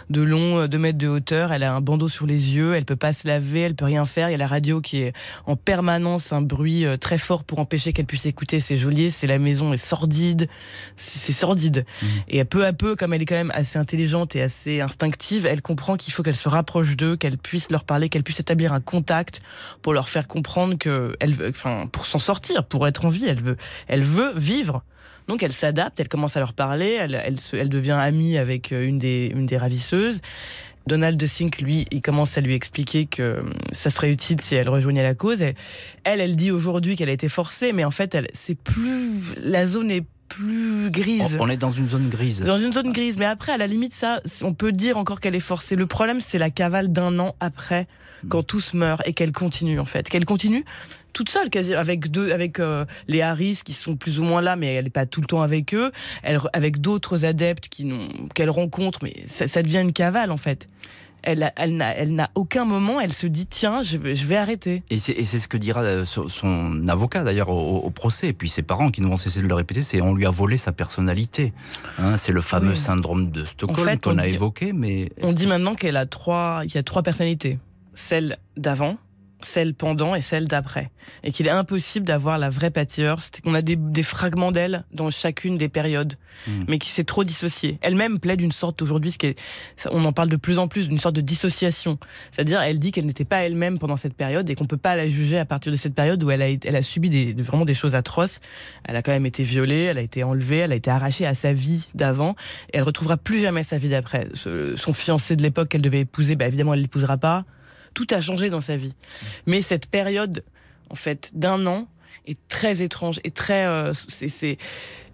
de 0.09 0.21
long, 0.21 0.67
2 0.67 0.77
mètres 0.77 0.97
de 0.97 1.07
hauteur. 1.07 1.53
Elle 1.53 1.63
a 1.63 1.73
un 1.73 1.79
bandeau 1.79 2.09
sur 2.09 2.25
les 2.25 2.53
yeux. 2.53 2.75
Elle 2.75 2.83
peut 2.83 2.97
pas 2.97 3.13
se 3.13 3.27
laver. 3.27 3.61
Elle 3.61 3.75
peut 3.75 3.85
rien 3.85 4.03
faire. 4.03 4.27
Il 4.27 4.33
y 4.33 4.35
a 4.35 4.37
la 4.37 4.47
radio 4.47 4.81
qui 4.81 4.97
est 4.97 5.13
en 5.45 5.55
permanence 5.55 6.33
un 6.33 6.41
bruit 6.41 6.85
euh, 6.85 6.97
très 6.97 7.17
fort 7.17 7.45
pour 7.45 7.59
empêcher 7.59 7.93
qu'elle 7.93 8.05
puisse 8.05 8.25
écouter 8.25 8.59
ses 8.59 8.75
geôliers. 8.75 9.09
C'est 9.09 9.27
la 9.27 9.39
maison 9.39 9.71
est 9.71 9.77
sordide. 9.77 10.49
C'est 10.97 11.31
sordide. 11.33 11.85
Mmh. 12.01 12.05
Et 12.27 12.43
peu 12.43 12.65
à 12.65 12.73
peu, 12.73 12.97
comme 12.97 13.13
elle 13.13 13.21
est 13.21 13.25
quand 13.25 13.35
même 13.35 13.53
assez 13.55 13.79
intelligente 13.79 14.35
et 14.35 14.41
assez 14.41 14.81
instinctive, 14.81 15.45
elle 15.45 15.61
comprend 15.61 15.95
qu'il 15.95 16.11
faut 16.11 16.23
qu'elle 16.23 16.35
se 16.35 16.49
rapproche 16.49 16.97
d'eux, 16.97 17.15
qu'elle 17.15 17.37
puisse 17.37 17.71
leur 17.71 17.85
parler, 17.85 18.09
qu'elle 18.09 18.23
puisse 18.23 18.41
établir 18.41 18.73
un 18.73 18.81
contact 18.81 19.20
pour 19.81 19.93
leur 19.93 20.09
faire 20.09 20.27
comprendre 20.27 20.77
que 20.77 21.15
elle, 21.19 21.35
enfin, 21.49 21.87
pour 21.91 22.05
s'en 22.05 22.19
sortir, 22.19 22.65
pour 22.65 22.87
être 22.87 23.05
en 23.05 23.09
vie. 23.09 23.25
Elle 23.25 23.41
veut, 23.41 23.57
elle 23.87 24.03
veut 24.03 24.33
vivre. 24.35 24.83
Donc 25.27 25.43
elle 25.43 25.53
s'adapte, 25.53 25.99
elle 25.99 26.09
commence 26.09 26.35
à 26.35 26.39
leur 26.39 26.53
parler, 26.53 26.97
elle, 26.99 27.37
elle, 27.53 27.69
devient 27.69 27.91
amie 27.91 28.37
avec 28.37 28.71
une 28.71 28.99
des, 28.99 29.31
une 29.33 29.45
des 29.45 29.57
ravisseuses. 29.57 30.19
Donald 30.87 31.23
Sink, 31.25 31.61
lui, 31.61 31.85
il 31.91 32.01
commence 32.01 32.37
à 32.37 32.41
lui 32.41 32.55
expliquer 32.55 33.05
que 33.05 33.43
ça 33.71 33.89
serait 33.89 34.09
utile 34.09 34.41
si 34.41 34.55
elle 34.55 34.67
rejoignait 34.67 35.03
la 35.03 35.13
cause. 35.13 35.41
elle, 35.41 35.55
elle 36.03 36.35
dit 36.35 36.51
aujourd'hui 36.51 36.95
qu'elle 36.95 37.09
a 37.09 37.13
été 37.13 37.29
forcée, 37.29 37.71
mais 37.71 37.85
en 37.85 37.91
fait, 37.91 38.15
elle, 38.15 38.27
c'est 38.33 38.55
plus, 38.55 39.11
la 39.43 39.67
zone 39.67 39.91
est 39.91 40.05
plus 40.27 40.89
grise. 40.89 41.37
On 41.39 41.49
est 41.49 41.57
dans 41.57 41.71
une 41.71 41.87
zone 41.87 42.09
grise. 42.09 42.41
Dans 42.41 42.59
une 42.59 42.73
zone 42.73 42.91
grise. 42.91 43.17
Mais 43.17 43.25
après, 43.25 43.51
à 43.51 43.57
la 43.57 43.67
limite, 43.67 43.93
ça, 43.93 44.21
on 44.41 44.53
peut 44.53 44.71
dire 44.71 44.97
encore 44.97 45.19
qu'elle 45.19 45.35
est 45.35 45.39
forcée. 45.41 45.75
Le 45.75 45.85
problème, 45.87 46.19
c'est 46.19 46.37
la 46.37 46.49
cavale 46.49 46.91
d'un 46.91 47.19
an 47.19 47.35
après, 47.39 47.87
quand 48.29 48.43
tous 48.43 48.73
meurent 48.73 49.01
et 49.05 49.13
qu'elle 49.13 49.31
continue, 49.31 49.79
en 49.79 49.85
fait. 49.85 50.09
Qu'elle 50.09 50.25
continue 50.25 50.65
toute 51.13 51.29
seule, 51.29 51.49
quasi, 51.49 51.73
avec 51.73 52.09
deux, 52.09 52.31
avec 52.31 52.59
euh, 52.59 52.85
les 53.09 53.21
Harris 53.21 53.59
qui 53.65 53.73
sont 53.73 53.97
plus 53.97 54.19
ou 54.21 54.23
moins 54.23 54.41
là, 54.41 54.55
mais 54.55 54.75
elle 54.75 54.85
n'est 54.85 54.89
pas 54.89 55.05
tout 55.05 55.19
le 55.19 55.27
temps 55.27 55.41
avec 55.41 55.73
eux. 55.73 55.91
Elle, 56.23 56.39
avec 56.53 56.79
d'autres 56.79 57.25
adeptes 57.25 57.67
qui 57.67 57.91
qu'elle 58.33 58.49
rencontre, 58.49 58.99
mais 59.03 59.13
ça, 59.27 59.47
ça 59.47 59.61
devient 59.61 59.79
une 59.79 59.91
cavale, 59.91 60.31
en 60.31 60.37
fait 60.37 60.69
elle, 61.23 61.51
elle 61.55 62.15
n'a 62.15 62.29
aucun 62.35 62.65
moment, 62.65 62.99
elle 62.99 63.13
se 63.13 63.27
dit 63.27 63.45
tiens, 63.45 63.83
je, 63.83 63.97
vais 63.97 64.37
arrêter. 64.37 64.83
Et 64.89 64.99
c'est 64.99 65.25
ce 65.25 65.47
que 65.47 65.57
dira 65.57 65.81
euh, 65.81 66.05
son, 66.05 66.87
avocat 66.87 67.23
d'ailleurs 67.23 67.49
au, 67.49 67.89
procès, 67.89 68.29
et 68.29 68.33
puis 68.33 68.49
ses 68.49 68.63
parents 68.63 68.91
qui 68.91 69.01
nous 69.01 69.09
vont 69.09 69.17
cesser 69.17 69.41
de 69.41 69.47
le 69.47 69.53
répéter, 69.53 69.81
c'est 69.81 70.01
on 70.01 70.13
lui 70.13 70.25
a 70.25 70.29
volé 70.29 70.57
sa 70.57 70.71
personnalité. 70.71 71.53
Hein, 71.99 72.17
c'est 72.17 72.31
le 72.31 72.41
fameux 72.41 72.75
syndrome 72.75 73.31
de 73.31 73.45
Stockholm 73.45 73.99
qu'on 73.99 74.17
a 74.17 74.27
évoqué, 74.27 74.73
mais 74.73 75.11
on 75.21 75.33
dit 75.33 75.47
maintenant 75.47 75.75
qu'elle 75.75 75.97
a 75.97 76.05
trois, 76.05 76.61
il 76.63 76.73
y 76.73 76.77
a 76.77 76.83
trois 76.83 77.03
personnalités, 77.03 77.59
celle 77.93 78.37
d'avant, 78.57 78.97
celle 79.45 79.73
pendant 79.73 80.15
et 80.15 80.21
celle 80.21 80.45
d'après. 80.45 80.91
Et 81.23 81.31
qu'il 81.31 81.47
est 81.47 81.51
impossible 81.51 82.05
d'avoir 82.05 82.37
la 82.37 82.49
vraie 82.49 82.71
Patty 82.71 83.01
Hearst, 83.01 83.41
qu'on 83.41 83.53
a 83.53 83.61
des, 83.61 84.03
fragments 84.03 84.51
d'elle 84.51 84.83
dans 84.91 85.09
chacune 85.09 85.57
des 85.57 85.69
périodes, 85.69 86.15
hmm. 86.47 86.63
mais 86.67 86.79
qui 86.79 86.89
s'est 86.91 87.03
trop 87.03 87.23
dissociée. 87.23 87.77
Elle-même 87.81 88.19
plaide 88.19 88.39
d'une 88.39 88.51
sorte 88.51 88.81
aujourd'hui, 88.81 89.11
ce 89.11 89.17
qui 89.17 89.27
est, 89.27 89.39
on 89.91 90.03
en 90.05 90.11
parle 90.11 90.29
de 90.29 90.35
plus 90.35 90.59
en 90.59 90.67
plus, 90.67 90.87
d'une 90.87 90.97
sorte 90.97 91.15
de 91.15 91.21
dissociation. 91.21 91.97
C'est-à-dire, 92.31 92.61
elle 92.61 92.79
dit 92.79 92.91
qu'elle 92.91 93.05
n'était 93.05 93.25
pas 93.25 93.43
elle-même 93.43 93.77
pendant 93.77 93.97
cette 93.97 94.15
période 94.15 94.49
et 94.49 94.55
qu'on 94.55 94.65
peut 94.65 94.77
pas 94.77 94.95
la 94.95 95.07
juger 95.07 95.37
à 95.37 95.45
partir 95.45 95.71
de 95.71 95.77
cette 95.77 95.93
période 95.93 96.23
où 96.23 96.31
elle 96.31 96.41
a, 96.41 96.49
elle 96.49 96.75
a 96.75 96.83
subi 96.83 97.09
des, 97.09 97.33
vraiment 97.33 97.65
des 97.65 97.73
choses 97.73 97.95
atroces. 97.95 98.39
Elle 98.85 98.95
a 98.95 99.01
quand 99.01 99.11
même 99.11 99.25
été 99.25 99.43
violée, 99.43 99.83
elle 99.83 99.97
a 99.97 100.01
été 100.01 100.23
enlevée, 100.23 100.57
elle 100.57 100.71
a 100.71 100.75
été 100.75 100.89
arrachée 100.89 101.25
à 101.25 101.33
sa 101.33 101.53
vie 101.53 101.87
d'avant 101.93 102.35
et 102.73 102.77
elle 102.77 102.83
retrouvera 102.83 103.17
plus 103.17 103.39
jamais 103.39 103.63
sa 103.63 103.77
vie 103.77 103.89
d'après. 103.89 104.27
Son 104.35 104.93
fiancé 104.93 105.35
de 105.35 105.43
l'époque 105.43 105.69
qu'elle 105.69 105.81
devait 105.81 106.01
épouser, 106.01 106.35
bah 106.35 106.47
évidemment, 106.47 106.73
elle 106.73 106.81
l'épousera 106.81 107.17
pas 107.17 107.45
tout 107.93 108.07
a 108.11 108.21
changé 108.21 108.49
dans 108.49 108.61
sa 108.61 108.77
vie. 108.77 108.93
Mais 109.45 109.61
cette 109.61 109.85
période, 109.85 110.43
en 110.89 110.95
fait, 110.95 111.31
d'un 111.33 111.65
an, 111.65 111.87
est 112.27 112.39
très 112.47 112.81
étrange 112.81 113.19
et 113.23 113.31
très. 113.31 113.65
Euh, 113.65 113.93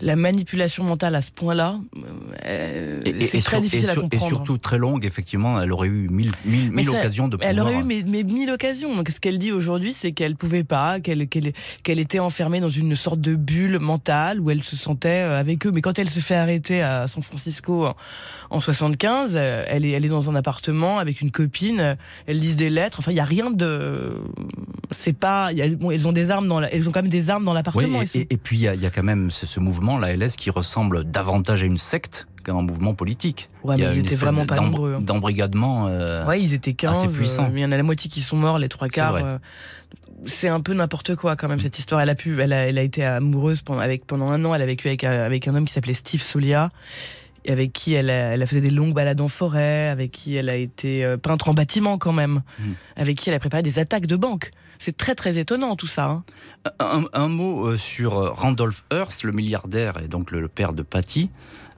la 0.02 0.16
manipulation 0.16 0.84
mentale 0.84 1.16
à 1.16 1.22
ce 1.22 1.32
point-là, 1.32 1.80
euh, 2.46 3.02
c'est 3.22 3.42
très 3.42 3.62
difficile 3.62 3.90
à 3.90 3.96
comprendre. 3.96 4.26
Et 4.26 4.28
surtout 4.28 4.58
très 4.58 4.78
longue, 4.78 5.06
effectivement, 5.06 5.60
elle 5.62 5.72
aurait 5.72 5.88
eu 5.88 6.08
mille, 6.10 6.32
mille, 6.46 6.72
mille 6.72 6.90
occasions 6.90 7.28
de 7.28 7.38
pouvoir... 7.38 7.50
Elle 7.50 7.60
aurait 7.60 7.80
eu 7.80 7.84
mais, 7.84 8.04
mille 8.04 8.52
occasions. 8.52 8.96
Donc, 8.96 9.10
ce 9.10 9.20
qu'elle 9.20 9.40
dit 9.40 9.52
aujourd'hui, 9.52 9.94
c'est 9.94 10.12
qu'elle 10.12 10.36
pouvait 10.36 10.64
pas, 10.64 11.00
qu'elle 11.00 11.22
était 11.22 12.20
enfermée 12.20 12.60
dans 12.60 12.70
une 12.70 12.96
sorte 12.96 13.22
de 13.22 13.36
bulle 13.36 13.80
mentale 13.80 14.40
où 14.40 14.52
elle 14.52 14.64
se 14.64 14.78
sentait 14.78 15.24
euh, 15.24 15.40
avec 15.40 15.66
eux. 15.66 15.72
Mais 15.72 15.82
quand 15.82 15.98
elle 15.98 16.10
se 16.10 16.20
fait 16.20 16.36
arrêter 16.36 16.82
à 16.82 17.08
San 17.08 17.24
Francisco 17.24 17.88
en, 18.50 18.60
75, 18.60 19.36
euh, 19.36 19.64
elle 19.68 19.86
est, 19.86 19.92
elle 19.92 20.06
est 20.06 20.10
dans 20.10 20.30
un 20.30 20.36
appartement 20.36 21.00
avec 21.00 21.22
une 21.22 21.32
copine, 21.32 21.98
elle 22.28 22.40
lit 22.40 22.56
des 22.56 22.70
lettres. 22.70 23.00
Enfin, 23.00 23.12
il 23.12 23.18
y 23.18 23.22
a 23.22 23.26
rien 23.26 23.50
de... 23.50 24.14
C'est 24.92 25.14
pas... 25.14 25.52
Y 25.54 25.62
a, 25.62 25.70
bon, 25.70 25.92
elles 25.92 26.08
ont 26.08 26.14
des 26.14 26.32
armes 26.32 26.48
dans 26.48 26.62
elles 26.62 26.88
ont 26.88 26.92
quand 26.92 27.02
même 27.02 27.12
des 27.12 27.30
armes 27.30 27.46
dans 27.46 27.54
l'appartement. 27.54 28.02
et, 28.14 28.38
puis, 28.38 28.58
il 28.58 28.82
y, 28.82 28.86
a 28.86 28.90
quand 28.90 29.04
même 29.04 29.32
ce 29.32 29.60
mouvement 29.60 29.87
la 29.96 30.14
LS, 30.14 30.36
qui 30.36 30.50
ressemble 30.50 31.06
davantage 31.06 31.64
à 31.64 31.66
une 31.66 31.78
secte 31.78 32.28
qu'à 32.44 32.52
un 32.52 32.62
mouvement 32.64 32.94
politique. 32.94 33.50
Ouais, 33.64 33.78
mais 33.78 33.84
ils 33.84 34.00
étaient 34.00 34.16
vraiment 34.16 34.46
pas 34.46 34.56
nombreux. 34.56 34.96
Hein. 34.96 35.02
D'embrigadement. 35.02 35.88
Euh, 35.88 36.26
ouais, 36.26 36.42
ils 36.42 36.54
étaient 36.54 36.74
15. 36.74 36.98
Assez 36.98 37.08
puissants. 37.08 37.50
Il 37.54 37.60
y 37.60 37.66
en 37.66 37.72
a 37.72 37.78
la 37.78 37.84
moitié 37.84 38.10
qui 38.10 38.22
sont 38.22 38.38
morts, 38.38 38.60
les 38.60 38.68
trois 38.68 38.90
quarts. 38.90 39.16
Euh, 39.16 39.38
c'est 40.26 40.50
un 40.50 40.60
peu 40.60 40.74
n'importe 40.74 41.16
quoi 41.16 41.38
quand 41.38 41.48
même 41.48 41.62
cette 41.62 41.80
histoire. 41.80 42.02
Elle 42.02 42.10
a 42.10 42.16
pu, 42.16 42.42
elle 42.42 42.52
a, 42.52 42.68
elle 42.68 42.78
a 42.78 42.82
été 42.82 43.06
amoureuse 43.06 43.62
pendant, 43.62 43.80
avec, 43.80 44.06
pendant 44.06 44.30
un 44.30 44.44
an. 44.44 44.54
Elle 44.54 44.64
a 44.64 44.66
vécu 44.66 44.88
avec, 44.88 45.04
avec 45.06 45.48
un 45.48 45.56
homme 45.56 45.66
qui 45.66 45.74
s'appelait 45.74 45.94
Steve 45.94 46.22
Solia 46.22 46.72
avec 47.52 47.74
qui 47.74 47.94
elle 47.94 48.10
a, 48.10 48.34
elle 48.34 48.42
a, 48.42 48.46
fait 48.46 48.62
des 48.62 48.70
longues 48.70 48.94
balades 48.94 49.22
en 49.22 49.30
forêt, 49.30 49.88
avec 49.88 50.12
qui 50.12 50.36
elle 50.36 50.50
a 50.50 50.56
été 50.56 51.16
peintre 51.22 51.50
en 51.50 51.54
bâtiment 51.54 51.98
quand 51.98 52.14
même, 52.14 52.42
hmm. 52.60 52.72
avec 52.96 53.18
qui 53.18 53.30
elle 53.30 53.36
a 53.36 53.40
préparé 53.40 53.64
des 53.64 53.80
attaques 53.80 54.08
de 54.08 54.16
banque. 54.16 54.52
C'est 54.80 54.96
très 54.96 55.16
très 55.16 55.38
étonnant 55.38 55.76
tout 55.76 55.88
ça. 55.88 56.06
Hein. 56.06 57.06
Un, 57.14 57.28
mot 57.28 57.68
euh, 57.68 57.78
sur 57.78 58.18
euh, 58.18 58.30
Randolph 58.32 58.84
Hearst, 58.92 59.24
le 59.24 59.32
milliardaire 59.32 60.02
et 60.02 60.08
donc 60.08 60.32
le, 60.32 60.48
père 60.48 60.74
de 60.74 60.84
Patty. 60.84 61.30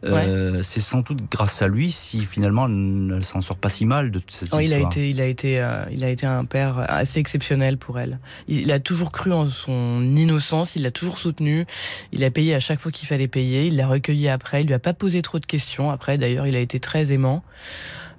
Euh, 0.04 0.62
c'est 0.64 0.82
sans 0.82 1.02
doute 1.02 1.20
grâce 1.30 1.62
à 1.62 1.68
lui 1.68 1.92
si 1.92 2.24
finalement 2.26 2.68
elle 2.68 3.26
s'en 3.26 3.42
sort 3.42 3.58
pas 3.58 3.70
si 3.70 3.86
mal 3.86 4.12
de 4.12 4.20
toute 4.20 4.32
cette 4.32 4.50
oh, 4.54 4.60
histoire. 4.60 4.62
Il 4.62 4.74
a 4.74 4.88
été, 4.88 5.10
il 5.10 5.22
a 5.22 5.26
été, 5.26 5.68
il 5.92 6.04
a 6.04 6.10
été 6.10 6.26
un 6.26 6.46
père 6.46 6.86
assez 6.88 7.20
exceptionnel 7.20 7.78
pour 7.78 8.00
elle. 8.00 8.20
Il, 8.48 8.72
a 8.72 8.80
toujours 8.80 9.12
cru 9.12 9.32
en 9.32 9.50
son 9.50 10.16
innocence, 10.16 10.76
il 10.76 10.84
l'a 10.84 10.92
toujours 10.92 11.18
soutenu. 11.18 11.66
Il 12.12 12.24
a 12.24 12.32
payé 12.32 12.56
à 12.56 12.60
chaque 12.60 12.80
fois 12.80 12.92
qu'il 12.92 13.08
fallait 13.08 13.28
payer. 13.28 13.66
Il 13.66 13.76
l'a 13.76 13.88
recueilli 13.88 14.30
après. 14.30 14.62
Il 14.62 14.68
lui 14.68 14.74
a 14.74 14.80
pas 14.80 14.94
posé 14.94 15.22
trop 15.22 15.40
de 15.40 15.46
questions. 15.46 15.92
Après, 15.92 16.18
d'ailleurs, 16.18 16.48
il 16.48 16.56
a 16.56 16.60
été 16.60 16.80
très 16.80 17.12
aimant. 17.12 17.44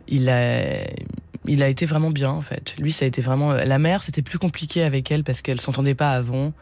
Il 0.09 0.28
a, 0.28 0.85
il 1.47 1.62
a 1.62 1.68
été 1.68 1.86
vraiment 1.86 2.11
bien 2.11 2.30
en 2.30 2.43
fait. 2.43 2.74
Lui, 2.78 2.93
ça 2.93 3.05
a 3.05 3.09
été 3.09 3.22
vraiment 3.22 3.53
la 3.53 3.78
mère, 3.78 4.03
c'était 4.03 4.22
plus 4.22 4.38
compliqué 4.38 4.82
avec 4.82 5.11
elle 5.11 5.24
parce 5.24 5.41
qu'elle 5.41 5.61
s'entendait 5.61 5.95
pas 5.95 6.12
avant 6.12 6.53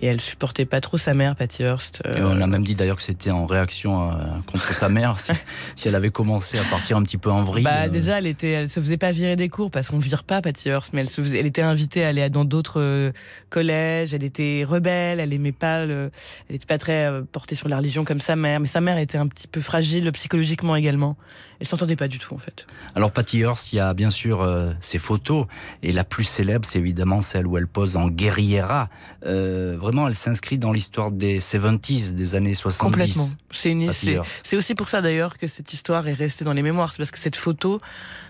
et 0.00 0.06
elle 0.06 0.20
supportait 0.20 0.64
pas 0.64 0.80
trop 0.80 0.96
sa 0.96 1.14
mère, 1.14 1.36
Patty 1.36 1.62
Hearst. 1.62 2.02
Euh. 2.06 2.12
on 2.22 2.40
a 2.40 2.46
même 2.46 2.64
dit 2.64 2.74
d'ailleurs 2.74 2.96
que 2.96 3.02
c'était 3.02 3.30
en 3.30 3.46
réaction 3.46 4.10
euh, 4.10 4.14
contre 4.46 4.74
sa 4.74 4.88
mère 4.88 5.18
si, 5.76 5.88
elle 5.88 5.94
avait 5.94 6.10
commencé 6.10 6.58
à 6.58 6.64
partir 6.64 6.96
un 6.96 7.02
petit 7.02 7.18
peu 7.18 7.30
en 7.30 7.42
vrille. 7.42 7.64
Bah 7.64 7.84
euh. 7.84 7.88
déjà, 7.88 8.18
elle 8.18 8.26
était, 8.26 8.50
elle 8.50 8.68
se 8.68 8.80
faisait 8.80 8.96
pas 8.96 9.12
virer 9.12 9.36
des 9.36 9.48
cours 9.48 9.70
parce 9.70 9.88
qu'on 9.88 9.98
vire 9.98 10.24
pas 10.24 10.42
Patty 10.42 10.68
Hearst, 10.68 10.92
mais 10.92 11.02
elle 11.02 11.10
se 11.10 11.22
elle 11.22 11.46
était 11.46 11.62
invitée 11.62 12.04
à 12.04 12.08
aller 12.08 12.28
dans 12.30 12.44
d'autres 12.44 13.12
collèges. 13.48 14.12
Elle 14.12 14.24
était 14.24 14.64
rebelle, 14.68 15.20
elle 15.20 15.32
aimait 15.32 15.52
pas 15.52 15.86
le, 15.86 16.10
elle 16.48 16.56
était 16.56 16.66
pas 16.66 16.78
très 16.78 17.08
portée 17.30 17.54
sur 17.54 17.68
la 17.68 17.76
religion 17.76 18.04
comme 18.04 18.20
sa 18.20 18.36
mère, 18.36 18.60
mais 18.60 18.66
sa 18.66 18.80
mère 18.80 18.98
était 18.98 19.18
un 19.18 19.28
petit 19.28 19.46
peu 19.46 19.60
fragile 19.60 20.10
psychologiquement 20.12 20.74
également. 20.76 21.16
Elle 21.60 21.68
s'entendait 21.68 21.94
pas 21.94 22.08
du 22.08 22.18
tout 22.18 22.34
en 22.34 22.38
fait. 22.38 22.66
Alors 22.96 23.12
Patty 23.12 23.38
Hearst, 23.38 23.72
il 23.72 23.76
y 23.76 23.80
a 23.80 23.94
bien 23.94 24.01
sûr 24.10 24.42
euh, 24.42 24.72
ses 24.80 24.98
photos 24.98 25.46
et 25.82 25.92
la 25.92 26.04
plus 26.04 26.24
célèbre, 26.24 26.66
c'est 26.66 26.78
évidemment 26.78 27.22
celle 27.22 27.46
où 27.46 27.56
elle 27.56 27.66
pose 27.66 27.96
en 27.96 28.08
guerriera. 28.08 28.88
Euh, 29.24 29.76
vraiment, 29.78 30.08
elle 30.08 30.14
s'inscrit 30.14 30.58
dans 30.58 30.72
l'histoire 30.72 31.10
des 31.10 31.40
70s, 31.40 32.14
des 32.14 32.34
années 32.34 32.54
70. 32.54 32.90
Complètement. 32.90 33.28
C'est 33.50 34.56
aussi 34.56 34.74
pour 34.74 34.88
ça 34.88 35.02
d'ailleurs 35.02 35.38
que 35.38 35.46
cette 35.46 35.72
histoire 35.72 36.06
est 36.08 36.12
restée 36.12 36.44
dans 36.44 36.52
les 36.52 36.62
mémoires. 36.62 36.92
C'est 36.92 36.98
parce 36.98 37.10
que 37.10 37.18
cette 37.18 37.36
photo, 37.36 37.80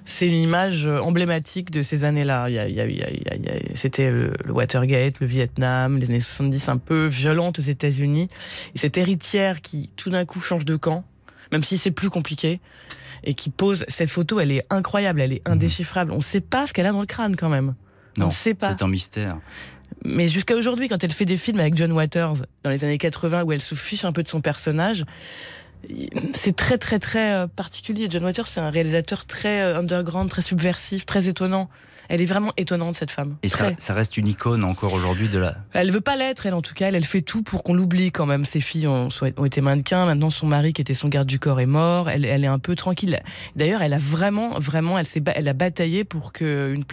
c'est 0.04 0.26
une 0.26 0.34
image 0.34 0.86
emblématique 0.86 1.70
de 1.70 1.82
ces 1.82 2.04
années-là. 2.04 2.48
C'était 3.74 4.10
le, 4.10 4.32
le 4.44 4.52
Watergate, 4.52 5.20
le 5.20 5.26
Vietnam, 5.26 5.98
les 5.98 6.08
années 6.10 6.20
70 6.20 6.68
un 6.68 6.78
peu 6.78 7.06
violentes 7.06 7.58
aux 7.58 7.62
États-Unis. 7.62 8.28
Et 8.74 8.78
cette 8.78 8.96
héritière 8.96 9.60
qui 9.60 9.90
tout 9.96 10.10
d'un 10.10 10.24
coup 10.24 10.40
change 10.40 10.64
de 10.64 10.76
camp, 10.76 11.04
même 11.52 11.62
si 11.62 11.78
c'est 11.78 11.90
plus 11.90 12.10
compliqué, 12.10 12.60
et 13.24 13.34
qui 13.34 13.50
pose 13.50 13.84
cette 13.88 14.10
photo, 14.10 14.40
elle 14.40 14.50
est 14.50 14.66
incroyable, 14.70 15.20
elle 15.20 15.34
est 15.34 15.46
mhm. 15.46 15.54
indéchiffrable. 15.54 16.10
On 16.10 16.16
ne 16.16 16.22
sait 16.22 16.40
pas 16.40 16.66
ce 16.66 16.72
qu'elle 16.72 16.86
a 16.86 16.92
dans 16.92 17.00
le 17.00 17.06
crâne 17.06 17.36
quand 17.36 17.48
même. 17.48 17.74
Non, 18.18 18.30
c'est 18.30 18.62
un 18.64 18.88
mystère. 18.88 19.38
Mais 20.04 20.26
jusqu'à 20.26 20.56
aujourd'hui, 20.56 20.88
quand 20.88 21.02
elle 21.04 21.12
fait 21.12 21.24
des 21.24 21.36
films 21.36 21.60
avec 21.60 21.76
John 21.76 21.92
Waters 21.92 22.34
dans 22.64 22.70
les 22.70 22.82
années 22.84 22.98
80 22.98 23.44
où 23.44 23.52
elle 23.52 23.60
se 23.60 23.74
fiche 23.74 24.04
un 24.04 24.12
peu 24.12 24.22
de 24.22 24.28
son 24.28 24.40
personnage, 24.40 25.04
c'est 26.34 26.56
très 26.56 26.78
très 26.78 26.98
très 26.98 27.32
euh, 27.34 27.46
particulier. 27.46 28.08
John 28.10 28.24
Waters, 28.24 28.46
c'est 28.46 28.60
un 28.60 28.70
réalisateur 28.70 29.26
très 29.26 29.60
euh, 29.60 29.78
underground, 29.78 30.28
très 30.28 30.42
subversif, 30.42 31.06
très 31.06 31.28
étonnant. 31.28 31.68
Elle 32.12 32.20
est 32.20 32.26
vraiment 32.26 32.52
étonnante, 32.58 32.94
cette 32.96 33.10
femme. 33.10 33.36
Et 33.42 33.48
ça, 33.48 33.94
reste 33.94 34.18
une 34.18 34.28
icône 34.28 34.64
encore 34.64 34.92
aujourd'hui 34.92 35.30
de 35.30 35.38
la. 35.38 35.56
Elle 35.72 35.90
veut 35.90 36.02
pas 36.02 36.14
l'être, 36.14 36.44
elle 36.44 36.52
en 36.52 36.60
tout 36.60 36.74
cas. 36.74 36.88
Elle, 36.88 37.06
fait 37.06 37.22
tout 37.22 37.42
pour 37.42 37.62
qu'on 37.62 37.72
l'oublie 37.72 38.12
quand 38.12 38.26
même. 38.26 38.44
Ses 38.44 38.60
filles 38.60 38.86
ont, 38.86 39.08
ont, 39.38 39.44
été 39.46 39.62
mannequins. 39.62 40.04
Maintenant, 40.04 40.28
son 40.28 40.46
mari, 40.46 40.74
qui 40.74 40.82
était 40.82 40.92
son 40.92 41.08
garde 41.08 41.26
du 41.26 41.38
corps, 41.38 41.58
est 41.58 41.64
mort. 41.64 42.10
Elle, 42.10 42.26
elle 42.26 42.44
est 42.44 42.48
un 42.48 42.58
peu 42.58 42.76
tranquille. 42.76 43.18
D'ailleurs, 43.56 43.80
elle 43.80 43.94
a 43.94 43.98
vraiment, 43.98 44.58
vraiment, 44.58 44.98
elle, 44.98 45.06
elle 45.34 45.48
a 45.48 45.54
bataillé 45.54 46.04
pour 46.04 46.34
que, 46.34 46.74
une, 46.74 46.84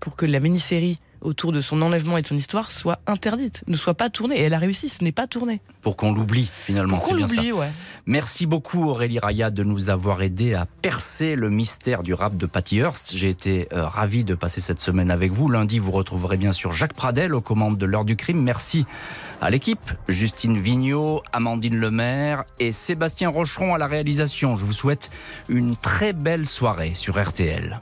pour 0.00 0.16
que 0.16 0.26
la 0.26 0.40
mini-série 0.40 0.98
autour 1.24 1.52
de 1.52 1.60
son 1.60 1.82
enlèvement 1.82 2.16
et 2.16 2.22
de 2.22 2.26
son 2.26 2.36
histoire 2.36 2.70
soit 2.70 3.00
interdite, 3.06 3.62
ne 3.66 3.76
soit 3.76 3.94
pas 3.94 4.10
tournée. 4.10 4.38
Et 4.38 4.42
elle 4.42 4.54
a 4.54 4.58
réussi, 4.58 4.88
ce 4.88 5.02
n'est 5.02 5.12
pas 5.12 5.26
tourné. 5.26 5.60
Pour 5.82 5.96
qu'on 5.96 6.12
l'oublie 6.12 6.48
finalement, 6.52 7.00
c'est 7.00 7.14
bien 7.14 7.26
ça. 7.26 7.42
Ouais. 7.42 7.70
Merci 8.06 8.46
beaucoup 8.46 8.88
Aurélie 8.88 9.18
Raya 9.18 9.50
de 9.50 9.64
nous 9.64 9.90
avoir 9.90 10.22
aidé 10.22 10.54
à 10.54 10.66
percer 10.66 11.36
le 11.36 11.50
mystère 11.50 12.02
du 12.02 12.14
rap 12.14 12.36
de 12.36 12.46
Patty 12.46 12.76
Hearst. 12.76 13.16
J'ai 13.16 13.28
été 13.28 13.68
euh, 13.72 13.86
ravi 13.86 14.24
de 14.24 14.34
passer 14.34 14.60
cette 14.60 14.80
semaine 14.80 15.10
avec 15.10 15.32
vous. 15.32 15.48
Lundi, 15.48 15.78
vous 15.78 15.90
retrouverez 15.90 16.36
bien 16.36 16.52
sûr 16.52 16.72
Jacques 16.72 16.94
Pradel 16.94 17.34
aux 17.34 17.40
commandes 17.40 17.78
de 17.78 17.86
l'heure 17.86 18.04
du 18.04 18.16
crime. 18.16 18.42
Merci 18.42 18.86
à 19.40 19.50
l'équipe, 19.50 19.90
Justine 20.08 20.56
Vignot, 20.56 21.22
Amandine 21.32 21.78
Lemaire 21.78 22.44
et 22.60 22.72
Sébastien 22.72 23.28
Rocheron 23.28 23.74
à 23.74 23.78
la 23.78 23.86
réalisation. 23.86 24.56
Je 24.56 24.64
vous 24.64 24.72
souhaite 24.72 25.10
une 25.48 25.76
très 25.76 26.12
belle 26.12 26.46
soirée 26.46 26.94
sur 26.94 27.22
RTL. 27.22 27.72